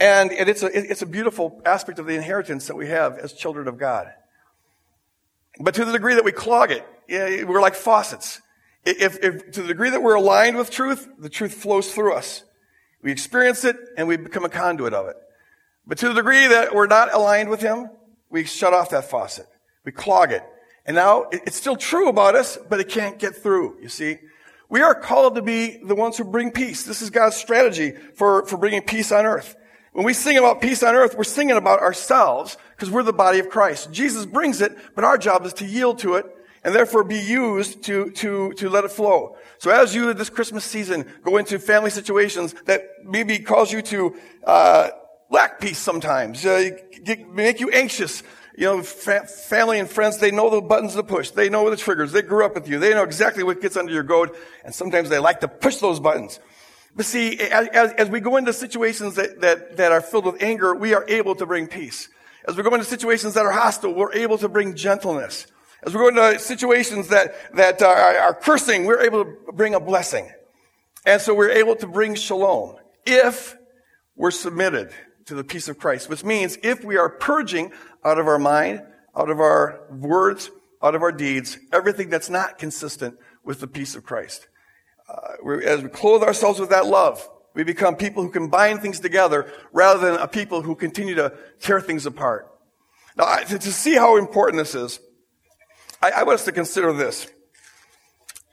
and, 0.00 0.32
and 0.32 0.48
it's, 0.48 0.62
a, 0.62 0.66
it's 0.66 1.02
a 1.02 1.06
beautiful 1.06 1.60
aspect 1.64 1.98
of 1.98 2.06
the 2.06 2.14
inheritance 2.14 2.66
that 2.66 2.76
we 2.76 2.88
have 2.88 3.18
as 3.18 3.32
children 3.32 3.68
of 3.68 3.78
God. 3.78 4.12
But 5.60 5.74
to 5.74 5.84
the 5.84 5.92
degree 5.92 6.14
that 6.14 6.24
we 6.24 6.32
clog 6.32 6.70
it, 6.70 6.86
we're 7.46 7.60
like 7.60 7.74
faucets. 7.74 8.40
If, 8.84 9.22
if, 9.22 9.52
to 9.52 9.62
the 9.62 9.68
degree 9.68 9.90
that 9.90 10.02
we're 10.02 10.14
aligned 10.14 10.56
with 10.56 10.70
truth, 10.70 11.08
the 11.18 11.28
truth 11.28 11.54
flows 11.54 11.94
through 11.94 12.14
us. 12.14 12.42
We 13.02 13.12
experience 13.12 13.64
it 13.64 13.76
and 13.96 14.08
we 14.08 14.16
become 14.16 14.44
a 14.44 14.48
conduit 14.48 14.94
of 14.94 15.08
it. 15.08 15.16
But 15.86 15.98
to 15.98 16.08
the 16.08 16.14
degree 16.14 16.46
that 16.46 16.74
we're 16.74 16.86
not 16.86 17.12
aligned 17.12 17.50
with 17.50 17.60
Him, 17.60 17.90
we 18.32 18.44
shut 18.44 18.72
off 18.72 18.90
that 18.90 19.08
faucet. 19.08 19.46
We 19.84 19.92
clog 19.92 20.32
it. 20.32 20.42
And 20.84 20.96
now 20.96 21.26
it's 21.30 21.56
still 21.56 21.76
true 21.76 22.08
about 22.08 22.34
us, 22.34 22.58
but 22.68 22.80
it 22.80 22.88
can't 22.88 23.18
get 23.18 23.36
through, 23.36 23.78
you 23.80 23.88
see. 23.88 24.18
We 24.68 24.80
are 24.80 24.94
called 24.94 25.36
to 25.36 25.42
be 25.42 25.76
the 25.84 25.94
ones 25.94 26.16
who 26.16 26.24
bring 26.24 26.50
peace. 26.50 26.82
This 26.82 27.02
is 27.02 27.10
God's 27.10 27.36
strategy 27.36 27.92
for, 28.14 28.46
for 28.46 28.56
bringing 28.56 28.82
peace 28.82 29.12
on 29.12 29.26
earth. 29.26 29.54
When 29.92 30.06
we 30.06 30.14
sing 30.14 30.38
about 30.38 30.62
peace 30.62 30.82
on 30.82 30.94
earth, 30.94 31.14
we're 31.14 31.24
singing 31.24 31.56
about 31.56 31.80
ourselves 31.80 32.56
because 32.74 32.90
we're 32.90 33.02
the 33.02 33.12
body 33.12 33.38
of 33.38 33.50
Christ. 33.50 33.92
Jesus 33.92 34.24
brings 34.24 34.62
it, 34.62 34.76
but 34.94 35.04
our 35.04 35.18
job 35.18 35.44
is 35.44 35.52
to 35.54 35.66
yield 35.66 35.98
to 35.98 36.14
it 36.14 36.24
and 36.64 36.74
therefore 36.74 37.04
be 37.04 37.18
used 37.18 37.82
to, 37.84 38.10
to, 38.12 38.54
to 38.54 38.70
let 38.70 38.84
it 38.84 38.90
flow. 38.90 39.36
So 39.58 39.70
as 39.70 39.94
you 39.94 40.14
this 40.14 40.30
Christmas 40.30 40.64
season 40.64 41.04
go 41.22 41.36
into 41.36 41.58
family 41.58 41.90
situations 41.90 42.54
that 42.64 42.88
maybe 43.04 43.38
cause 43.40 43.72
you 43.72 43.82
to, 43.82 44.16
uh, 44.44 44.88
lack 45.32 45.60
peace 45.60 45.78
sometimes, 45.78 46.44
uh, 46.44 46.70
make 47.30 47.58
you 47.58 47.70
anxious, 47.70 48.22
you 48.54 48.66
know, 48.66 48.82
fa- 48.82 49.26
family 49.26 49.80
and 49.80 49.88
friends, 49.88 50.18
they 50.18 50.30
know 50.30 50.50
the 50.50 50.60
buttons 50.60 50.94
to 50.94 51.02
push. 51.02 51.30
They 51.30 51.48
know 51.48 51.68
the 51.70 51.76
triggers. 51.76 52.12
They 52.12 52.20
grew 52.22 52.44
up 52.44 52.54
with 52.54 52.68
you. 52.68 52.78
They 52.78 52.90
know 52.90 53.02
exactly 53.02 53.42
what 53.42 53.62
gets 53.62 53.76
under 53.76 53.92
your 53.92 54.02
goat. 54.02 54.36
And 54.62 54.74
sometimes 54.74 55.08
they 55.08 55.18
like 55.18 55.40
to 55.40 55.48
push 55.48 55.76
those 55.76 56.00
buttons. 56.00 56.38
But 56.94 57.06
see, 57.06 57.40
as, 57.40 57.92
as 57.92 58.10
we 58.10 58.20
go 58.20 58.36
into 58.36 58.52
situations 58.52 59.14
that, 59.14 59.40
that, 59.40 59.78
that 59.78 59.90
are 59.90 60.02
filled 60.02 60.26
with 60.26 60.42
anger, 60.42 60.74
we 60.74 60.92
are 60.92 61.06
able 61.08 61.34
to 61.36 61.46
bring 61.46 61.66
peace. 61.66 62.10
As 62.46 62.54
we 62.54 62.62
go 62.62 62.74
into 62.74 62.84
situations 62.84 63.32
that 63.34 63.46
are 63.46 63.52
hostile, 63.52 63.94
we're 63.94 64.12
able 64.12 64.36
to 64.36 64.48
bring 64.48 64.76
gentleness. 64.76 65.46
As 65.82 65.94
we 65.94 66.00
go 66.00 66.08
into 66.08 66.38
situations 66.38 67.08
that, 67.08 67.34
that 67.54 67.80
are, 67.80 68.18
are 68.18 68.34
cursing, 68.34 68.84
we're 68.84 69.00
able 69.00 69.24
to 69.24 69.52
bring 69.54 69.74
a 69.74 69.80
blessing. 69.80 70.30
And 71.06 71.20
so 71.22 71.34
we're 71.34 71.50
able 71.50 71.74
to 71.76 71.86
bring 71.86 72.14
shalom 72.14 72.76
if 73.06 73.56
we're 74.14 74.30
submitted 74.30 74.92
to 75.26 75.34
the 75.34 75.44
peace 75.44 75.68
of 75.68 75.78
Christ, 75.78 76.08
which 76.08 76.24
means 76.24 76.58
if 76.62 76.84
we 76.84 76.96
are 76.96 77.08
purging 77.08 77.72
out 78.04 78.18
of 78.18 78.26
our 78.26 78.38
mind, 78.38 78.82
out 79.16 79.30
of 79.30 79.40
our 79.40 79.86
words, 79.90 80.50
out 80.82 80.94
of 80.94 81.02
our 81.02 81.12
deeds, 81.12 81.58
everything 81.72 82.10
that's 82.10 82.30
not 82.30 82.58
consistent 82.58 83.16
with 83.44 83.60
the 83.60 83.66
peace 83.66 83.94
of 83.94 84.04
Christ. 84.04 84.48
Uh, 85.08 85.48
as 85.64 85.82
we 85.82 85.88
clothe 85.88 86.22
ourselves 86.22 86.58
with 86.58 86.70
that 86.70 86.86
love, 86.86 87.28
we 87.54 87.64
become 87.64 87.96
people 87.96 88.22
who 88.22 88.30
can 88.30 88.48
bind 88.48 88.80
things 88.80 89.00
together 89.00 89.52
rather 89.72 90.00
than 90.00 90.20
a 90.20 90.26
people 90.26 90.62
who 90.62 90.74
continue 90.74 91.14
to 91.14 91.32
tear 91.60 91.80
things 91.80 92.06
apart. 92.06 92.48
Now, 93.16 93.36
to, 93.36 93.58
to 93.58 93.72
see 93.72 93.94
how 93.94 94.16
important 94.16 94.58
this 94.58 94.74
is, 94.74 95.00
I, 96.00 96.10
I 96.10 96.22
want 96.22 96.36
us 96.36 96.44
to 96.46 96.52
consider 96.52 96.92
this. 96.92 97.26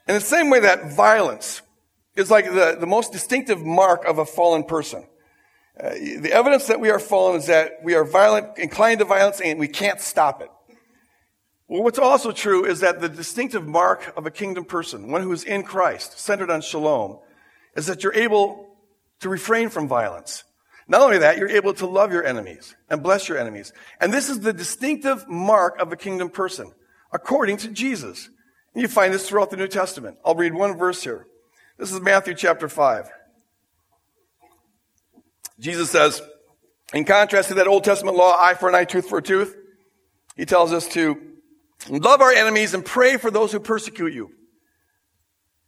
In 0.06 0.14
the 0.14 0.20
same 0.20 0.50
way 0.50 0.60
that 0.60 0.92
violence 0.92 1.62
is 2.16 2.30
like 2.30 2.44
the, 2.46 2.76
the 2.78 2.86
most 2.86 3.12
distinctive 3.12 3.64
mark 3.64 4.04
of 4.04 4.18
a 4.18 4.26
fallen 4.26 4.64
person. 4.64 5.06
Uh, 5.82 5.94
the 5.94 6.30
evidence 6.32 6.66
that 6.66 6.78
we 6.78 6.90
are 6.90 6.98
fallen 6.98 7.36
is 7.36 7.46
that 7.46 7.78
we 7.82 7.94
are 7.94 8.04
violent, 8.04 8.58
inclined 8.58 8.98
to 8.98 9.04
violence, 9.06 9.40
and 9.40 9.58
we 9.58 9.68
can't 9.68 10.00
stop 10.00 10.42
it. 10.42 10.50
Well, 11.68 11.82
what's 11.82 11.98
also 11.98 12.32
true 12.32 12.66
is 12.66 12.80
that 12.80 13.00
the 13.00 13.08
distinctive 13.08 13.66
mark 13.66 14.12
of 14.16 14.26
a 14.26 14.30
kingdom 14.30 14.64
person, 14.64 15.10
one 15.10 15.22
who 15.22 15.32
is 15.32 15.44
in 15.44 15.62
Christ, 15.62 16.18
centered 16.18 16.50
on 16.50 16.60
shalom, 16.60 17.18
is 17.76 17.86
that 17.86 18.02
you're 18.02 18.14
able 18.14 18.76
to 19.20 19.28
refrain 19.28 19.70
from 19.70 19.88
violence. 19.88 20.44
Not 20.88 21.00
only 21.00 21.18
that, 21.18 21.38
you're 21.38 21.48
able 21.48 21.72
to 21.74 21.86
love 21.86 22.12
your 22.12 22.26
enemies 22.26 22.74
and 22.90 23.02
bless 23.02 23.28
your 23.28 23.38
enemies. 23.38 23.72
And 24.00 24.12
this 24.12 24.28
is 24.28 24.40
the 24.40 24.52
distinctive 24.52 25.28
mark 25.28 25.80
of 25.80 25.92
a 25.92 25.96
kingdom 25.96 26.28
person, 26.28 26.72
according 27.12 27.58
to 27.58 27.68
Jesus. 27.68 28.28
And 28.74 28.82
you 28.82 28.88
find 28.88 29.14
this 29.14 29.28
throughout 29.28 29.50
the 29.50 29.56
New 29.56 29.68
Testament. 29.68 30.18
I'll 30.24 30.34
read 30.34 30.52
one 30.52 30.76
verse 30.76 31.04
here. 31.04 31.26
This 31.78 31.92
is 31.92 32.00
Matthew 32.00 32.34
chapter 32.34 32.68
5. 32.68 33.08
Jesus 35.60 35.90
says, 35.90 36.20
in 36.92 37.04
contrast 37.04 37.48
to 37.48 37.54
that 37.54 37.68
Old 37.68 37.84
Testament 37.84 38.16
law, 38.16 38.36
eye 38.40 38.54
for 38.54 38.68
an 38.68 38.74
eye, 38.74 38.84
tooth 38.84 39.08
for 39.08 39.18
a 39.18 39.22
tooth, 39.22 39.54
he 40.36 40.44
tells 40.44 40.72
us 40.72 40.88
to 40.88 41.20
love 41.88 42.20
our 42.20 42.32
enemies 42.32 42.74
and 42.74 42.84
pray 42.84 43.16
for 43.16 43.30
those 43.30 43.52
who 43.52 43.60
persecute 43.60 44.12
you, 44.12 44.30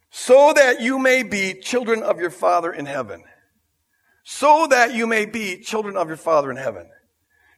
so 0.09 0.51
that 0.53 0.81
you 0.81 0.99
may 0.99 1.23
be 1.23 1.53
children 1.53 2.03
of 2.03 2.19
your 2.19 2.29
Father 2.29 2.73
in 2.73 2.85
heaven. 2.85 3.23
So 4.25 4.67
that 4.67 4.93
you 4.93 5.05
may 5.05 5.25
be 5.25 5.59
children 5.59 5.97
of 5.97 6.07
your 6.07 6.17
Father 6.17 6.49
in 6.49 6.57
heaven. 6.57 6.89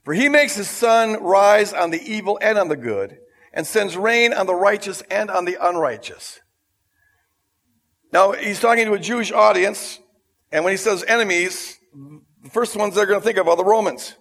For 0.04 0.14
he 0.14 0.30
makes 0.30 0.56
his 0.56 0.70
sun 0.70 1.24
rise 1.24 1.74
on 1.74 1.92
the 1.92 2.02
evil 2.02 2.40
and 2.42 2.58
on 2.58 2.70
the 2.70 2.76
good, 2.76 3.18
and 3.54 3.66
sends 3.66 3.96
rain 3.96 4.34
on 4.34 4.46
the 4.46 4.56
righteous 4.56 5.02
and 5.10 5.30
on 5.30 5.46
the 5.46 5.58
unrighteous. 5.62 6.40
Now, 8.12 8.32
he's 8.34 8.60
talking 8.60 8.86
to 8.86 8.94
a 8.94 9.00
Jewish 9.00 9.32
audience, 9.32 10.00
and 10.52 10.64
when 10.64 10.72
he 10.72 10.78
says 10.78 11.04
enemies, 11.08 11.78
the 12.46 12.52
first 12.52 12.76
ones 12.76 12.94
they're 12.94 13.08
going 13.08 13.20
to 13.20 13.26
think 13.26 13.40
of 13.40 13.48
are 13.48 13.58
the 13.58 13.66
Romans. 13.66 14.16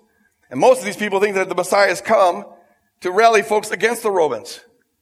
And 0.50 0.58
most 0.58 0.78
of 0.78 0.86
these 0.86 0.96
people 0.96 1.20
think 1.20 1.34
that 1.34 1.50
the 1.50 1.54
Messiah 1.54 1.88
has 1.88 2.00
come 2.00 2.46
to 3.00 3.10
rally 3.10 3.42
folks 3.42 3.70
against 3.70 4.02
the 4.02 4.10
Romans 4.10 4.60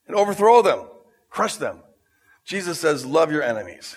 and 0.09 0.17
overthrow 0.17 0.61
them, 0.61 0.89
crush 1.31 1.55
them. 1.55 1.85
Jesus 2.45 2.81
says, 2.81 3.07
love 3.07 3.31
your 3.31 3.45
enemies 3.45 3.97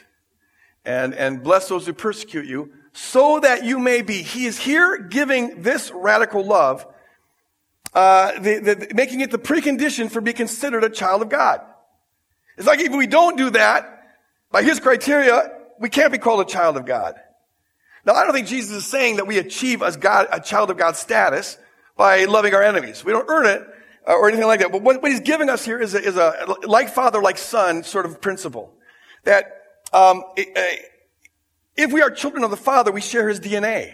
and, 0.85 1.15
and 1.15 1.41
bless 1.41 1.67
those 1.67 1.87
who 1.87 1.93
persecute 1.93 2.45
you 2.45 2.71
so 2.93 3.39
that 3.39 3.65
you 3.65 3.79
may 3.79 4.03
be. 4.03 4.21
He 4.21 4.45
is 4.45 4.59
here 4.59 4.99
giving 4.99 5.63
this 5.63 5.91
radical 5.91 6.45
love, 6.45 6.85
uh, 7.95 8.39
the, 8.39 8.59
the, 8.59 8.91
making 8.93 9.21
it 9.21 9.31
the 9.31 9.39
precondition 9.39 10.11
for 10.11 10.21
being 10.21 10.37
considered 10.37 10.83
a 10.83 10.89
child 10.89 11.23
of 11.23 11.29
God. 11.29 11.61
It's 12.59 12.67
like 12.67 12.79
if 12.79 12.93
we 12.93 13.07
don't 13.07 13.37
do 13.37 13.49
that, 13.49 13.91
by 14.51 14.61
his 14.61 14.79
criteria, 14.79 15.51
we 15.79 15.89
can't 15.89 16.11
be 16.11 16.19
called 16.19 16.41
a 16.41 16.45
child 16.45 16.77
of 16.77 16.85
God. 16.85 17.15
Now, 18.05 18.13
I 18.13 18.23
don't 18.23 18.33
think 18.33 18.47
Jesus 18.47 18.71
is 18.71 18.85
saying 18.85 19.17
that 19.17 19.27
we 19.27 19.37
achieve 19.39 19.83
God, 19.99 20.27
a 20.31 20.39
child 20.39 20.69
of 20.69 20.77
God 20.77 20.95
status 20.95 21.57
by 21.97 22.25
loving 22.25 22.53
our 22.53 22.61
enemies. 22.61 23.03
We 23.03 23.11
don't 23.11 23.27
earn 23.27 23.45
it 23.47 23.67
uh, 24.07 24.13
or 24.13 24.27
anything 24.27 24.47
like 24.47 24.59
that. 24.59 24.71
But 24.71 24.83
what, 24.83 25.01
what 25.01 25.11
he's 25.11 25.21
giving 25.21 25.49
us 25.49 25.65
here 25.65 25.79
is 25.79 25.95
a, 25.95 26.03
is 26.03 26.15
a 26.15 26.55
like 26.63 26.89
father, 26.89 27.21
like 27.21 27.37
son 27.37 27.83
sort 27.83 28.05
of 28.05 28.21
principle. 28.21 28.73
That 29.23 29.61
um, 29.91 30.23
if 31.75 31.91
we 31.91 32.01
are 32.01 32.11
children 32.11 32.43
of 32.43 32.51
the 32.51 32.57
Father, 32.57 32.91
we 32.91 33.01
share 33.01 33.27
his 33.27 33.39
DNA. 33.39 33.93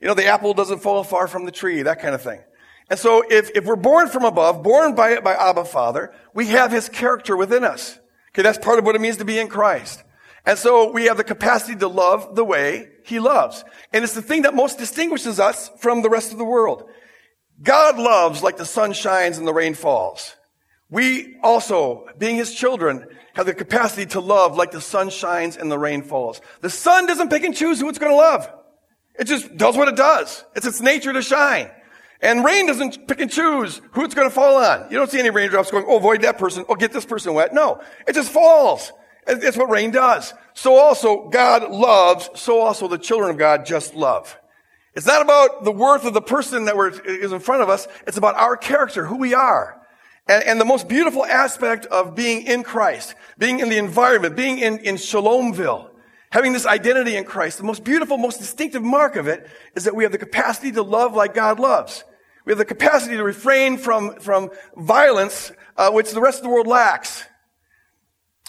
You 0.00 0.08
know, 0.08 0.14
the 0.14 0.26
apple 0.26 0.54
doesn't 0.54 0.78
fall 0.78 1.02
far 1.02 1.26
from 1.26 1.44
the 1.44 1.52
tree, 1.52 1.82
that 1.82 2.00
kind 2.00 2.14
of 2.14 2.22
thing. 2.22 2.40
And 2.88 2.98
so 2.98 3.22
if, 3.28 3.50
if 3.54 3.64
we're 3.64 3.76
born 3.76 4.08
from 4.08 4.24
above, 4.24 4.62
born 4.62 4.94
by, 4.94 5.20
by 5.20 5.34
Abba 5.34 5.64
Father, 5.64 6.12
we 6.34 6.46
have 6.48 6.72
his 6.72 6.88
character 6.88 7.36
within 7.36 7.64
us. 7.64 7.98
Okay, 8.30 8.42
that's 8.42 8.58
part 8.58 8.78
of 8.78 8.84
what 8.84 8.94
it 8.94 9.00
means 9.00 9.18
to 9.18 9.24
be 9.24 9.38
in 9.38 9.48
Christ. 9.48 10.02
And 10.46 10.58
so 10.58 10.90
we 10.90 11.04
have 11.04 11.16
the 11.16 11.24
capacity 11.24 11.76
to 11.76 11.88
love 11.88 12.34
the 12.34 12.44
way 12.44 12.88
he 13.04 13.20
loves. 13.20 13.64
And 13.92 14.04
it's 14.04 14.14
the 14.14 14.22
thing 14.22 14.42
that 14.42 14.54
most 14.54 14.78
distinguishes 14.78 15.38
us 15.38 15.70
from 15.80 16.02
the 16.02 16.10
rest 16.10 16.32
of 16.32 16.38
the 16.38 16.44
world. 16.44 16.88
God 17.62 17.98
loves 17.98 18.42
like 18.42 18.56
the 18.56 18.64
sun 18.64 18.92
shines 18.92 19.36
and 19.36 19.46
the 19.46 19.52
rain 19.52 19.74
falls. 19.74 20.34
We 20.88 21.36
also, 21.42 22.06
being 22.18 22.36
his 22.36 22.54
children, 22.54 23.06
have 23.34 23.46
the 23.46 23.54
capacity 23.54 24.06
to 24.06 24.20
love 24.20 24.56
like 24.56 24.70
the 24.72 24.80
sun 24.80 25.10
shines 25.10 25.56
and 25.56 25.70
the 25.70 25.78
rain 25.78 26.02
falls. 26.02 26.40
The 26.62 26.70
sun 26.70 27.06
doesn't 27.06 27.28
pick 27.28 27.44
and 27.44 27.54
choose 27.54 27.78
who 27.80 27.88
it's 27.88 27.98
going 27.98 28.12
to 28.12 28.16
love. 28.16 28.50
It 29.18 29.24
just 29.24 29.56
does 29.56 29.76
what 29.76 29.88
it 29.88 29.96
does. 29.96 30.44
It's 30.56 30.66
its 30.66 30.80
nature 30.80 31.12
to 31.12 31.22
shine. 31.22 31.70
And 32.22 32.44
rain 32.44 32.66
doesn't 32.66 33.06
pick 33.06 33.20
and 33.20 33.30
choose 33.30 33.80
who 33.92 34.04
it's 34.04 34.14
going 34.14 34.28
to 34.28 34.34
fall 34.34 34.56
on. 34.56 34.90
You 34.90 34.98
don't 34.98 35.10
see 35.10 35.20
any 35.20 35.30
raindrops 35.30 35.70
going, 35.70 35.84
oh, 35.86 35.96
avoid 35.96 36.22
that 36.22 36.38
person, 36.38 36.64
oh, 36.68 36.74
get 36.74 36.92
this 36.92 37.06
person 37.06 37.34
wet. 37.34 37.54
No. 37.54 37.80
It 38.06 38.14
just 38.14 38.30
falls. 38.30 38.92
It's 39.26 39.56
what 39.56 39.70
rain 39.70 39.90
does. 39.90 40.34
So 40.54 40.76
also 40.76 41.28
God 41.28 41.70
loves, 41.70 42.30
so 42.34 42.60
also 42.60 42.88
the 42.88 42.98
children 42.98 43.30
of 43.30 43.38
God 43.38 43.66
just 43.66 43.94
love. 43.94 44.38
It's 44.94 45.06
not 45.06 45.22
about 45.22 45.64
the 45.64 45.72
worth 45.72 46.04
of 46.04 46.14
the 46.14 46.22
person 46.22 46.64
that 46.64 46.76
is 47.04 47.32
in 47.32 47.38
front 47.38 47.62
of 47.62 47.68
us. 47.68 47.86
It's 48.06 48.16
about 48.16 48.34
our 48.34 48.56
character, 48.56 49.06
who 49.06 49.16
we 49.16 49.34
are. 49.34 49.80
And, 50.28 50.44
and, 50.44 50.60
the 50.60 50.64
most 50.64 50.88
beautiful 50.88 51.24
aspect 51.24 51.86
of 51.86 52.14
being 52.14 52.46
in 52.46 52.62
Christ, 52.62 53.14
being 53.38 53.60
in 53.60 53.68
the 53.68 53.78
environment, 53.78 54.36
being 54.36 54.58
in, 54.58 54.78
in 54.78 54.96
Shalomville, 54.96 55.90
having 56.30 56.52
this 56.52 56.66
identity 56.66 57.16
in 57.16 57.24
Christ, 57.24 57.58
the 57.58 57.64
most 57.64 57.84
beautiful, 57.84 58.16
most 58.16 58.38
distinctive 58.38 58.82
mark 58.82 59.16
of 59.16 59.26
it 59.26 59.48
is 59.74 59.84
that 59.84 59.96
we 59.96 60.04
have 60.04 60.12
the 60.12 60.18
capacity 60.18 60.72
to 60.72 60.82
love 60.82 61.14
like 61.14 61.34
God 61.34 61.58
loves. 61.58 62.04
We 62.44 62.52
have 62.52 62.58
the 62.58 62.64
capacity 62.64 63.16
to 63.16 63.24
refrain 63.24 63.76
from, 63.76 64.20
from 64.20 64.50
violence, 64.76 65.52
uh, 65.76 65.90
which 65.90 66.10
the 66.10 66.20
rest 66.20 66.38
of 66.38 66.44
the 66.44 66.50
world 66.50 66.66
lacks. 66.66 67.24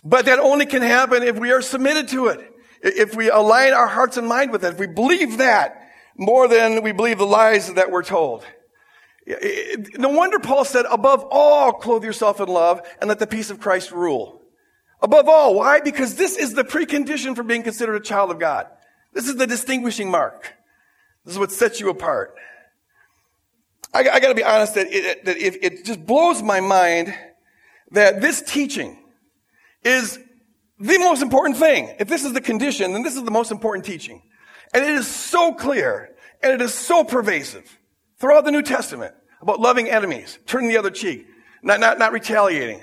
But 0.04 0.26
that 0.26 0.40
only 0.40 0.66
can 0.66 0.82
happen 0.82 1.24
if 1.24 1.38
we 1.38 1.52
are 1.52 1.62
submitted 1.62 2.08
to 2.10 2.28
it. 2.28 2.40
If 2.82 3.16
we 3.16 3.30
align 3.30 3.74
our 3.74 3.88
hearts 3.88 4.18
and 4.18 4.28
mind 4.28 4.52
with 4.52 4.66
it. 4.66 4.74
If 4.74 4.80
we 4.80 4.88
believe 4.88 5.38
that 5.38 5.90
more 6.18 6.48
than 6.48 6.82
we 6.82 6.92
believe 6.92 7.20
the 7.20 7.26
lies 7.26 7.74
that 7.74 7.92
we're 7.92 8.04
told. 8.04 8.46
No 9.98 10.10
wonder 10.10 10.40
Paul 10.40 10.66
said, 10.66 10.86
above 10.90 11.26
all, 11.30 11.74
clothe 11.74 12.04
yourself 12.04 12.40
in 12.40 12.48
love 12.48 12.82
and 13.00 13.08
let 13.08 13.20
the 13.20 13.28
peace 13.28 13.52
of 13.52 13.60
Christ 13.60 13.92
rule. 13.92 14.42
Above 15.02 15.28
all. 15.28 15.56
Why? 15.56 15.80
Because 15.80 16.16
this 16.16 16.38
is 16.38 16.54
the 16.54 16.64
precondition 16.64 17.36
for 17.36 17.44
being 17.44 17.64
considered 17.64 17.96
a 17.96 18.00
child 18.00 18.32
of 18.32 18.40
God. 18.40 18.68
This 19.14 19.28
is 19.28 19.36
the 19.36 19.48
distinguishing 19.48 20.10
mark. 20.10 20.54
This 21.26 21.36
is 21.36 21.40
what 21.40 21.52
sets 21.52 21.80
you 21.80 21.90
apart. 21.90 22.36
I, 23.94 24.00
I 24.00 24.20
gotta 24.20 24.36
be 24.36 24.44
honest 24.44 24.76
that, 24.76 24.88
it, 24.90 25.26
that 25.26 25.38
if, 25.38 25.58
it 25.62 25.86
just 25.86 26.06
blows 26.06 26.42
my 26.42 26.60
mind 26.60 27.14
that 27.92 28.22
this 28.22 28.42
teaching 28.42 29.01
is 29.84 30.20
the 30.80 30.98
most 30.98 31.22
important 31.22 31.58
thing. 31.58 31.96
If 32.00 32.08
this 32.08 32.24
is 32.24 32.34
the 32.34 32.42
condition, 32.42 32.94
then 32.94 33.04
this 33.04 33.16
is 33.16 33.24
the 33.24 33.32
most 33.32 33.52
important 33.52 33.86
teaching. 33.86 34.22
And 34.74 34.84
it 34.84 34.92
is 34.92 35.08
so 35.08 35.54
clear 35.54 36.16
and 36.42 36.54
it 36.54 36.62
is 36.62 36.74
so 36.74 37.04
pervasive 37.04 37.80
throughout 38.18 38.46
the 38.46 38.52
New 38.52 38.62
Testament 38.62 39.14
about 39.42 39.60
loving 39.60 39.90
enemies, 39.90 40.40
turning 40.46 40.70
the 40.70 40.78
other 40.78 40.90
cheek, 40.90 41.28
not, 41.62 41.80
not, 41.80 42.00
not 42.00 42.14
retaliating. 42.14 42.82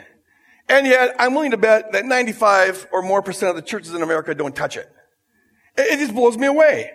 And 0.68 0.86
yet, 0.86 1.14
I'm 1.18 1.34
willing 1.34 1.52
to 1.52 1.56
bet 1.56 1.92
that 1.92 2.04
95 2.04 2.88
or 2.92 3.02
more 3.02 3.22
percent 3.22 3.50
of 3.50 3.56
the 3.56 3.62
churches 3.62 3.94
in 3.94 4.02
America 4.02 4.34
don't 4.34 4.54
touch 4.54 4.76
it. 4.76 4.90
It, 5.76 5.92
it 5.92 5.98
just 5.98 6.14
blows 6.14 6.36
me 6.36 6.46
away. 6.46 6.92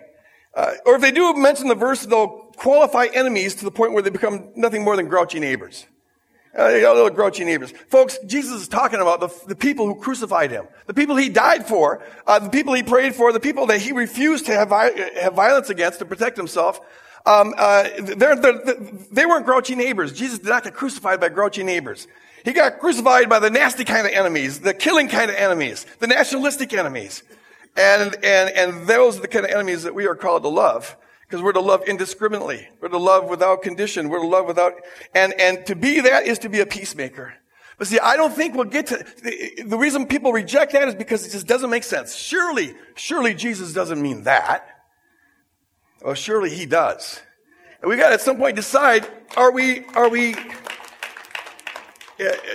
Uh, 0.54 0.74
or 0.86 0.94
if 0.94 1.00
they 1.00 1.10
do 1.10 1.34
mention 1.34 1.66
the 1.66 1.74
verse, 1.74 2.06
they'll 2.06 2.52
qualify 2.56 3.06
enemies 3.12 3.56
to 3.56 3.64
the 3.64 3.72
point 3.72 3.92
where 3.92 4.02
they 4.02 4.10
become 4.10 4.52
nothing 4.54 4.84
more 4.84 4.96
than 4.96 5.08
grouchy 5.08 5.40
neighbors. 5.40 5.86
Uh, 6.56 6.68
little 6.68 7.10
grouchy 7.10 7.44
neighbors. 7.44 7.72
Folks, 7.88 8.16
Jesus 8.26 8.62
is 8.62 8.68
talking 8.68 9.00
about 9.00 9.18
the, 9.18 9.28
the 9.48 9.56
people 9.56 9.86
who 9.86 9.96
crucified 9.96 10.52
him, 10.52 10.68
the 10.86 10.94
people 10.94 11.16
he 11.16 11.28
died 11.28 11.66
for, 11.66 12.00
uh, 12.28 12.38
the 12.38 12.48
people 12.48 12.74
he 12.74 12.82
prayed 12.84 13.12
for, 13.12 13.32
the 13.32 13.40
people 13.40 13.66
that 13.66 13.80
he 13.80 13.90
refused 13.90 14.46
to 14.46 14.52
have, 14.52 14.70
have 14.70 15.34
violence 15.34 15.68
against 15.68 15.98
to 15.98 16.04
protect 16.04 16.36
himself. 16.36 16.80
Um, 17.26 17.54
uh, 17.56 17.88
they're, 17.98 18.36
they're, 18.36 18.76
they 19.10 19.26
weren't 19.26 19.46
grouchy 19.46 19.74
neighbors. 19.74 20.12
Jesus 20.12 20.38
did 20.38 20.48
not 20.48 20.62
get 20.62 20.74
crucified 20.74 21.20
by 21.20 21.28
grouchy 21.28 21.64
neighbors. 21.64 22.06
He 22.44 22.52
got 22.52 22.78
crucified 22.78 23.28
by 23.28 23.38
the 23.40 23.50
nasty 23.50 23.84
kind 23.84 24.06
of 24.06 24.12
enemies, 24.12 24.60
the 24.60 24.74
killing 24.74 25.08
kind 25.08 25.30
of 25.30 25.36
enemies, 25.36 25.86
the 25.98 26.06
nationalistic 26.06 26.72
enemies. 26.72 27.22
And, 27.76 28.14
and, 28.22 28.50
and 28.50 28.86
those 28.86 29.18
are 29.18 29.22
the 29.22 29.28
kind 29.28 29.44
of 29.44 29.50
enemies 29.50 29.82
that 29.84 29.94
we 29.94 30.06
are 30.06 30.14
called 30.14 30.42
to 30.42 30.48
love. 30.48 30.96
Because 31.26 31.42
we're 31.42 31.52
to 31.52 31.60
love 31.60 31.88
indiscriminately. 31.88 32.68
We're 32.80 32.88
to 32.88 32.98
love 32.98 33.28
without 33.28 33.62
condition. 33.62 34.08
We're 34.08 34.20
to 34.20 34.26
love 34.26 34.46
without, 34.46 34.74
and, 35.14 35.32
and 35.40 35.64
to 35.66 35.74
be 35.74 36.00
that 36.00 36.26
is 36.26 36.38
to 36.40 36.48
be 36.48 36.60
a 36.60 36.66
peacemaker. 36.66 37.34
But 37.78 37.88
see, 37.88 37.98
I 37.98 38.16
don't 38.16 38.32
think 38.32 38.54
we'll 38.54 38.64
get 38.64 38.86
to, 38.88 39.04
the, 39.22 39.62
the 39.64 39.78
reason 39.78 40.06
people 40.06 40.32
reject 40.32 40.72
that 40.72 40.86
is 40.86 40.94
because 40.94 41.26
it 41.26 41.30
just 41.30 41.46
doesn't 41.46 41.70
make 41.70 41.82
sense. 41.82 42.14
Surely, 42.14 42.74
surely 42.94 43.34
Jesus 43.34 43.72
doesn't 43.72 44.00
mean 44.00 44.24
that. 44.24 44.68
Well, 46.02 46.14
surely 46.14 46.50
he 46.50 46.66
does. 46.66 47.20
And 47.80 47.90
we 47.90 47.96
got 47.96 48.08
to 48.08 48.14
at 48.14 48.20
some 48.20 48.36
point 48.36 48.56
decide, 48.56 49.08
are 49.36 49.50
we, 49.50 49.84
are 49.94 50.08
we, 50.08 50.34
uh, 50.34 50.38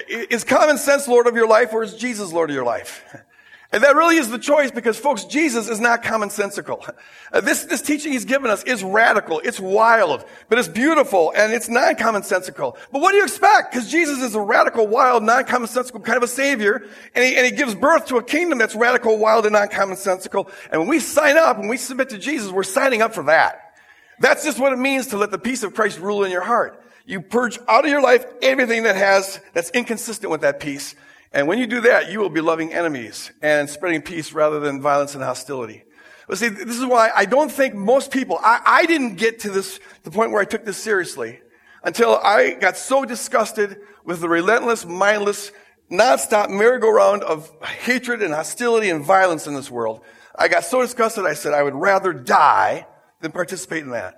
is 0.08 0.44
common 0.44 0.78
sense 0.78 1.08
Lord 1.08 1.28
of 1.28 1.36
your 1.36 1.48
life 1.48 1.74
or 1.74 1.84
is 1.84 1.96
Jesus 1.96 2.32
Lord 2.32 2.50
of 2.50 2.56
your 2.56 2.66
life? 2.66 3.04
And 3.72 3.84
that 3.84 3.96
really 3.96 4.18
is 4.18 4.32
the 4.32 4.40
choice 4.40 4.72
because 4.72 4.98
folks, 4.98 5.26
Jesus 5.26 5.70
is 5.70 5.80
not 5.80 6.04
commonsensical. 6.04 6.94
Uh, 7.32 7.42
this, 7.42 7.66
this 7.66 7.84
teaching 7.84 8.12
he's 8.12 8.26
given 8.26 8.50
us 8.50 8.64
is 8.64 8.84
radical, 8.84 9.40
it's 9.44 9.60
wild, 9.60 10.26
but 10.48 10.58
it's 10.58 10.68
beautiful 10.68 11.32
and 11.38 11.54
it's 11.54 11.70
non-commonsensical. 11.70 12.76
But 12.92 13.02
what 13.02 13.12
do 13.12 13.18
you 13.18 13.24
expect? 13.24 13.72
Because 13.72 13.88
Jesus 13.88 14.24
is 14.24 14.34
a 14.34 14.42
radical, 14.42 14.88
wild, 14.88 15.22
non-commonsensical 15.22 16.04
kind 16.04 16.18
of 16.18 16.24
a 16.24 16.28
savior 16.28 16.88
and 17.14 17.24
he, 17.24 17.36
and 17.36 17.46
he 17.46 17.52
gives 17.52 17.76
birth 17.76 18.08
to 18.08 18.18
a 18.18 18.24
kingdom 18.24 18.58
that's 18.58 18.74
radical, 18.74 19.20
wild, 19.20 19.46
and 19.46 19.54
non-commonsensical. 19.54 20.50
And 20.72 20.82
when 20.82 20.90
we 20.90 21.00
sign 21.00 21.38
up 21.38 21.60
and 21.60 21.70
we 21.70 21.78
submit 21.78 22.10
to 22.10 22.18
Jesus, 22.18 22.52
we're 22.52 22.64
signing 22.64 23.04
up 23.04 23.14
for 23.14 23.26
that. 23.26 23.76
That's 24.18 24.44
just 24.44 24.58
what 24.58 24.74
it 24.74 24.80
means 24.80 25.08
to 25.08 25.18
let 25.18 25.30
the 25.30 25.38
peace 25.38 25.62
of 25.62 25.76
Christ 25.76 26.00
rule 26.00 26.24
in 26.24 26.32
your 26.32 26.42
heart. 26.42 26.82
You 27.06 27.22
purge 27.22 27.60
out 27.68 27.86
of 27.86 27.92
your 27.92 28.02
life 28.02 28.26
everything 28.42 28.84
that 28.84 28.96
has, 28.96 29.40
that's 29.54 29.70
inconsistent 29.70 30.32
with 30.32 30.42
that 30.42 30.60
peace. 30.60 30.96
And 31.32 31.48
when 31.48 31.60
you 31.60 31.68
do 31.68 31.82
that, 31.82 32.12
you 32.12 32.20
will 32.20 32.30
be 32.30 32.42
loving 32.42 32.74
enemies 32.74 33.32
and 33.42 33.70
spreading 33.70 34.02
peace 34.02 34.34
rather 34.34 34.60
than 34.60 34.82
violence 34.82 35.14
and 35.14 35.24
hostility. 35.24 35.84
But 36.28 36.38
see, 36.38 36.50
this 36.50 36.78
is 36.78 36.86
why 36.86 37.12
I 37.16 37.26
don't 37.26 37.52
think 37.52 37.74
most 37.74 38.12
people, 38.12 38.40
I, 38.42 38.62
I 38.66 38.86
didn't 38.86 39.16
get 39.16 39.40
to 39.42 39.50
this, 39.50 39.80
the 40.04 40.12
point 40.12 40.32
where 40.32 40.42
I 40.42 40.46
took 40.46 40.66
this 40.66 40.78
seriously 40.78 41.40
until 41.84 42.18
I 42.18 42.52
got 42.52 42.78
so 42.78 43.06
disgusted 43.06 43.78
with 44.06 44.22
the 44.22 44.30
relentless, 44.30 44.86
mindless, 44.86 45.52
nonstop 45.92 46.50
merry-go-round 46.50 47.24
of 47.24 47.52
hatred 47.64 48.22
and 48.22 48.34
hostility 48.34 48.90
and 48.90 49.04
violence 49.04 49.48
in 49.48 49.54
this 49.54 49.72
world. 49.72 50.02
I 50.36 50.48
got 50.48 50.64
so 50.64 50.82
disgusted, 50.82 51.26
I 51.26 51.34
said 51.34 51.54
I 51.54 51.64
would 51.64 51.76
rather 51.76 52.14
die 52.14 52.86
than 53.22 53.32
participate 53.32 53.84
in 53.84 53.92
that. 53.92 54.16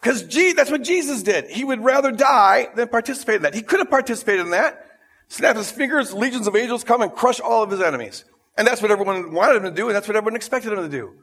Because 0.00 0.26
that's 0.54 0.70
what 0.70 0.82
Jesus 0.82 1.22
did. 1.22 1.48
He 1.48 1.64
would 1.64 1.82
rather 1.82 2.12
die 2.12 2.68
than 2.74 2.88
participate 2.88 3.36
in 3.36 3.42
that. 3.42 3.54
He 3.54 3.62
could 3.62 3.78
have 3.78 3.90
participated 3.90 4.42
in 4.42 4.50
that 4.50 4.83
snap 5.28 5.56
his 5.56 5.70
fingers, 5.70 6.12
legions 6.12 6.46
of 6.46 6.56
angels 6.56 6.84
come 6.84 7.02
and 7.02 7.12
crush 7.12 7.40
all 7.40 7.62
of 7.62 7.70
his 7.70 7.80
enemies. 7.80 8.24
And 8.56 8.66
that's 8.66 8.80
what 8.80 8.90
everyone 8.90 9.32
wanted 9.32 9.56
him 9.56 9.62
to 9.64 9.70
do, 9.70 9.88
and 9.88 9.96
that's 9.96 10.06
what 10.06 10.16
everyone 10.16 10.36
expected 10.36 10.72
him 10.72 10.78
to 10.78 10.88
do. 10.88 11.14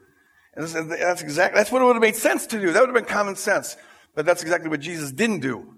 And 0.54 0.66
that's 0.66 1.22
exactly, 1.22 1.58
that's 1.58 1.72
what 1.72 1.80
it 1.80 1.86
would 1.86 1.94
have 1.94 2.02
made 2.02 2.16
sense 2.16 2.46
to 2.48 2.60
do. 2.60 2.72
That 2.72 2.80
would 2.80 2.88
have 2.90 2.94
been 2.94 3.04
common 3.04 3.36
sense. 3.36 3.76
But 4.14 4.26
that's 4.26 4.42
exactly 4.42 4.68
what 4.68 4.80
Jesus 4.80 5.10
didn't 5.10 5.40
do. 5.40 5.76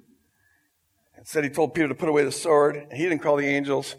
Instead, 1.16 1.44
he 1.44 1.50
told 1.50 1.72
Peter 1.72 1.86
to 1.86 1.94
put 1.94 2.08
away 2.08 2.24
the 2.24 2.32
sword, 2.32 2.74
and 2.74 2.92
he 2.92 3.04
didn't 3.04 3.22
call 3.22 3.36
the 3.36 3.46
angels, 3.46 3.94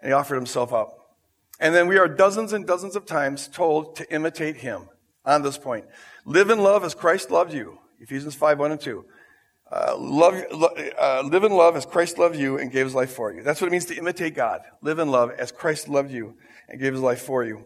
and 0.00 0.08
he 0.08 0.12
offered 0.12 0.36
himself 0.36 0.72
up. 0.72 1.16
And 1.58 1.74
then 1.74 1.88
we 1.88 1.98
are 1.98 2.06
dozens 2.06 2.52
and 2.52 2.66
dozens 2.66 2.94
of 2.94 3.06
times 3.06 3.48
told 3.48 3.96
to 3.96 4.14
imitate 4.14 4.58
him 4.58 4.88
on 5.24 5.42
this 5.42 5.58
point. 5.58 5.86
Live 6.24 6.50
in 6.50 6.60
love 6.60 6.84
as 6.84 6.94
Christ 6.94 7.30
loved 7.30 7.52
you. 7.52 7.78
Ephesians 8.00 8.34
5, 8.34 8.58
1 8.58 8.70
and 8.70 8.80
2. 8.80 9.04
Uh, 9.74 9.96
uh, 9.96 11.22
live 11.26 11.42
in 11.42 11.50
love 11.50 11.74
as 11.74 11.84
Christ 11.84 12.16
loved 12.16 12.36
you 12.36 12.58
and 12.58 12.70
gave 12.70 12.86
his 12.86 12.94
life 12.94 13.12
for 13.12 13.34
you. 13.34 13.42
That's 13.42 13.60
what 13.60 13.66
it 13.66 13.72
means 13.72 13.86
to 13.86 13.96
imitate 13.96 14.36
God. 14.36 14.60
Live 14.82 15.00
in 15.00 15.08
love 15.08 15.32
as 15.32 15.50
Christ 15.50 15.88
loved 15.88 16.12
you 16.12 16.36
and 16.68 16.80
gave 16.80 16.92
his 16.92 17.02
life 17.02 17.22
for 17.22 17.42
you. 17.42 17.64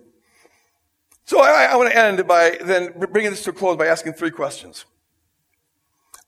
So 1.26 1.42
I, 1.42 1.64
I 1.64 1.76
want 1.76 1.90
to 1.90 1.98
end 1.98 2.26
by 2.26 2.56
then 2.64 2.94
bringing 3.12 3.30
this 3.30 3.44
to 3.44 3.50
a 3.50 3.52
close 3.52 3.76
by 3.76 3.88
asking 3.88 4.14
three 4.14 4.30
questions 4.30 4.86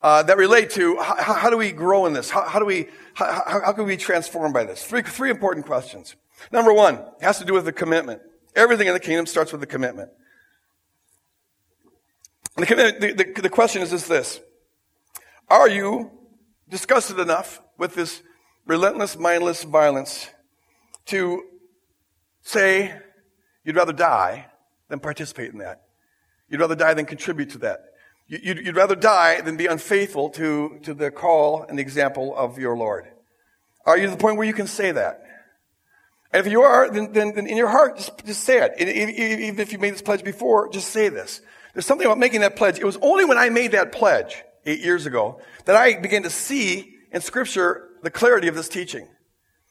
uh, 0.03 0.23
that 0.25 0.37
relate 0.37 0.69
to 0.73 0.99
how, 0.99 1.33
how, 1.33 1.49
do 1.49 1.57
we 1.57 1.73
grow 1.73 2.05
in 2.05 2.12
this? 2.12 2.29
How, 2.29 2.47
how 2.47 2.59
do 2.59 2.66
we, 2.66 2.88
how, 3.14 3.61
how, 3.64 3.73
can 3.73 3.87
we 3.87 3.95
be 3.95 3.97
transformed 3.97 4.53
by 4.53 4.64
this? 4.64 4.85
Three, 4.85 5.01
three 5.01 5.31
important 5.31 5.64
questions. 5.64 6.14
Number 6.53 6.75
one 6.75 7.03
has 7.23 7.38
to 7.38 7.47
do 7.47 7.55
with 7.55 7.64
the 7.64 7.73
commitment. 7.73 8.21
Everything 8.55 8.87
in 8.87 8.93
the 8.93 9.01
kingdom 9.01 9.25
starts 9.25 9.51
with 9.51 9.62
the 9.62 9.66
commitment. 9.66 10.11
The, 12.59 12.66
the, 12.66 13.12
the, 13.12 13.43
the 13.43 13.49
question 13.49 13.81
is, 13.81 13.95
is 13.95 14.07
this. 14.07 14.40
Are 15.51 15.69
you 15.69 16.13
disgusted 16.69 17.19
enough 17.19 17.61
with 17.77 17.97
this 17.97 18.23
relentless, 18.67 19.19
mindless 19.19 19.65
violence 19.65 20.31
to 21.07 21.43
say 22.43 22.95
you'd 23.65 23.75
rather 23.75 23.93
die 23.93 24.47
than 24.89 25.01
participate 25.01 25.51
in 25.51 25.59
that? 25.59 25.83
You'd 26.49 26.61
rather 26.61 26.77
die 26.77 26.95
than 26.95 27.05
contribute 27.05 27.51
to 27.51 27.59
that. 27.59 27.81
You'd, 28.29 28.65
you'd 28.65 28.77
rather 28.77 28.95
die 28.95 29.41
than 29.41 29.57
be 29.57 29.67
unfaithful 29.67 30.31
to, 30.31 30.79
to 30.85 30.95
the 30.95 31.11
call 31.11 31.65
and 31.65 31.77
the 31.77 31.83
example 31.83 32.33
of 32.37 32.57
your 32.57 32.77
Lord. 32.77 33.09
Are 33.85 33.99
you 33.99 34.05
to 34.05 34.13
the 34.13 34.17
point 34.17 34.37
where 34.37 34.47
you 34.47 34.55
can 34.55 34.69
say 34.69 34.93
that? 34.93 35.21
And 36.33 36.47
if 36.47 36.53
you 36.53 36.63
are, 36.63 36.89
then, 36.89 37.13
then, 37.13 37.35
then 37.35 37.49
in 37.49 37.57
your 37.57 37.67
heart, 37.67 37.97
just, 37.97 38.25
just 38.25 38.45
say 38.45 38.63
it. 38.63 38.81
Even 38.81 39.59
if 39.59 39.73
you 39.73 39.81
made 39.81 39.95
this 39.95 40.03
pledge 40.03 40.23
before, 40.23 40.71
just 40.71 40.91
say 40.91 41.09
this. 41.09 41.41
There's 41.75 41.87
something 41.87 42.07
about 42.07 42.19
making 42.19 42.43
that 42.43 42.55
pledge. 42.55 42.79
It 42.79 42.85
was 42.85 42.99
only 43.03 43.25
when 43.25 43.37
I 43.37 43.49
made 43.49 43.73
that 43.73 43.91
pledge 43.91 44.45
eight 44.66 44.81
years 44.81 45.07
ago, 45.07 45.40
that 45.64 45.77
I 45.77 45.99
began 45.99 46.23
to 46.25 46.31
see 46.31 46.96
in 47.12 47.20
scripture 47.20 47.88
the 48.03 48.11
clarity 48.11 48.49
of 48.49 48.55
this 48.55 48.68
teaching, 48.68 49.09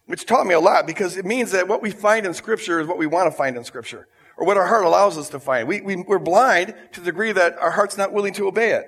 which 0.06 0.26
taught 0.26 0.46
me 0.46 0.54
a 0.54 0.60
lot 0.60 0.88
because 0.88 1.18
it 1.18 1.26
means 1.26 1.52
that 1.52 1.68
what 1.68 1.82
we 1.82 1.92
find 1.92 2.26
in 2.26 2.34
scripture 2.34 2.80
is 2.80 2.88
what 2.88 2.98
we 2.98 3.08
want 3.08 3.32
to 3.32 3.36
find 3.36 3.58
in 3.58 3.64
scripture 3.64 4.08
or 4.38 4.46
what 4.46 4.58
our 4.58 4.66
heart 4.66 4.86
allows 4.86 5.18
us 5.18 5.30
to 5.30 5.40
find. 5.40 5.68
We, 5.68 5.82
we, 5.82 5.96
we're 5.98 6.20
blind 6.20 6.74
to 6.94 7.02
the 7.02 7.06
degree 7.06 7.32
that 7.32 7.58
our 7.58 7.72
heart's 7.72 7.98
not 7.98 8.14
willing 8.14 8.34
to 8.34 8.48
obey 8.48 8.72
it. 8.72 8.86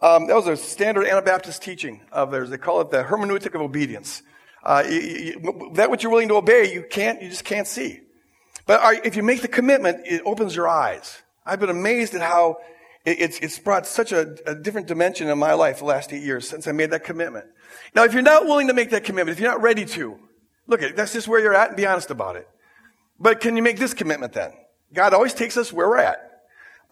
Um, 0.00 0.26
that 0.26 0.34
was 0.34 0.46
a 0.46 0.56
standard 0.56 1.06
Anabaptist 1.06 1.62
teaching 1.62 2.02
of 2.12 2.30
theirs. 2.30 2.50
They 2.50 2.58
call 2.58 2.80
it 2.80 2.90
the 2.90 3.02
hermeneutic 3.02 3.54
of 3.54 3.62
obedience. 3.62 4.22
Uh, 4.62 4.82
you, 4.86 5.00
you, 5.00 5.70
that 5.74 5.88
what 5.88 6.02
you're 6.02 6.12
willing 6.12 6.28
to 6.28 6.36
obey, 6.36 6.72
you 6.72 6.84
can't, 6.90 7.22
you 7.22 7.28
just 7.28 7.44
can't 7.44 7.66
see. 7.66 8.00
But 8.66 8.80
are, 8.80 8.94
if 8.94 9.16
you 9.16 9.22
make 9.22 9.42
the 9.42 9.48
commitment, 9.48 10.06
it 10.06 10.22
opens 10.24 10.56
your 10.56 10.68
eyes. 10.68 11.22
I've 11.46 11.60
been 11.60 11.70
amazed 11.70 12.14
at 12.14 12.22
how 12.22 12.58
it's, 13.04 13.38
it's 13.40 13.58
brought 13.58 13.86
such 13.86 14.12
a, 14.12 14.36
a 14.46 14.54
different 14.54 14.86
dimension 14.86 15.28
in 15.28 15.38
my 15.38 15.52
life 15.52 15.80
the 15.80 15.84
last 15.84 16.12
eight 16.12 16.22
years 16.22 16.48
since 16.48 16.66
I 16.66 16.72
made 16.72 16.90
that 16.90 17.04
commitment. 17.04 17.46
Now, 17.94 18.04
if 18.04 18.12
you're 18.12 18.22
not 18.22 18.46
willing 18.46 18.68
to 18.68 18.74
make 18.74 18.90
that 18.90 19.04
commitment, 19.04 19.36
if 19.36 19.40
you're 19.40 19.50
not 19.50 19.60
ready 19.60 19.84
to, 19.84 20.18
look, 20.66 20.82
at 20.82 20.96
that's 20.96 21.12
just 21.12 21.28
where 21.28 21.40
you're 21.40 21.54
at 21.54 21.68
and 21.68 21.76
be 21.76 21.86
honest 21.86 22.10
about 22.10 22.36
it. 22.36 22.48
But 23.20 23.40
can 23.40 23.56
you 23.56 23.62
make 23.62 23.78
this 23.78 23.94
commitment 23.94 24.32
then? 24.32 24.52
God 24.92 25.12
always 25.12 25.34
takes 25.34 25.56
us 25.56 25.72
where 25.72 25.88
we're 25.88 25.98
at. 25.98 26.18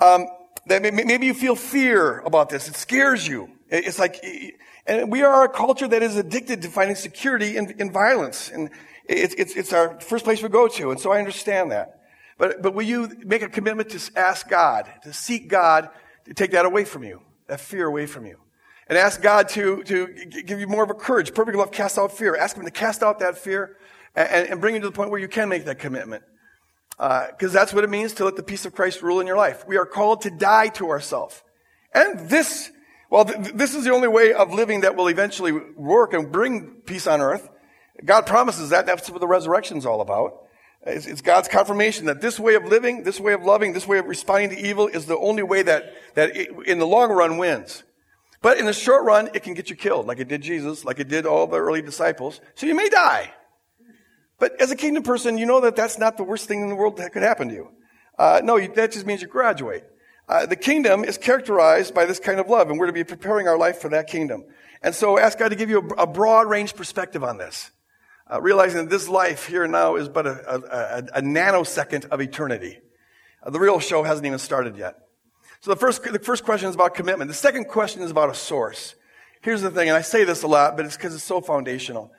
Um, 0.00 0.26
that 0.66 0.82
maybe 0.82 1.26
you 1.26 1.34
feel 1.34 1.56
fear 1.56 2.20
about 2.20 2.48
this. 2.48 2.68
It 2.68 2.76
scares 2.76 3.26
you. 3.26 3.50
It's 3.68 3.98
like, 3.98 4.22
and 4.86 5.10
we 5.10 5.22
are 5.22 5.44
a 5.44 5.48
culture 5.48 5.88
that 5.88 6.02
is 6.02 6.16
addicted 6.16 6.62
to 6.62 6.68
finding 6.68 6.94
security 6.94 7.56
in, 7.56 7.74
in 7.80 7.90
violence. 7.90 8.50
And 8.50 8.70
it's, 9.08 9.34
it's, 9.34 9.56
it's 9.56 9.72
our 9.72 9.98
first 10.00 10.24
place 10.24 10.42
we 10.42 10.48
go 10.48 10.68
to. 10.68 10.90
And 10.90 11.00
so 11.00 11.10
I 11.10 11.18
understand 11.18 11.72
that. 11.72 12.00
But, 12.38 12.62
but 12.62 12.74
will 12.74 12.84
you 12.84 13.10
make 13.24 13.42
a 13.42 13.48
commitment 13.48 13.90
to 13.90 14.18
ask 14.18 14.48
God, 14.48 14.90
to 15.02 15.12
seek 15.12 15.48
God 15.48 15.90
take 16.34 16.52
that 16.52 16.64
away 16.64 16.84
from 16.84 17.04
you, 17.04 17.20
that 17.48 17.60
fear 17.60 17.86
away 17.86 18.06
from 18.06 18.26
you. 18.26 18.38
And 18.88 18.98
ask 18.98 19.22
God 19.22 19.48
to, 19.50 19.82
to 19.84 20.06
give 20.44 20.60
you 20.60 20.66
more 20.66 20.82
of 20.82 20.90
a 20.90 20.94
courage. 20.94 21.32
Perfect 21.34 21.56
love 21.56 21.70
casts 21.70 21.98
out 21.98 22.12
fear. 22.12 22.36
Ask 22.36 22.56
Him 22.56 22.64
to 22.64 22.70
cast 22.70 23.02
out 23.02 23.20
that 23.20 23.38
fear 23.38 23.76
and, 24.14 24.48
and 24.48 24.60
bring 24.60 24.74
you 24.74 24.80
to 24.80 24.86
the 24.86 24.92
point 24.92 25.10
where 25.10 25.20
you 25.20 25.28
can 25.28 25.48
make 25.48 25.64
that 25.64 25.78
commitment. 25.78 26.24
Because 26.98 27.54
uh, 27.54 27.58
that's 27.60 27.72
what 27.72 27.84
it 27.84 27.90
means 27.90 28.12
to 28.14 28.24
let 28.24 28.36
the 28.36 28.42
peace 28.42 28.66
of 28.66 28.74
Christ 28.74 29.02
rule 29.02 29.20
in 29.20 29.26
your 29.26 29.36
life. 29.36 29.66
We 29.66 29.76
are 29.76 29.86
called 29.86 30.22
to 30.22 30.30
die 30.30 30.68
to 30.68 30.90
ourselves. 30.90 31.42
And 31.94 32.28
this, 32.28 32.70
well, 33.10 33.24
th- 33.24 33.54
this 33.54 33.74
is 33.74 33.84
the 33.84 33.92
only 33.92 34.08
way 34.08 34.32
of 34.32 34.52
living 34.52 34.82
that 34.82 34.94
will 34.94 35.08
eventually 35.08 35.52
work 35.52 36.12
and 36.12 36.30
bring 36.30 36.82
peace 36.84 37.06
on 37.06 37.20
earth. 37.20 37.48
God 38.04 38.26
promises 38.26 38.70
that. 38.70 38.86
That's 38.86 39.10
what 39.10 39.20
the 39.20 39.26
resurrection 39.26 39.78
is 39.78 39.86
all 39.86 40.00
about. 40.00 40.41
It's, 40.84 41.06
it's, 41.06 41.20
God's 41.20 41.48
confirmation 41.48 42.06
that 42.06 42.20
this 42.20 42.40
way 42.40 42.54
of 42.54 42.64
living, 42.64 43.04
this 43.04 43.20
way 43.20 43.34
of 43.34 43.44
loving, 43.44 43.72
this 43.72 43.86
way 43.86 43.98
of 43.98 44.06
responding 44.06 44.50
to 44.50 44.58
evil 44.58 44.88
is 44.88 45.06
the 45.06 45.16
only 45.18 45.42
way 45.42 45.62
that, 45.62 45.94
that 46.14 46.36
it, 46.36 46.50
in 46.66 46.78
the 46.78 46.86
long 46.86 47.10
run 47.10 47.38
wins. 47.38 47.84
But 48.40 48.58
in 48.58 48.66
the 48.66 48.72
short 48.72 49.04
run, 49.04 49.30
it 49.34 49.44
can 49.44 49.54
get 49.54 49.70
you 49.70 49.76
killed, 49.76 50.06
like 50.06 50.18
it 50.18 50.26
did 50.26 50.42
Jesus, 50.42 50.84
like 50.84 50.98
it 50.98 51.08
did 51.08 51.24
all 51.26 51.46
the 51.46 51.58
early 51.58 51.82
disciples. 51.82 52.40
So 52.56 52.66
you 52.66 52.74
may 52.74 52.88
die. 52.88 53.32
But 54.40 54.60
as 54.60 54.72
a 54.72 54.76
kingdom 54.76 55.04
person, 55.04 55.38
you 55.38 55.46
know 55.46 55.60
that 55.60 55.76
that's 55.76 55.98
not 55.98 56.16
the 56.16 56.24
worst 56.24 56.48
thing 56.48 56.62
in 56.62 56.68
the 56.68 56.74
world 56.74 56.96
that 56.96 57.12
could 57.12 57.22
happen 57.22 57.48
to 57.48 57.54
you. 57.54 57.68
Uh, 58.18 58.40
no, 58.42 58.58
that 58.58 58.90
just 58.90 59.06
means 59.06 59.22
you 59.22 59.28
graduate. 59.28 59.84
Uh, 60.28 60.46
the 60.46 60.56
kingdom 60.56 61.04
is 61.04 61.16
characterized 61.16 61.94
by 61.94 62.06
this 62.06 62.18
kind 62.18 62.40
of 62.40 62.48
love, 62.48 62.68
and 62.68 62.78
we're 62.78 62.86
to 62.86 62.92
be 62.92 63.04
preparing 63.04 63.46
our 63.46 63.56
life 63.56 63.78
for 63.78 63.88
that 63.90 64.08
kingdom. 64.08 64.44
And 64.82 64.94
so 64.94 65.16
ask 65.16 65.38
God 65.38 65.50
to 65.50 65.56
give 65.56 65.70
you 65.70 65.78
a, 65.78 66.02
a 66.02 66.06
broad 66.06 66.48
range 66.48 66.74
perspective 66.74 67.22
on 67.22 67.38
this. 67.38 67.70
Uh, 68.32 68.40
realizing 68.40 68.78
that 68.78 68.88
this 68.88 69.08
life 69.08 69.46
here 69.46 69.62
and 69.62 69.72
now 69.72 69.96
is 69.96 70.08
but 70.08 70.26
a, 70.26 70.54
a, 70.54 71.18
a 71.18 71.22
nanosecond 71.22 72.06
of 72.06 72.20
eternity. 72.20 72.78
Uh, 73.42 73.50
the 73.50 73.60
real 73.60 73.78
show 73.78 74.02
hasn't 74.02 74.24
even 74.24 74.38
started 74.38 74.76
yet. 74.76 74.96
So 75.60 75.70
the 75.70 75.76
first, 75.76 76.02
the 76.02 76.18
first 76.18 76.42
question 76.42 76.68
is 76.70 76.74
about 76.74 76.94
commitment. 76.94 77.28
The 77.28 77.34
second 77.34 77.66
question 77.66 78.00
is 78.00 78.10
about 78.10 78.30
a 78.30 78.34
source. 78.34 78.94
Here's 79.42 79.60
the 79.60 79.70
thing, 79.70 79.88
and 79.88 79.96
I 79.98 80.00
say 80.00 80.24
this 80.24 80.44
a 80.44 80.46
lot, 80.46 80.78
but 80.78 80.86
it's 80.86 80.96
because 80.96 81.14
it's 81.14 81.24
so 81.24 81.42
foundational. 81.42 82.10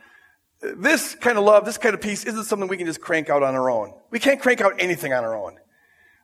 This 0.61 1.15
kind 1.15 1.37
of 1.37 1.45
love, 1.45 1.65
this 1.65 1.79
kind 1.79 1.95
of 1.95 2.01
peace 2.01 2.25
isn't 2.25 2.43
something 2.43 2.67
we 2.67 2.77
can 2.77 2.85
just 2.85 3.01
crank 3.01 3.31
out 3.31 3.41
on 3.41 3.55
our 3.55 3.71
own. 3.71 3.93
We 4.11 4.19
can't 4.19 4.39
crank 4.39 4.61
out 4.61 4.73
anything 4.77 5.13
on 5.13 5.23
our 5.23 5.35
own. 5.35 5.57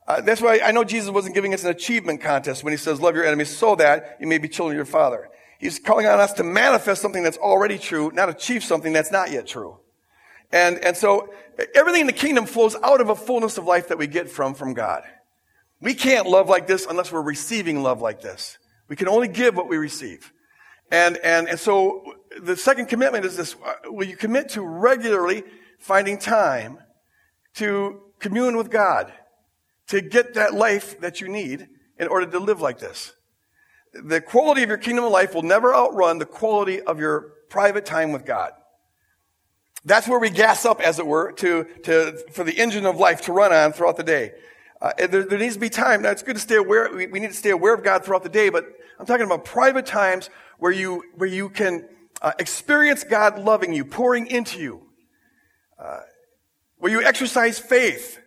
Uh, 0.08 0.22
that's 0.22 0.42
why 0.42 0.60
I 0.64 0.72
know 0.72 0.84
Jesus 0.84 1.10
wasn't 1.10 1.34
giving 1.34 1.54
us 1.54 1.64
an 1.64 1.72
achievement 1.72 2.22
contest 2.22 2.64
when 2.64 2.74
he 2.74 2.78
says, 2.78 3.02
love 3.02 3.16
your 3.16 3.26
enemies 3.26 3.50
so 3.50 3.76
that 3.78 4.18
you 4.20 4.28
may 4.28 4.38
be 4.38 4.50
children 4.50 4.76
of 4.76 4.78
your 4.78 4.86
father. 4.86 5.30
He's 5.60 5.78
calling 5.78 6.08
on 6.08 6.22
us 6.22 6.32
to 6.34 6.44
manifest 6.44 7.02
something 7.02 7.22
that's 7.22 7.38
already 7.38 7.78
true, 7.78 8.12
not 8.14 8.30
achieve 8.30 8.64
something 8.64 8.94
that's 8.94 9.12
not 9.12 9.30
yet 9.30 9.46
true. 9.46 9.78
And, 10.54 10.80
and 10.80 10.96
so 10.96 11.34
everything 11.76 12.02
in 12.02 12.08
the 12.08 12.14
kingdom 12.14 12.46
flows 12.46 12.78
out 12.82 13.02
of 13.02 13.10
a 13.10 13.16
fullness 13.16 13.58
of 13.58 13.66
life 13.66 13.90
that 13.90 13.98
we 13.98 14.08
get 14.08 14.30
from, 14.30 14.54
from 14.54 14.74
God. 14.74 15.04
We 15.82 15.94
can't 15.94 16.28
love 16.28 16.48
like 16.48 16.66
this 16.66 16.86
unless 16.86 17.12
we're 17.12 17.22
receiving 17.22 17.84
love 17.84 18.02
like 18.02 18.22
this. 18.22 18.58
We 18.88 18.96
can 18.96 19.10
only 19.10 19.28
give 19.28 19.56
what 19.56 19.68
we 19.68 19.76
receive. 19.76 20.32
And, 20.92 21.18
and, 21.18 21.50
and 21.50 21.60
so 21.60 22.16
the 22.42 22.56
second 22.56 22.86
commitment 22.88 23.26
is 23.26 23.36
this. 23.36 23.56
Uh, 23.64 23.92
will 23.92 24.08
you 24.08 24.16
commit 24.16 24.50
to 24.50 24.62
regularly 24.62 25.44
finding 25.78 26.18
time 26.18 26.80
to 27.56 28.02
commune 28.20 28.56
with 28.56 28.72
God, 28.72 29.12
to 29.88 30.00
get 30.00 30.36
that 30.36 30.54
life 30.54 31.00
that 31.02 31.20
you 31.20 31.28
need 31.28 31.68
in 31.98 32.08
order 32.08 32.26
to 32.26 32.40
live 32.40 32.62
like 32.62 32.80
this? 32.80 33.14
The 33.94 34.22
quality 34.22 34.64
of 34.64 34.70
your 34.70 34.78
kingdom 34.78 35.06
of 35.06 35.12
life 35.12 35.34
will 35.34 35.44
never 35.44 35.74
outrun 35.74 36.20
the 36.20 36.26
quality 36.26 36.82
of 36.82 37.00
your 37.00 37.34
private 37.50 37.86
time 37.86 38.12
with 38.12 38.26
God. 38.26 38.52
That's 39.86 40.08
where 40.08 40.20
we 40.20 40.30
gas 40.30 40.66
up, 40.66 40.82
as 40.82 41.00
it 41.00 41.08
were, 41.08 41.32
to, 41.34 41.64
to, 41.84 42.24
for 42.32 42.44
the 42.44 42.58
engine 42.58 42.86
of 42.86 42.98
life 42.98 43.22
to 43.22 43.34
run 43.34 43.54
on 43.54 43.72
throughout 43.72 43.98
the 43.98 44.04
day. 44.04 44.34
Uh, 44.82 44.92
there, 44.98 45.24
there, 45.24 45.40
needs 45.40 45.56
to 45.56 45.60
be 45.60 45.70
time. 45.70 46.02
Now, 46.02 46.12
it's 46.12 46.24
good 46.24 46.36
to 46.36 46.42
stay 46.42 46.56
aware. 46.56 46.90
We, 46.94 47.08
we, 47.08 47.20
need 47.20 47.30
to 47.30 47.34
stay 47.34 47.50
aware 47.50 47.74
of 47.74 47.84
God 47.84 48.04
throughout 48.06 48.24
the 48.24 48.30
day, 48.30 48.50
but 48.50 48.66
I'm 49.00 49.06
talking 49.06 49.26
about 49.26 49.46
private 49.46 49.86
times 49.86 50.30
where 50.58 50.72
you, 50.72 51.04
where 51.16 51.28
you 51.28 51.50
can 51.50 51.88
uh, 52.22 52.34
experience 52.40 53.04
God 53.04 53.40
loving 53.40 53.74
you, 53.74 53.84
pouring 53.84 54.28
into 54.28 54.60
you, 54.60 54.82
uh, 55.78 56.02
where 56.78 56.92
you 56.92 57.02
exercise 57.04 57.60
faith 57.60 58.20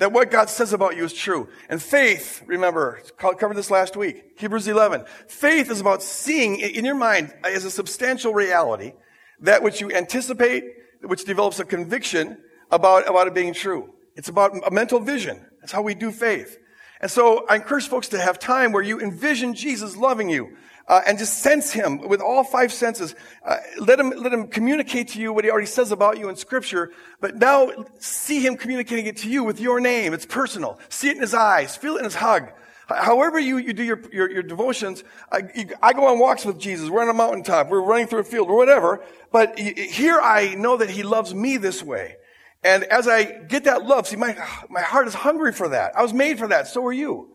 that 0.00 0.12
what 0.12 0.30
God 0.30 0.48
says 0.48 0.72
about 0.72 0.96
you 0.96 1.04
is 1.04 1.12
true. 1.12 1.48
And 1.68 1.80
faith, 1.80 2.42
remember, 2.46 3.00
covered 3.18 3.54
this 3.54 3.70
last 3.70 3.96
week, 3.96 4.32
Hebrews 4.38 4.66
11. 4.66 5.04
Faith 5.28 5.70
is 5.70 5.78
about 5.78 6.02
seeing 6.02 6.58
in 6.58 6.86
your 6.86 6.94
mind 6.94 7.34
as 7.44 7.66
a 7.66 7.70
substantial 7.70 8.32
reality 8.32 8.94
that 9.40 9.62
which 9.62 9.82
you 9.82 9.92
anticipate, 9.92 10.64
which 11.02 11.26
develops 11.26 11.60
a 11.60 11.66
conviction 11.66 12.38
about, 12.70 13.08
about 13.08 13.26
it 13.26 13.34
being 13.34 13.52
true. 13.52 13.92
It's 14.16 14.30
about 14.30 14.52
a 14.66 14.70
mental 14.70 15.00
vision. 15.00 15.46
That's 15.60 15.72
how 15.72 15.82
we 15.82 15.94
do 15.94 16.10
faith. 16.10 16.56
And 17.02 17.10
so 17.10 17.46
I 17.46 17.56
encourage 17.56 17.86
folks 17.86 18.08
to 18.08 18.18
have 18.18 18.38
time 18.38 18.72
where 18.72 18.82
you 18.82 19.00
envision 19.00 19.52
Jesus 19.52 19.98
loving 19.98 20.30
you. 20.30 20.56
Uh, 20.90 21.00
and 21.06 21.18
just 21.18 21.38
sense 21.38 21.70
him 21.70 21.98
with 22.08 22.20
all 22.20 22.42
five 22.42 22.72
senses. 22.72 23.14
Uh, 23.44 23.58
let 23.78 24.00
him 24.00 24.10
let 24.10 24.32
him 24.32 24.48
communicate 24.48 25.06
to 25.06 25.20
you 25.20 25.32
what 25.32 25.44
he 25.44 25.50
already 25.50 25.64
says 25.64 25.92
about 25.92 26.18
you 26.18 26.28
in 26.28 26.34
Scripture. 26.34 26.90
But 27.20 27.36
now 27.36 27.70
see 28.00 28.44
him 28.44 28.56
communicating 28.56 29.06
it 29.06 29.18
to 29.18 29.30
you 29.30 29.44
with 29.44 29.60
your 29.60 29.78
name. 29.78 30.12
It's 30.12 30.26
personal. 30.26 30.80
See 30.88 31.08
it 31.08 31.14
in 31.14 31.20
his 31.20 31.32
eyes. 31.32 31.76
Feel 31.76 31.94
it 31.94 31.98
in 32.00 32.06
his 32.06 32.16
hug. 32.16 32.50
However 32.88 33.38
you, 33.38 33.58
you 33.58 33.72
do 33.72 33.84
your, 33.84 34.02
your, 34.12 34.32
your 34.32 34.42
devotions, 34.42 35.04
I, 35.30 35.42
you, 35.54 35.66
I, 35.80 35.92
go 35.92 36.08
on 36.08 36.18
walks 36.18 36.44
with 36.44 36.58
Jesus. 36.58 36.90
We're 36.90 37.02
on 37.02 37.08
a 37.08 37.14
mountaintop. 37.14 37.68
We're 37.68 37.82
running 37.82 38.08
through 38.08 38.20
a 38.20 38.24
field 38.24 38.48
or 38.48 38.56
whatever. 38.56 39.04
But 39.30 39.60
here 39.60 40.20
I 40.20 40.56
know 40.56 40.76
that 40.76 40.90
he 40.90 41.04
loves 41.04 41.32
me 41.32 41.56
this 41.56 41.84
way. 41.84 42.16
And 42.64 42.82
as 42.82 43.06
I 43.06 43.22
get 43.22 43.62
that 43.62 43.84
love, 43.84 44.08
see, 44.08 44.16
my, 44.16 44.36
my 44.68 44.80
heart 44.82 45.06
is 45.06 45.14
hungry 45.14 45.52
for 45.52 45.68
that. 45.68 45.96
I 45.96 46.02
was 46.02 46.12
made 46.12 46.40
for 46.40 46.48
that. 46.48 46.66
So 46.66 46.84
are 46.84 46.92
you. 46.92 47.28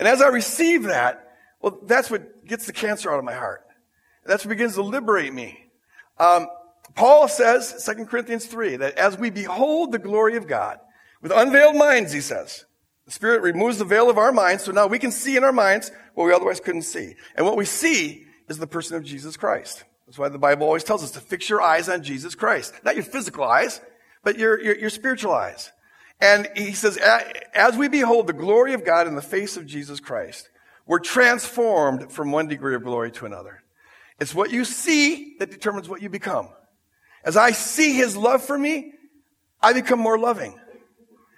And 0.00 0.08
as 0.08 0.20
I 0.20 0.26
receive 0.26 0.82
that, 0.84 1.21
well, 1.62 1.78
that's 1.84 2.10
what 2.10 2.44
gets 2.46 2.66
the 2.66 2.72
cancer 2.72 3.12
out 3.12 3.18
of 3.18 3.24
my 3.24 3.34
heart. 3.34 3.64
That's 4.24 4.44
what 4.44 4.50
begins 4.50 4.74
to 4.74 4.82
liberate 4.82 5.32
me. 5.32 5.70
Um, 6.18 6.48
Paul 6.94 7.28
says, 7.28 7.84
2 7.84 8.06
Corinthians 8.06 8.46
3, 8.46 8.76
that 8.76 8.98
as 8.98 9.16
we 9.16 9.30
behold 9.30 9.92
the 9.92 9.98
glory 9.98 10.36
of 10.36 10.46
God, 10.46 10.78
with 11.22 11.32
unveiled 11.32 11.76
minds, 11.76 12.12
he 12.12 12.20
says, 12.20 12.64
the 13.06 13.12
Spirit 13.12 13.42
removes 13.42 13.78
the 13.78 13.84
veil 13.84 14.10
of 14.10 14.18
our 14.18 14.32
minds, 14.32 14.64
so 14.64 14.72
now 14.72 14.86
we 14.86 14.98
can 14.98 15.10
see 15.10 15.36
in 15.36 15.44
our 15.44 15.52
minds 15.52 15.90
what 16.14 16.24
we 16.24 16.32
otherwise 16.32 16.60
couldn't 16.60 16.82
see. 16.82 17.14
And 17.36 17.46
what 17.46 17.56
we 17.56 17.64
see 17.64 18.26
is 18.48 18.58
the 18.58 18.66
person 18.66 18.96
of 18.96 19.04
Jesus 19.04 19.36
Christ. 19.36 19.84
That's 20.06 20.18
why 20.18 20.28
the 20.28 20.38
Bible 20.38 20.66
always 20.66 20.84
tells 20.84 21.02
us 21.02 21.12
to 21.12 21.20
fix 21.20 21.48
your 21.48 21.62
eyes 21.62 21.88
on 21.88 22.02
Jesus 22.02 22.34
Christ. 22.34 22.74
Not 22.84 22.96
your 22.96 23.04
physical 23.04 23.44
eyes, 23.44 23.80
but 24.22 24.38
your, 24.38 24.60
your, 24.60 24.76
your 24.76 24.90
spiritual 24.90 25.32
eyes. 25.32 25.72
And 26.20 26.48
he 26.54 26.72
says, 26.72 26.98
as 27.54 27.76
we 27.76 27.88
behold 27.88 28.26
the 28.26 28.32
glory 28.32 28.74
of 28.74 28.84
God 28.84 29.08
in 29.08 29.16
the 29.16 29.22
face 29.22 29.56
of 29.56 29.66
Jesus 29.66 29.98
Christ, 29.98 30.48
we're 30.86 30.98
transformed 30.98 32.12
from 32.12 32.32
one 32.32 32.48
degree 32.48 32.74
of 32.74 32.82
glory 32.82 33.10
to 33.12 33.26
another. 33.26 33.62
It's 34.18 34.34
what 34.34 34.50
you 34.50 34.64
see 34.64 35.36
that 35.38 35.50
determines 35.50 35.88
what 35.88 36.02
you 36.02 36.08
become. 36.08 36.48
As 37.24 37.36
I 37.36 37.52
see 37.52 37.94
his 37.94 38.16
love 38.16 38.42
for 38.42 38.58
me, 38.58 38.92
I 39.60 39.72
become 39.72 39.98
more 39.98 40.18
loving. 40.18 40.58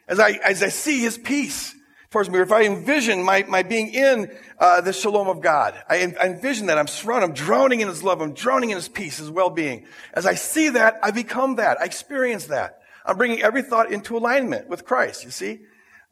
As 0.09 0.19
I, 0.19 0.33
as 0.33 0.63
I 0.63 0.69
see 0.69 1.01
his 1.01 1.19
peace 1.19 1.75
towards 2.11 2.31
me, 2.31 2.39
or 2.39 2.43
if 2.43 2.53
I 2.53 2.65
envision 2.65 3.23
my, 3.23 3.43
my 3.49 3.63
being 3.63 3.93
in 3.93 4.31
uh, 4.59 4.81
the 4.81 4.93
shalom 4.93 5.29
of 5.29 5.41
God, 5.41 5.75
I, 5.89 6.15
I 6.21 6.27
envision 6.29 6.67
that 6.67 6.79
I'm 6.79 6.87
surrounded, 6.87 7.29
I'm 7.29 7.35
drowning 7.35 7.81
in 7.81 7.89
his 7.89 8.03
love, 8.03 8.21
I'm 8.21 8.35
drowning 8.35 8.71
in 8.71 8.77
his 8.77 8.89
peace, 8.89 9.19
his 9.19 9.31
well-being. 9.31 9.87
As 10.13 10.27
I 10.27 10.35
see 10.35 10.71
that, 10.71 10.99
I 11.03 11.11
become 11.11 11.57
that. 11.57 11.81
I 11.81 11.85
experience 11.85 12.47
that. 12.47 12.81
I'm 13.05 13.17
bringing 13.17 13.43
every 13.43 13.63
thought 13.63 13.93
into 13.93 14.17
alignment 14.17 14.69
with 14.69 14.85
Christ, 14.85 15.25
you 15.25 15.31
see? 15.31 15.61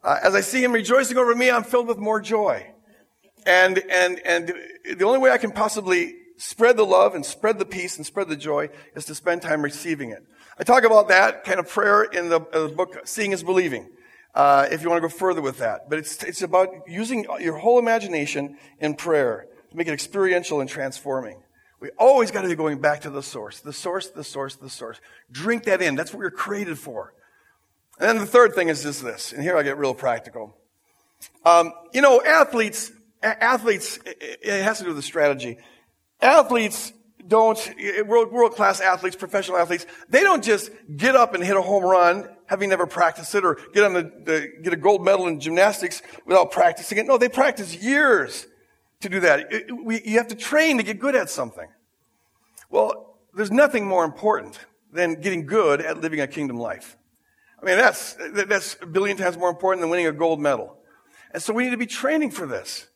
Uh, 0.05 0.18
as 0.22 0.35
I 0.35 0.41
see 0.41 0.62
him 0.62 0.72
rejoicing 0.72 1.16
over 1.16 1.35
me, 1.35 1.51
I'm 1.51 1.64
filled 1.64 1.87
with 1.87 1.99
more 1.99 2.20
joy. 2.20 2.66
And, 3.47 3.78
and, 3.90 4.20
and 4.24 4.55
the 4.97 5.05
only 5.05 5.18
way 5.18 5.30
I 5.30 5.38
can 5.38 5.53
possibly 5.53 6.16
spread 6.36 6.76
the 6.76 6.86
love 6.86 7.14
and 7.14 7.24
spread 7.24 7.59
the 7.59 7.64
peace 7.64 7.97
and 7.97 8.07
spread 8.07 8.28
the 8.28 8.36
joy 8.36 8.68
is 8.95 9.05
to 9.07 9.14
spend 9.14 9.43
time 9.43 9.62
receiving 9.62 10.11
it. 10.11 10.24
I 10.59 10.64
talk 10.64 10.84
about 10.84 11.09
that 11.09 11.45
kind 11.45 11.59
of 11.59 11.68
prayer 11.68 12.03
in 12.03 12.28
the, 12.28 12.40
uh, 12.40 12.68
book 12.68 13.01
Seeing 13.05 13.32
is 13.32 13.43
Believing. 13.43 13.88
Uh, 14.34 14.66
if 14.70 14.82
you 14.82 14.88
want 14.88 15.03
to 15.03 15.07
go 15.07 15.14
further 15.14 15.43
with 15.43 15.59
that. 15.59 15.90
But 15.90 15.99
it's, 15.99 16.22
it's 16.22 16.40
about 16.40 16.68
using 16.88 17.26
your 17.38 17.59
whole 17.59 17.78
imagination 17.78 18.57
in 18.80 18.95
prayer 18.95 19.47
to 19.70 19.76
make 19.76 19.88
it 19.88 19.93
experiential 19.93 20.61
and 20.61 20.70
transforming. 20.70 21.43
We 21.80 21.90
always 21.99 22.30
got 22.30 22.43
to 22.43 22.49
be 22.49 22.55
going 22.55 22.80
back 22.80 23.03
to 23.03 23.11
the 23.11 23.22
source, 23.22 23.61
the 23.61 23.72
source, 23.72 24.09
the 24.09 24.24
source, 24.24 24.57
the 24.57 24.70
source. 24.70 25.01
Drink 25.30 25.64
that 25.64 25.82
in. 25.82 25.97
That's 25.97 26.14
what 26.14 26.20
we 26.20 26.26
are 26.26 26.30
created 26.30 26.78
for. 26.78 27.12
And 27.99 28.09
then 28.09 28.18
the 28.18 28.26
third 28.26 28.55
thing 28.55 28.68
is 28.68 28.82
just 28.82 29.03
this, 29.03 29.32
and 29.32 29.43
here 29.43 29.57
I 29.57 29.62
get 29.62 29.76
real 29.76 29.93
practical. 29.93 30.57
Um, 31.45 31.72
you 31.93 32.01
know, 32.01 32.22
athletes, 32.22 32.90
athletes, 33.23 33.99
it 34.05 34.62
has 34.62 34.79
to 34.79 34.85
do 34.85 34.89
with 34.89 34.97
the 34.97 35.03
strategy. 35.03 35.59
Athletes 36.20 36.93
don't, 37.27 37.75
world, 38.07 38.33
world 38.33 38.53
class 38.53 38.81
athletes, 38.81 39.16
professional 39.16 39.57
athletes, 39.57 39.87
they 40.09 40.23
don't 40.23 40.43
just 40.43 40.70
get 40.97 41.14
up 41.14 41.35
and 41.35 41.45
hit 41.45 41.57
a 41.57 41.62
home 41.62 41.85
run 41.85 42.29
having 42.47 42.68
never 42.68 42.87
practiced 42.87 43.35
it 43.35 43.45
or 43.45 43.59
get 43.73 43.85
on 43.85 43.95
the, 43.95 44.03
the, 44.03 44.53
get 44.62 44.73
a 44.73 44.77
gold 44.77 45.05
medal 45.05 45.27
in 45.27 45.41
gymnastics 45.41 46.03
without 46.27 46.51
practicing 46.51 46.99
it. 46.99 47.07
No, 47.07 47.16
they 47.16 47.29
practice 47.29 47.75
years 47.75 48.47
to 49.01 49.09
do 49.09 49.20
that. 49.20 49.53
It, 49.53 49.66
we, 49.85 50.03
you 50.05 50.18
have 50.18 50.29
to 50.29 50.35
train 50.35 50.77
to 50.79 50.83
get 50.83 50.99
good 50.99 51.14
at 51.14 51.31
something. 51.31 51.68
Well, 52.70 53.18
there's 53.35 53.51
nothing 53.51 53.87
more 53.87 54.05
important 54.05 54.59
than 54.93 55.20
getting 55.20 55.47
good 55.47 55.81
at 55.81 56.01
living 56.01 56.20
a 56.20 56.27
kingdom 56.27 56.59
life. 56.59 56.99
I 57.61 57.64
mean, 57.64 57.79
that's, 57.79 58.16
that's 58.33 58.77
a 58.83 58.87
billion 58.87 59.16
times 59.16 59.39
more 59.39 59.49
important 59.49 59.81
than 59.81 59.91
winning 59.91 60.07
a 60.07 60.12
gold 60.12 60.41
medal. 60.41 60.77
And 61.33 61.43
so 61.43 61.53
we 61.53 61.64
need 61.64 61.70
to 61.70 61.77
be 61.77 61.87
training 61.87 62.33
for 62.33 62.47
this. 62.47 62.89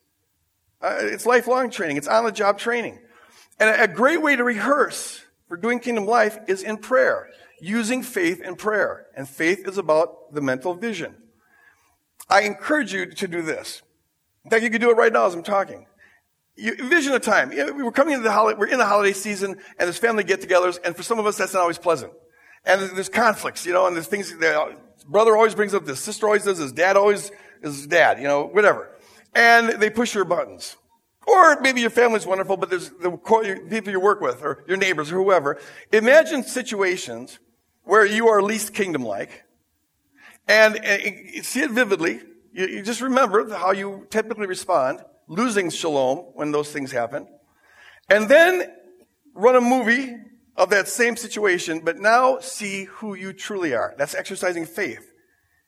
Uh, 0.81 0.97
it's 0.99 1.25
lifelong 1.25 1.69
training. 1.69 1.97
It's 1.97 2.07
on 2.07 2.23
the 2.25 2.31
job 2.31 2.59
training. 2.59 2.99
And 3.59 3.69
a 3.69 3.93
great 3.93 4.21
way 4.21 4.35
to 4.35 4.43
rehearse 4.43 5.23
for 5.47 5.57
doing 5.57 5.79
kingdom 5.79 6.05
life 6.05 6.37
is 6.47 6.61
in 6.61 6.77
prayer, 6.77 7.27
using 7.59 8.03
faith 8.03 8.41
in 8.41 8.55
prayer. 8.55 9.07
And 9.15 9.27
faith 9.27 9.67
is 9.67 9.77
about 9.77 10.33
the 10.33 10.41
mental 10.41 10.75
vision. 10.75 11.15
I 12.29 12.41
encourage 12.41 12.93
you 12.93 13.07
to 13.07 13.27
do 13.27 13.41
this. 13.41 13.81
In 14.45 14.51
fact, 14.51 14.63
you 14.63 14.69
can 14.69 14.81
do 14.81 14.91
it 14.91 14.97
right 14.97 15.11
now 15.11 15.25
as 15.25 15.33
I'm 15.33 15.43
talking. 15.43 15.87
You 16.55 16.73
envision 16.73 17.13
a 17.13 17.19
time. 17.19 17.49
We 17.49 17.83
were 17.83 17.91
coming 17.91 18.13
into 18.13 18.23
the 18.23 18.31
holiday, 18.31 18.57
we're 18.59 18.67
in 18.67 18.79
the 18.79 18.85
holiday 18.85 19.13
season, 19.13 19.51
and 19.51 19.79
there's 19.79 19.97
family 19.97 20.23
get-togethers, 20.23 20.79
and 20.83 20.95
for 20.95 21.03
some 21.03 21.19
of 21.19 21.25
us, 21.25 21.37
that's 21.37 21.53
not 21.53 21.61
always 21.61 21.77
pleasant. 21.77 22.11
And 22.65 22.81
there's 22.81 23.09
conflicts, 23.09 23.65
you 23.65 23.73
know, 23.73 23.87
and 23.87 23.95
there's 23.95 24.07
things 24.07 24.35
that 24.37 24.77
brother 25.07 25.37
always 25.37 25.55
brings 25.55 25.73
up 25.73 25.85
this, 25.85 25.99
sister 25.99 26.25
always 26.25 26.43
does 26.43 26.59
this, 26.59 26.71
dad 26.71 26.97
always 26.97 27.31
is 27.61 27.87
dad, 27.87 28.17
you 28.19 28.27
know, 28.27 28.45
whatever. 28.45 28.89
And 29.37 29.79
they 29.79 29.91
push 29.91 30.15
your 30.15 30.25
buttons. 30.25 30.77
Or 31.27 31.61
maybe 31.61 31.79
your 31.81 31.91
family's 31.91 32.25
wonderful, 32.25 32.57
but 32.57 32.71
there's 32.71 32.89
the 32.89 33.11
people 33.69 33.91
you 33.91 33.99
work 33.99 34.19
with 34.19 34.41
or 34.41 34.63
your 34.67 34.77
neighbors 34.77 35.11
or 35.11 35.15
whoever. 35.15 35.59
Imagine 35.91 36.41
situations 36.41 37.37
where 37.83 38.03
you 38.03 38.29
are 38.29 38.41
least 38.41 38.73
kingdom-like 38.73 39.43
and, 40.47 40.83
and 40.83 41.45
see 41.45 41.59
it 41.61 41.69
vividly. 41.69 42.21
You, 42.51 42.65
you 42.67 42.81
just 42.81 43.01
remember 43.01 43.47
how 43.55 43.73
you 43.73 44.07
typically 44.09 44.47
respond, 44.47 45.03
losing 45.27 45.69
shalom 45.69 46.17
when 46.33 46.51
those 46.51 46.71
things 46.71 46.91
happen. 46.91 47.27
And 48.09 48.27
then 48.27 48.73
run 49.35 49.55
a 49.55 49.61
movie 49.61 50.15
of 50.55 50.71
that 50.71 50.87
same 50.87 51.15
situation, 51.15 51.81
but 51.83 51.99
now 51.99 52.39
see 52.39 52.85
who 52.85 53.13
you 53.13 53.33
truly 53.33 53.75
are. 53.75 53.93
That's 53.99 54.15
exercising 54.15 54.65
faith 54.65 55.11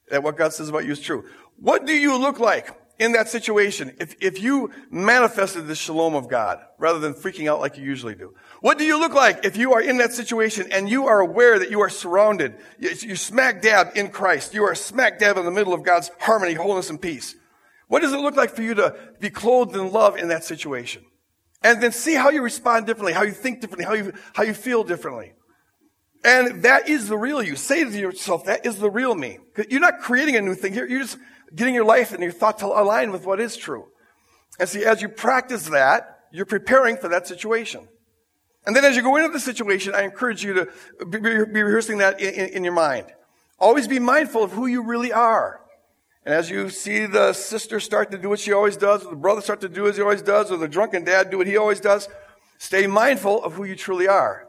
that 0.10 0.24
what 0.24 0.38
God 0.38 0.54
says 0.54 0.70
about 0.70 0.86
you 0.86 0.94
is 0.94 1.02
true. 1.02 1.26
What 1.58 1.86
do 1.86 1.94
you 1.94 2.18
look 2.18 2.40
like? 2.40 2.72
In 3.00 3.14
that 3.14 3.30
situation, 3.30 3.96
if, 4.00 4.16
if 4.22 4.42
you 4.42 4.72
manifested 4.92 5.68
the 5.68 5.76
shalom 5.76 6.16
of 6.16 6.28
God 6.28 6.60
rather 6.78 7.00
than 7.00 7.14
freaking 7.14 7.50
out 7.50 7.62
like 7.62 7.78
you 7.78 7.84
usually 7.84 8.14
do? 8.14 8.36
What 8.60 8.78
do 8.78 8.84
you 8.84 9.00
look 9.00 9.14
like 9.14 9.46
if 9.46 9.56
you 9.56 9.74
are 9.74 9.82
in 9.82 9.98
that 9.98 10.12
situation 10.12 10.68
and 10.72 10.90
you 10.90 11.08
are 11.08 11.22
aware 11.22 11.58
that 11.58 11.72
you 11.72 11.80
are 11.80 11.90
surrounded? 11.90 12.56
You're 12.78 13.16
smack 13.16 13.62
dab 13.62 13.96
in 13.96 14.10
Christ. 14.10 14.54
You 14.54 14.66
are 14.66 14.76
smack 14.76 15.18
dab 15.18 15.38
in 15.38 15.46
the 15.46 15.52
middle 15.52 15.74
of 15.74 15.84
God's 15.84 16.12
harmony, 16.20 16.56
wholeness, 16.56 16.90
and 16.90 17.02
peace. 17.02 17.36
What 17.88 18.02
does 18.02 18.14
it 18.14 18.20
look 18.20 18.36
like 18.36 18.52
for 18.52 18.62
you 18.62 18.76
to 18.76 18.96
be 19.20 19.30
clothed 19.30 19.76
in 19.76 19.92
love 19.92 20.18
in 20.18 20.28
that 20.28 20.44
situation? 20.44 21.04
And 21.64 21.82
then 21.82 21.92
see 21.92 22.16
how 22.16 22.30
you 22.30 22.42
respond 22.42 22.86
differently, 22.86 23.14
how 23.14 23.24
you 23.24 23.32
think 23.32 23.62
differently, 23.62 23.86
how 23.86 23.94
you, 23.94 24.14
how 24.34 24.44
you 24.44 24.54
feel 24.54 24.84
differently. 24.84 25.34
And 26.24 26.64
that 26.64 26.90
is 26.90 27.08
the 27.08 27.18
real 27.18 27.42
you. 27.42 27.56
Say 27.56 27.84
to 27.84 27.98
yourself, 27.98 28.46
that 28.46 28.66
is 28.66 28.78
the 28.78 28.90
real 28.90 29.16
me. 29.16 29.40
You're 29.70 29.80
not 29.80 30.00
creating 30.00 30.36
a 30.36 30.42
new 30.42 30.54
thing 30.54 30.74
here. 30.74 30.86
You're 30.86 31.02
just 31.02 31.18
getting 31.56 31.74
your 31.74 31.86
life 31.86 32.12
and 32.12 32.22
your 32.22 32.32
thought 32.32 32.60
to 32.60 32.66
align 32.66 33.12
with 33.12 33.26
what 33.26 33.40
is 33.40 33.58
true. 33.58 33.88
And 34.60 34.68
see, 34.68 34.86
as 34.86 35.02
you 35.02 35.10
practice 35.10 35.70
that, 35.70 36.20
you're 36.32 36.46
preparing 36.46 36.98
for 36.98 37.08
that 37.10 37.28
situation. 37.28 37.88
And 38.66 38.76
then 38.76 38.86
as 38.86 38.96
you 38.96 39.02
go 39.02 39.16
into 39.16 39.30
the 39.30 39.40
situation, 39.40 39.96
I 39.96 40.04
encourage 40.04 40.44
you 40.44 40.54
to 40.54 41.06
be, 41.06 41.20
rehearsing 41.20 42.00
that 42.00 42.20
in, 42.20 42.34
in, 42.34 42.50
in 42.50 42.64
your 42.64 42.74
mind. 42.74 43.08
Always 43.58 43.88
be 43.88 44.00
mindful 44.00 44.44
of 44.44 44.52
who 44.52 44.68
you 44.68 44.84
really 44.84 45.12
are. 45.12 45.62
And 46.26 46.36
as 46.36 46.50
you 46.50 46.70
see 46.70 47.06
the 47.06 47.34
sister 47.34 47.80
start 47.80 48.12
to 48.12 48.18
do 48.18 48.30
what 48.30 48.40
she 48.40 48.52
always 48.52 48.78
does, 48.78 49.06
or 49.06 49.12
the 49.12 49.16
brother 49.16 49.42
start 49.42 49.62
to 49.62 49.70
do 49.70 49.88
as 49.88 49.96
he 49.96 50.04
always 50.04 50.22
does, 50.22 50.52
or 50.52 50.58
the 50.58 50.68
drunken 50.68 51.04
dad 51.04 51.32
do 51.32 51.38
what 51.38 51.48
he 51.48 51.58
always 51.58 51.80
does, 51.80 52.08
stay 52.58 52.86
mindful 52.86 53.44
of 53.44 53.54
who 53.54 53.64
you 53.64 53.76
truly 53.76 54.08
are. 54.08 54.49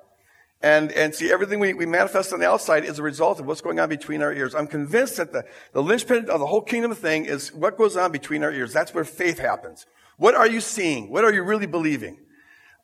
And, 0.62 0.92
and 0.92 1.14
see, 1.14 1.32
everything 1.32 1.58
we, 1.58 1.72
we 1.72 1.86
manifest 1.86 2.32
on 2.34 2.40
the 2.40 2.48
outside 2.48 2.84
is 2.84 2.98
a 2.98 3.02
result 3.02 3.40
of 3.40 3.46
what's 3.46 3.62
going 3.62 3.80
on 3.80 3.88
between 3.88 4.22
our 4.22 4.32
ears. 4.32 4.54
I'm 4.54 4.66
convinced 4.66 5.16
that 5.16 5.32
the, 5.32 5.44
the 5.72 5.82
linchpin 5.82 6.28
of 6.28 6.38
the 6.38 6.46
whole 6.46 6.60
kingdom 6.60 6.94
thing 6.94 7.24
is 7.24 7.52
what 7.52 7.78
goes 7.78 7.96
on 7.96 8.12
between 8.12 8.44
our 8.44 8.52
ears. 8.52 8.72
That's 8.72 8.92
where 8.92 9.04
faith 9.04 9.38
happens. 9.38 9.86
What 10.18 10.34
are 10.34 10.46
you 10.46 10.60
seeing? 10.60 11.10
What 11.10 11.24
are 11.24 11.32
you 11.32 11.42
really 11.42 11.66
believing? 11.66 12.18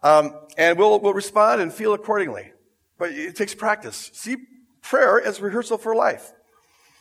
Um, 0.02 0.34
and 0.56 0.78
we'll, 0.78 1.00
we'll 1.00 1.12
respond 1.12 1.60
and 1.60 1.70
feel 1.70 1.92
accordingly. 1.92 2.52
But 2.98 3.10
it 3.10 3.36
takes 3.36 3.54
practice. 3.54 4.10
See 4.14 4.36
prayer 4.80 5.20
as 5.20 5.40
rehearsal 5.40 5.76
for 5.76 5.94
life. 5.94 6.32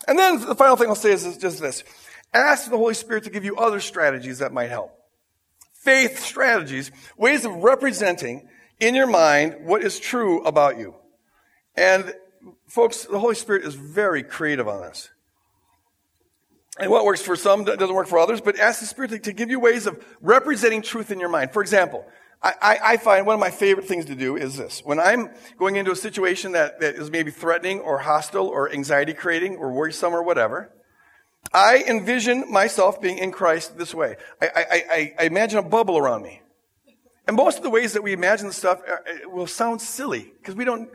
And 0.09 0.19
then 0.19 0.41
the 0.41 0.55
final 0.55 0.75
thing 0.75 0.89
I'll 0.89 0.95
say 0.95 1.13
is 1.13 1.37
just 1.37 1.61
this. 1.61 1.85
Ask 2.33 2.69
the 2.69 2.77
Holy 2.77 2.95
Spirit 2.95 3.23
to 3.23 3.29
give 3.29 3.45
you 3.45 3.55
other 3.55 3.79
strategies 3.79 4.39
that 4.39 4.51
might 4.51 4.69
help. 4.69 4.91
Faith 5.73 6.19
strategies, 6.19 6.91
ways 7.15 7.45
of 7.45 7.53
representing 7.55 8.49
in 8.79 8.95
your 8.95 9.07
mind 9.07 9.65
what 9.65 9.83
is 9.83 9.99
true 9.99 10.43
about 10.43 10.77
you. 10.77 10.95
And 11.75 12.13
folks, 12.67 13.03
the 13.05 13.19
Holy 13.19 13.35
Spirit 13.35 13.65
is 13.65 13.75
very 13.75 14.23
creative 14.23 14.67
on 14.67 14.81
this. 14.81 15.09
And 16.77 16.91
what 16.91 17.05
works 17.05 17.21
for 17.21 17.35
some 17.35 17.63
doesn't 17.63 17.93
work 17.93 18.07
for 18.07 18.19
others, 18.19 18.41
but 18.41 18.59
ask 18.59 18.81
the 18.81 18.85
Spirit 18.85 19.23
to, 19.23 19.33
give 19.33 19.49
you 19.49 19.59
ways 19.59 19.87
of 19.87 20.03
representing 20.21 20.81
truth 20.81 21.09
in 21.09 21.19
your 21.19 21.29
mind. 21.29 21.51
For 21.51 21.61
example, 21.61 22.05
I, 22.43 22.77
I, 22.83 22.97
find 22.97 23.25
one 23.25 23.33
of 23.33 23.39
my 23.39 23.49
favorite 23.49 23.87
things 23.87 24.05
to 24.05 24.15
do 24.15 24.35
is 24.35 24.57
this. 24.57 24.81
When 24.83 24.99
I'm 24.99 25.31
going 25.57 25.77
into 25.77 25.91
a 25.91 25.95
situation 25.95 26.51
that, 26.51 26.81
that 26.81 26.95
is 26.95 27.09
maybe 27.09 27.31
threatening 27.31 27.79
or 27.79 27.97
hostile 27.97 28.47
or 28.47 28.71
anxiety 28.71 29.13
creating 29.13 29.55
or 29.55 29.71
worrisome 29.71 30.13
or 30.13 30.21
whatever, 30.21 30.71
I 31.53 31.83
envision 31.87 32.51
myself 32.51 33.01
being 33.01 33.17
in 33.17 33.31
Christ 33.31 33.77
this 33.77 33.95
way. 33.95 34.17
I, 34.41 34.47
I, 34.55 35.13
I 35.17 35.23
imagine 35.25 35.59
a 35.59 35.63
bubble 35.63 35.97
around 35.97 36.23
me. 36.23 36.41
And 37.27 37.35
most 37.35 37.57
of 37.57 37.63
the 37.63 37.69
ways 37.69 37.93
that 37.93 38.03
we 38.03 38.13
imagine 38.13 38.51
stuff 38.51 38.81
uh, 38.87 39.29
will 39.29 39.47
sound 39.47 39.81
silly 39.81 40.31
because 40.37 40.55
we 40.55 40.65
don't. 40.65 40.89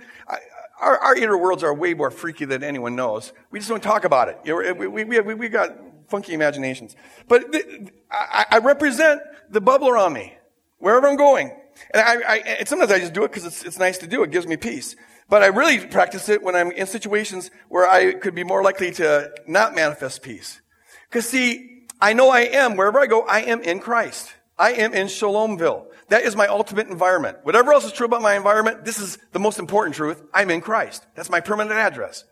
Our, 0.80 0.96
our, 0.98 1.16
inner 1.16 1.36
worlds 1.36 1.62
are 1.62 1.74
way 1.74 1.92
more 1.92 2.10
freaky 2.10 2.46
than 2.46 2.64
anyone 2.64 2.96
knows. 2.96 3.32
We 3.50 3.58
just 3.58 3.68
don't 3.68 3.82
talk 3.82 4.04
about 4.04 4.28
it. 4.28 4.38
You 4.44 4.62
know, 4.62 4.72
we, 4.72 4.86
we, 5.04 5.20
we, 5.20 5.34
we 5.34 5.48
got 5.48 5.76
funky 6.08 6.32
imaginations. 6.32 6.96
But 7.28 7.52
the, 7.52 7.90
I, 8.10 8.46
I, 8.52 8.58
represent 8.58 9.20
the 9.50 9.60
bubble 9.60 9.90
around 9.90 10.14
me 10.14 10.34
wherever 10.78 11.06
I'm 11.06 11.16
going. 11.16 11.54
And, 11.92 12.02
I, 12.02 12.14
I, 12.26 12.36
and 12.38 12.68
sometimes 12.68 12.90
I 12.90 12.98
just 12.98 13.12
do 13.12 13.24
it 13.24 13.28
because 13.28 13.44
it's, 13.44 13.62
it's 13.62 13.78
nice 13.78 13.98
to 13.98 14.06
do. 14.06 14.22
It 14.22 14.30
gives 14.30 14.46
me 14.46 14.56
peace. 14.56 14.96
But 15.28 15.42
I 15.42 15.46
really 15.46 15.86
practice 15.86 16.28
it 16.28 16.42
when 16.42 16.56
I'm 16.56 16.72
in 16.72 16.86
situations 16.86 17.50
where 17.68 17.88
I 17.88 18.14
could 18.14 18.34
be 18.34 18.42
more 18.42 18.62
likely 18.62 18.90
to 18.92 19.32
not 19.46 19.74
manifest 19.74 20.22
peace. 20.22 20.60
Because 21.08 21.28
see, 21.28 21.84
I 22.00 22.14
know 22.14 22.30
I 22.30 22.40
am, 22.40 22.76
wherever 22.76 22.98
I 22.98 23.06
go, 23.06 23.22
I 23.22 23.42
am 23.42 23.60
in 23.62 23.80
Christ. 23.80 24.32
I 24.58 24.72
am 24.72 24.92
in 24.92 25.06
Shalomville. 25.06 25.86
That 26.10 26.22
is 26.24 26.34
my 26.34 26.48
ultimate 26.48 26.88
environment. 26.88 27.38
Whatever 27.44 27.72
else 27.72 27.84
is 27.84 27.92
true 27.92 28.06
about 28.06 28.20
my 28.20 28.34
environment, 28.36 28.84
this 28.84 28.98
is 28.98 29.16
the 29.32 29.38
most 29.38 29.60
important 29.60 29.94
truth. 29.94 30.20
I'm 30.34 30.50
in 30.50 30.60
Christ. 30.60 31.06
That's 31.14 31.30
my 31.30 31.40
permanent 31.40 31.76
address. 31.76 32.24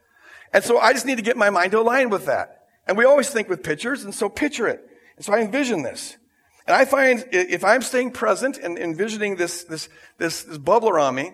And 0.53 0.65
so 0.65 0.79
I 0.79 0.93
just 0.93 1.07
need 1.07 1.17
to 1.17 1.23
get 1.23 1.37
my 1.37 1.49
mind 1.51 1.73
to 1.73 1.81
align 1.81 2.11
with 2.11 2.27
that. 2.27 2.67
And 2.89 2.97
we 2.97 3.05
always 3.05 3.31
think 3.31 3.49
with 3.49 3.63
pictures, 3.63 4.03
and 4.03 4.13
so 4.13 4.29
picture 4.29 4.67
it. 4.67 4.85
And 5.17 5.25
so 5.25 5.33
I 5.33 5.41
envision 5.41 5.83
this. 5.83 6.17
And 6.67 6.75
I 6.75 6.87
find 6.87 7.25
if 7.31 7.65
I'm 7.65 7.83
staying 7.83 8.11
present 8.11 8.59
and 8.59 8.77
envisioning 8.77 9.37
this, 9.37 9.63
this, 9.65 9.89
this, 10.19 10.43
this 10.43 10.59
bubble 10.59 10.89
around 10.89 11.15
me, 11.15 11.33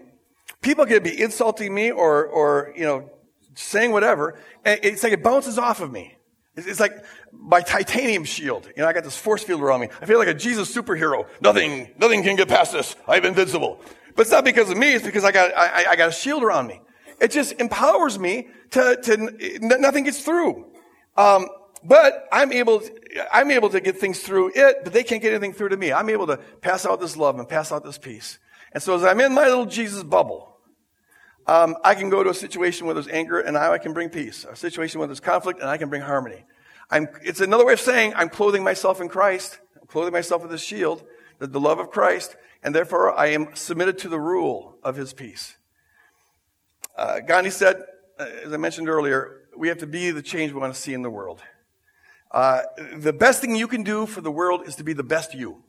people 0.61 0.84
could 0.84 1.03
be 1.03 1.18
insulting 1.18 1.74
me 1.74 1.92
or, 1.92 2.26
or, 2.26 2.74
you 2.76 2.84
know, 2.84 3.11
saying 3.55 3.90
whatever. 3.90 4.38
And 4.66 4.80
it's 4.82 5.03
like 5.03 5.14
it 5.14 5.22
bounces 5.22 5.59
off 5.59 5.80
of 5.80 5.90
me. 5.90 6.18
It's 6.57 6.78
like 6.78 6.92
my 7.39 7.61
titanium 7.61 8.24
shield. 8.24 8.66
You 8.76 8.82
know, 8.82 8.89
I 8.89 8.93
got 8.93 9.05
this 9.05 9.16
force 9.16 9.43
field 9.43 9.61
around 9.61 9.80
me. 9.80 9.89
I 10.01 10.07
feel 10.07 10.18
like 10.18 10.28
a 10.28 10.35
Jesus 10.35 10.74
superhero. 10.74 11.26
Nothing, 11.41 11.91
nothing 11.99 12.22
can 12.22 12.37
get 12.37 12.49
past 12.49 12.72
this. 12.72 12.97
I'm 13.07 13.24
invincible. 13.24 13.80
But 14.16 14.22
it's 14.22 14.30
not 14.30 14.45
because 14.45 14.70
of 14.70 14.78
me. 14.78 14.93
It's 14.93 15.05
because 15.05 15.24
I 15.24 15.32
got, 15.32 15.57
I, 15.57 15.91
I 15.91 15.97
got 15.97 16.09
a 16.09 16.12
shield 16.12 16.43
around 16.43 16.66
me. 16.66 16.80
It 17.20 17.30
just 17.30 17.53
empowers 17.61 18.18
me 18.18 18.49
to, 18.70 18.97
to, 19.03 19.59
nothing 19.61 20.05
gets 20.05 20.22
through. 20.22 20.66
Um, 21.16 21.47
but 21.85 22.26
I'm 22.32 22.53
able, 22.53 22.82
I'm 23.32 23.51
able 23.51 23.68
to 23.70 23.80
get 23.80 23.99
things 23.99 24.20
through 24.20 24.53
it, 24.55 24.78
but 24.85 24.93
they 24.93 25.03
can't 25.03 25.20
get 25.20 25.32
anything 25.32 25.53
through 25.53 25.68
to 25.70 25.76
me. 25.76 25.93
I'm 25.93 26.09
able 26.09 26.26
to 26.28 26.39
pass 26.61 26.87
out 26.87 27.01
this 27.01 27.16
love 27.16 27.39
and 27.39 27.49
pass 27.49 27.72
out 27.72 27.85
this 27.85 27.99
peace. 27.99 28.39
And 28.72 28.82
so 28.82 28.97
as 28.97 29.05
I'm 29.05 29.20
in 29.20 29.35
my 29.35 29.47
little 29.47 29.66
Jesus 29.66 30.03
bubble, 30.03 30.57
um, 31.47 31.76
I 31.85 31.95
can 31.95 32.09
go 32.09 32.22
to 32.22 32.30
a 32.30 32.35
situation 32.35 32.87
where 32.87 32.95
there's 32.95 33.09
anger 33.09 33.39
and 33.39 33.57
I 33.57 33.76
can 33.78 33.93
bring 33.93 34.09
peace. 34.09 34.47
A 34.51 34.57
situation 34.57 34.99
where 34.99 35.07
there's 35.07 35.20
conflict 35.20 35.61
and 35.61 35.68
I 35.68 35.76
can 35.76 35.91
bring 35.91 36.03
harmony. 36.03 36.45
I'm, 36.91 37.09
it's 37.22 37.41
another 37.41 37.64
way 37.64 37.72
of 37.72 37.80
saying 37.80 38.12
I'm 38.16 38.28
clothing 38.28 38.62
myself 38.62 39.01
in 39.01 39.09
Christ. 39.09 39.59
I'm 39.80 39.87
clothing 39.87 40.12
myself 40.12 40.43
with 40.43 40.53
a 40.53 40.59
shield, 40.59 41.05
the, 41.39 41.47
the 41.47 41.61
love 41.61 41.78
of 41.78 41.91
Christ, 41.91 42.37
and 42.62 42.74
therefore 42.74 43.18
I 43.18 43.28
am 43.28 43.55
submitted 43.55 43.99
to 43.99 44.09
the 44.09 44.20
rule 44.20 44.78
of 44.82 44.97
his 44.97 45.12
peace. 45.12 45.57
Uh, 46.97 47.20
Gandhi 47.20 47.51
said, 47.51 47.82
uh, 48.18 48.26
as 48.45 48.53
I 48.53 48.57
mentioned 48.57 48.89
earlier, 48.89 49.49
we 49.57 49.68
have 49.68 49.78
to 49.78 49.87
be 49.87 50.11
the 50.11 50.22
change 50.22 50.53
we 50.53 50.61
want 50.61 50.74
to 50.74 50.80
see 50.80 50.95
in 50.95 51.03
the 51.03 51.11
world. 51.11 51.43
Uh, 52.30 52.62
the 52.97 53.12
best 53.12 53.41
thing 53.41 53.55
you 53.55 53.68
can 53.68 53.82
do 53.82 54.07
for 54.07 54.20
the 54.20 54.30
world 54.30 54.66
is 54.66 54.76
to 54.76 54.85
be 54.85 54.93
the 54.93 55.05
best 55.05 55.35
you. 55.35 55.62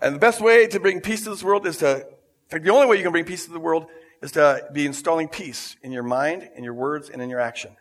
And 0.00 0.14
the 0.14 0.18
best 0.18 0.40
way 0.40 0.66
to 0.66 0.80
bring 0.80 1.00
peace 1.00 1.24
to 1.24 1.30
this 1.30 1.44
world 1.44 1.66
is 1.66 1.78
to, 1.78 1.96
in 1.96 2.48
fact, 2.48 2.64
the 2.64 2.70
only 2.70 2.86
way 2.86 2.96
you 2.96 3.02
can 3.02 3.12
bring 3.12 3.24
peace 3.24 3.44
to 3.46 3.52
the 3.52 3.60
world 3.60 3.86
is 4.20 4.32
to 4.32 4.66
be 4.72 4.86
installing 4.86 5.28
peace 5.28 5.76
in 5.82 5.92
your 5.92 6.02
mind, 6.02 6.48
in 6.56 6.64
your 6.64 6.74
words, 6.74 7.10
and 7.10 7.20
in 7.20 7.28
your 7.28 7.40
action. 7.40 7.76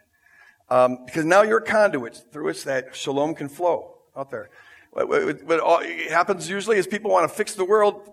Um, 0.71 0.99
because 1.05 1.25
now 1.25 1.41
you're 1.41 1.57
a 1.57 1.65
conduit 1.65 2.23
through 2.31 2.45
which 2.45 2.63
that 2.63 2.95
shalom 2.95 3.35
can 3.35 3.49
flow 3.49 3.97
out 4.15 4.31
there. 4.31 4.49
What, 4.91 5.09
what, 5.09 5.45
what 5.45 5.85
happens 6.09 6.49
usually 6.49 6.77
is 6.77 6.87
people 6.87 7.11
want 7.11 7.29
to 7.29 7.35
fix 7.35 7.55
the 7.55 7.65
world, 7.65 8.09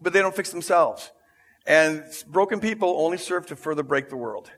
but 0.00 0.12
they 0.12 0.20
don't 0.20 0.34
fix 0.34 0.50
themselves. 0.50 1.10
And 1.66 2.04
broken 2.28 2.60
people 2.60 2.94
only 2.96 3.18
serve 3.18 3.46
to 3.48 3.56
further 3.56 3.82
break 3.82 4.08
the 4.08 4.16
world. 4.16 4.52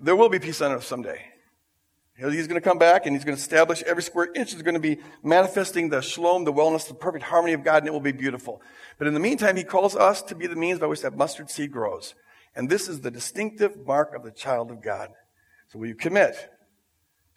There 0.00 0.16
will 0.16 0.30
be 0.30 0.38
peace 0.38 0.62
on 0.62 0.72
earth 0.72 0.84
someday. 0.84 1.22
He's 2.16 2.48
going 2.48 2.60
to 2.60 2.66
come 2.66 2.78
back 2.78 3.04
and 3.04 3.14
he's 3.14 3.26
going 3.26 3.36
to 3.36 3.42
establish 3.42 3.82
every 3.82 4.02
square 4.02 4.32
inch 4.34 4.54
is 4.54 4.62
going 4.62 4.74
to 4.74 4.80
be 4.80 5.00
manifesting 5.22 5.90
the 5.90 6.00
shalom, 6.00 6.44
the 6.44 6.52
wellness, 6.52 6.88
the 6.88 6.94
perfect 6.94 7.24
harmony 7.24 7.52
of 7.52 7.62
God, 7.62 7.82
and 7.82 7.88
it 7.88 7.92
will 7.92 8.00
be 8.00 8.12
beautiful. 8.12 8.62
But 8.96 9.06
in 9.06 9.12
the 9.12 9.20
meantime, 9.20 9.56
he 9.56 9.64
calls 9.64 9.94
us 9.94 10.22
to 10.22 10.34
be 10.34 10.46
the 10.46 10.56
means 10.56 10.78
by 10.78 10.86
which 10.86 11.02
that 11.02 11.14
mustard 11.14 11.50
seed 11.50 11.72
grows. 11.72 12.14
And 12.56 12.70
this 12.70 12.88
is 12.88 13.02
the 13.02 13.10
distinctive 13.10 13.86
mark 13.86 14.14
of 14.14 14.24
the 14.24 14.30
child 14.30 14.70
of 14.70 14.82
God. 14.82 15.10
So 15.68 15.78
will 15.78 15.88
you 15.88 15.94
commit 15.94 16.34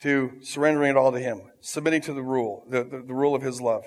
to 0.01 0.33
surrendering 0.41 0.91
it 0.91 0.97
all 0.97 1.11
to 1.11 1.19
him, 1.19 1.41
submitting 1.59 2.01
to 2.01 2.13
the 2.13 2.23
rule, 2.23 2.65
the, 2.69 2.83
the, 2.83 3.01
the 3.01 3.13
rule 3.13 3.35
of 3.35 3.41
his 3.41 3.61
love? 3.61 3.83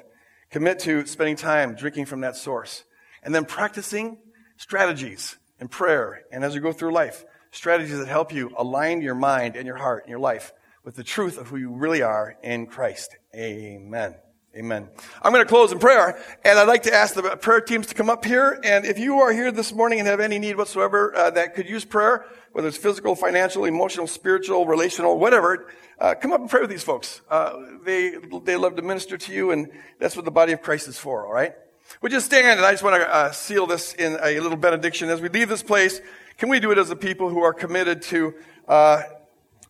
Commit 0.50 0.78
to 0.80 1.06
spending 1.06 1.36
time 1.36 1.74
drinking 1.74 2.06
from 2.06 2.20
that 2.20 2.36
source. 2.36 2.84
And 3.22 3.34
then 3.34 3.46
practicing 3.46 4.18
strategies 4.56 5.36
in 5.58 5.68
prayer 5.68 6.22
and 6.30 6.44
as 6.44 6.54
you 6.54 6.60
go 6.60 6.72
through 6.72 6.92
life, 6.92 7.24
strategies 7.50 7.98
that 7.98 8.08
help 8.08 8.32
you 8.32 8.52
align 8.58 9.00
your 9.00 9.14
mind 9.14 9.56
and 9.56 9.66
your 9.66 9.76
heart 9.76 10.04
and 10.04 10.10
your 10.10 10.18
life 10.18 10.52
with 10.84 10.96
the 10.96 11.04
truth 11.04 11.38
of 11.38 11.48
who 11.48 11.56
you 11.56 11.70
really 11.70 12.02
are 12.02 12.36
in 12.42 12.66
Christ. 12.66 13.16
Amen. 13.34 14.16
Amen. 14.56 14.88
I'm 15.20 15.32
going 15.32 15.44
to 15.44 15.48
close 15.48 15.72
in 15.72 15.80
prayer, 15.80 16.16
and 16.44 16.56
I'd 16.60 16.68
like 16.68 16.84
to 16.84 16.94
ask 16.94 17.14
the 17.14 17.22
prayer 17.22 17.60
teams 17.60 17.88
to 17.88 17.94
come 17.96 18.08
up 18.08 18.24
here. 18.24 18.60
And 18.62 18.84
if 18.84 19.00
you 19.00 19.18
are 19.18 19.32
here 19.32 19.50
this 19.50 19.72
morning 19.72 19.98
and 19.98 20.06
have 20.06 20.20
any 20.20 20.38
need 20.38 20.56
whatsoever 20.56 21.12
uh, 21.16 21.30
that 21.30 21.56
could 21.56 21.68
use 21.68 21.84
prayer, 21.84 22.24
whether 22.52 22.68
it's 22.68 22.76
physical, 22.76 23.16
financial, 23.16 23.64
emotional, 23.64 24.06
spiritual, 24.06 24.64
relational, 24.66 25.18
whatever, 25.18 25.66
uh, 25.98 26.14
come 26.14 26.32
up 26.32 26.40
and 26.40 26.48
pray 26.48 26.60
with 26.60 26.70
these 26.70 26.84
folks. 26.84 27.20
Uh, 27.28 27.56
they 27.82 28.14
they 28.44 28.54
love 28.54 28.76
to 28.76 28.82
minister 28.82 29.18
to 29.18 29.32
you, 29.32 29.50
and 29.50 29.72
that's 29.98 30.14
what 30.14 30.24
the 30.24 30.30
body 30.30 30.52
of 30.52 30.62
Christ 30.62 30.86
is 30.86 30.96
for. 30.96 31.26
All 31.26 31.32
right. 31.32 31.54
We 32.00 32.08
just 32.08 32.26
stand, 32.26 32.46
and 32.46 32.64
I 32.64 32.70
just 32.70 32.84
want 32.84 33.02
to 33.02 33.12
uh, 33.12 33.32
seal 33.32 33.66
this 33.66 33.92
in 33.94 34.16
a 34.22 34.38
little 34.38 34.56
benediction 34.56 35.08
as 35.08 35.20
we 35.20 35.30
leave 35.30 35.48
this 35.48 35.64
place. 35.64 36.00
Can 36.38 36.48
we 36.48 36.60
do 36.60 36.70
it 36.70 36.78
as 36.78 36.90
a 36.90 36.96
people 36.96 37.28
who 37.28 37.42
are 37.42 37.52
committed 37.52 38.02
to 38.02 38.34
uh, 38.68 39.02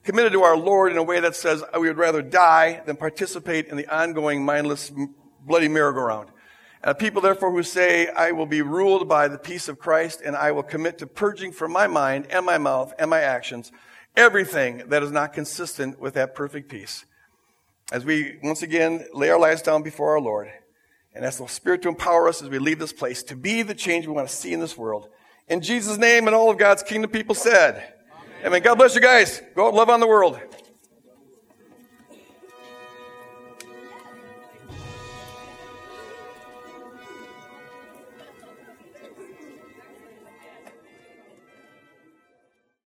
committed 0.05 0.33
to 0.33 0.43
our 0.43 0.57
Lord 0.57 0.93
in 0.93 0.99
a 0.99 1.03
way 1.03 1.19
that 1.21 1.35
says 1.35 1.65
we 1.79 1.89
would 1.89 1.97
rather 1.97 2.23
die 2.23 2.83
than 2.87 2.97
participate 2.97 3.67
in 3.69 3.77
the 3.77 3.89
ongoing 3.89 4.45
mindless, 4.45 4.93
bloody 5.41 5.69
merry-go-round. 5.69 6.29
And 6.83 6.99
people, 6.99 7.23
therefore, 7.23 7.51
who 7.51 7.63
say, 7.63 8.09
I 8.09 8.33
will 8.33 8.47
be 8.47 8.61
ruled 8.61 9.09
by 9.09 9.29
the 9.29 9.39
peace 9.39 9.69
of 9.69 9.79
Christ 9.79 10.21
and 10.23 10.37
I 10.37 10.53
will 10.53 10.63
commit 10.63 10.99
to 10.99 11.07
purging 11.07 11.51
from 11.51 11.73
my 11.73 11.87
mind 11.87 12.27
and 12.31 12.45
my 12.45 12.59
mouth 12.59 12.93
and 12.99 13.09
my 13.09 13.21
actions 13.21 13.73
everything 14.17 14.83
that 14.89 15.03
is 15.03 15.11
not 15.11 15.33
consistent 15.33 15.99
with 15.99 16.15
that 16.15 16.35
perfect 16.35 16.69
peace. 16.69 17.07
As 17.91 18.05
we 18.05 18.39
once 18.43 18.63
again 18.63 19.07
lay 19.15 19.31
our 19.31 19.39
lives 19.39 19.63
down 19.63 19.83
before 19.83 20.13
our 20.13 20.21
Lord 20.21 20.51
and 21.15 21.25
ask 21.25 21.39
the 21.39 21.47
Spirit 21.47 21.83
to 21.83 21.89
empower 21.89 22.29
us 22.29 22.43
as 22.43 22.49
we 22.49 22.59
leave 22.59 22.79
this 22.79 22.93
place 22.93 23.23
to 23.25 23.37
be 23.37 23.63
the 23.63 23.75
change 23.75 24.07
we 24.07 24.13
want 24.13 24.29
to 24.29 24.35
see 24.35 24.53
in 24.53 24.61
this 24.61 24.77
world. 24.77 25.09
In 25.49 25.63
Jesus' 25.63 25.97
name 25.97 26.27
and 26.27 26.35
all 26.35 26.51
of 26.51 26.59
God's 26.59 26.83
kingdom 26.83 27.11
people 27.11 27.35
said, 27.35 27.94
Amen. 28.45 28.61
God 28.61 28.75
bless 28.75 28.95
you 28.95 29.01
guys. 29.01 29.41
Go 29.55 29.65
out 29.65 29.69
and 29.69 29.77
love 29.79 29.89
on 29.89 30.01
the 30.01 30.07
world. 30.07 30.39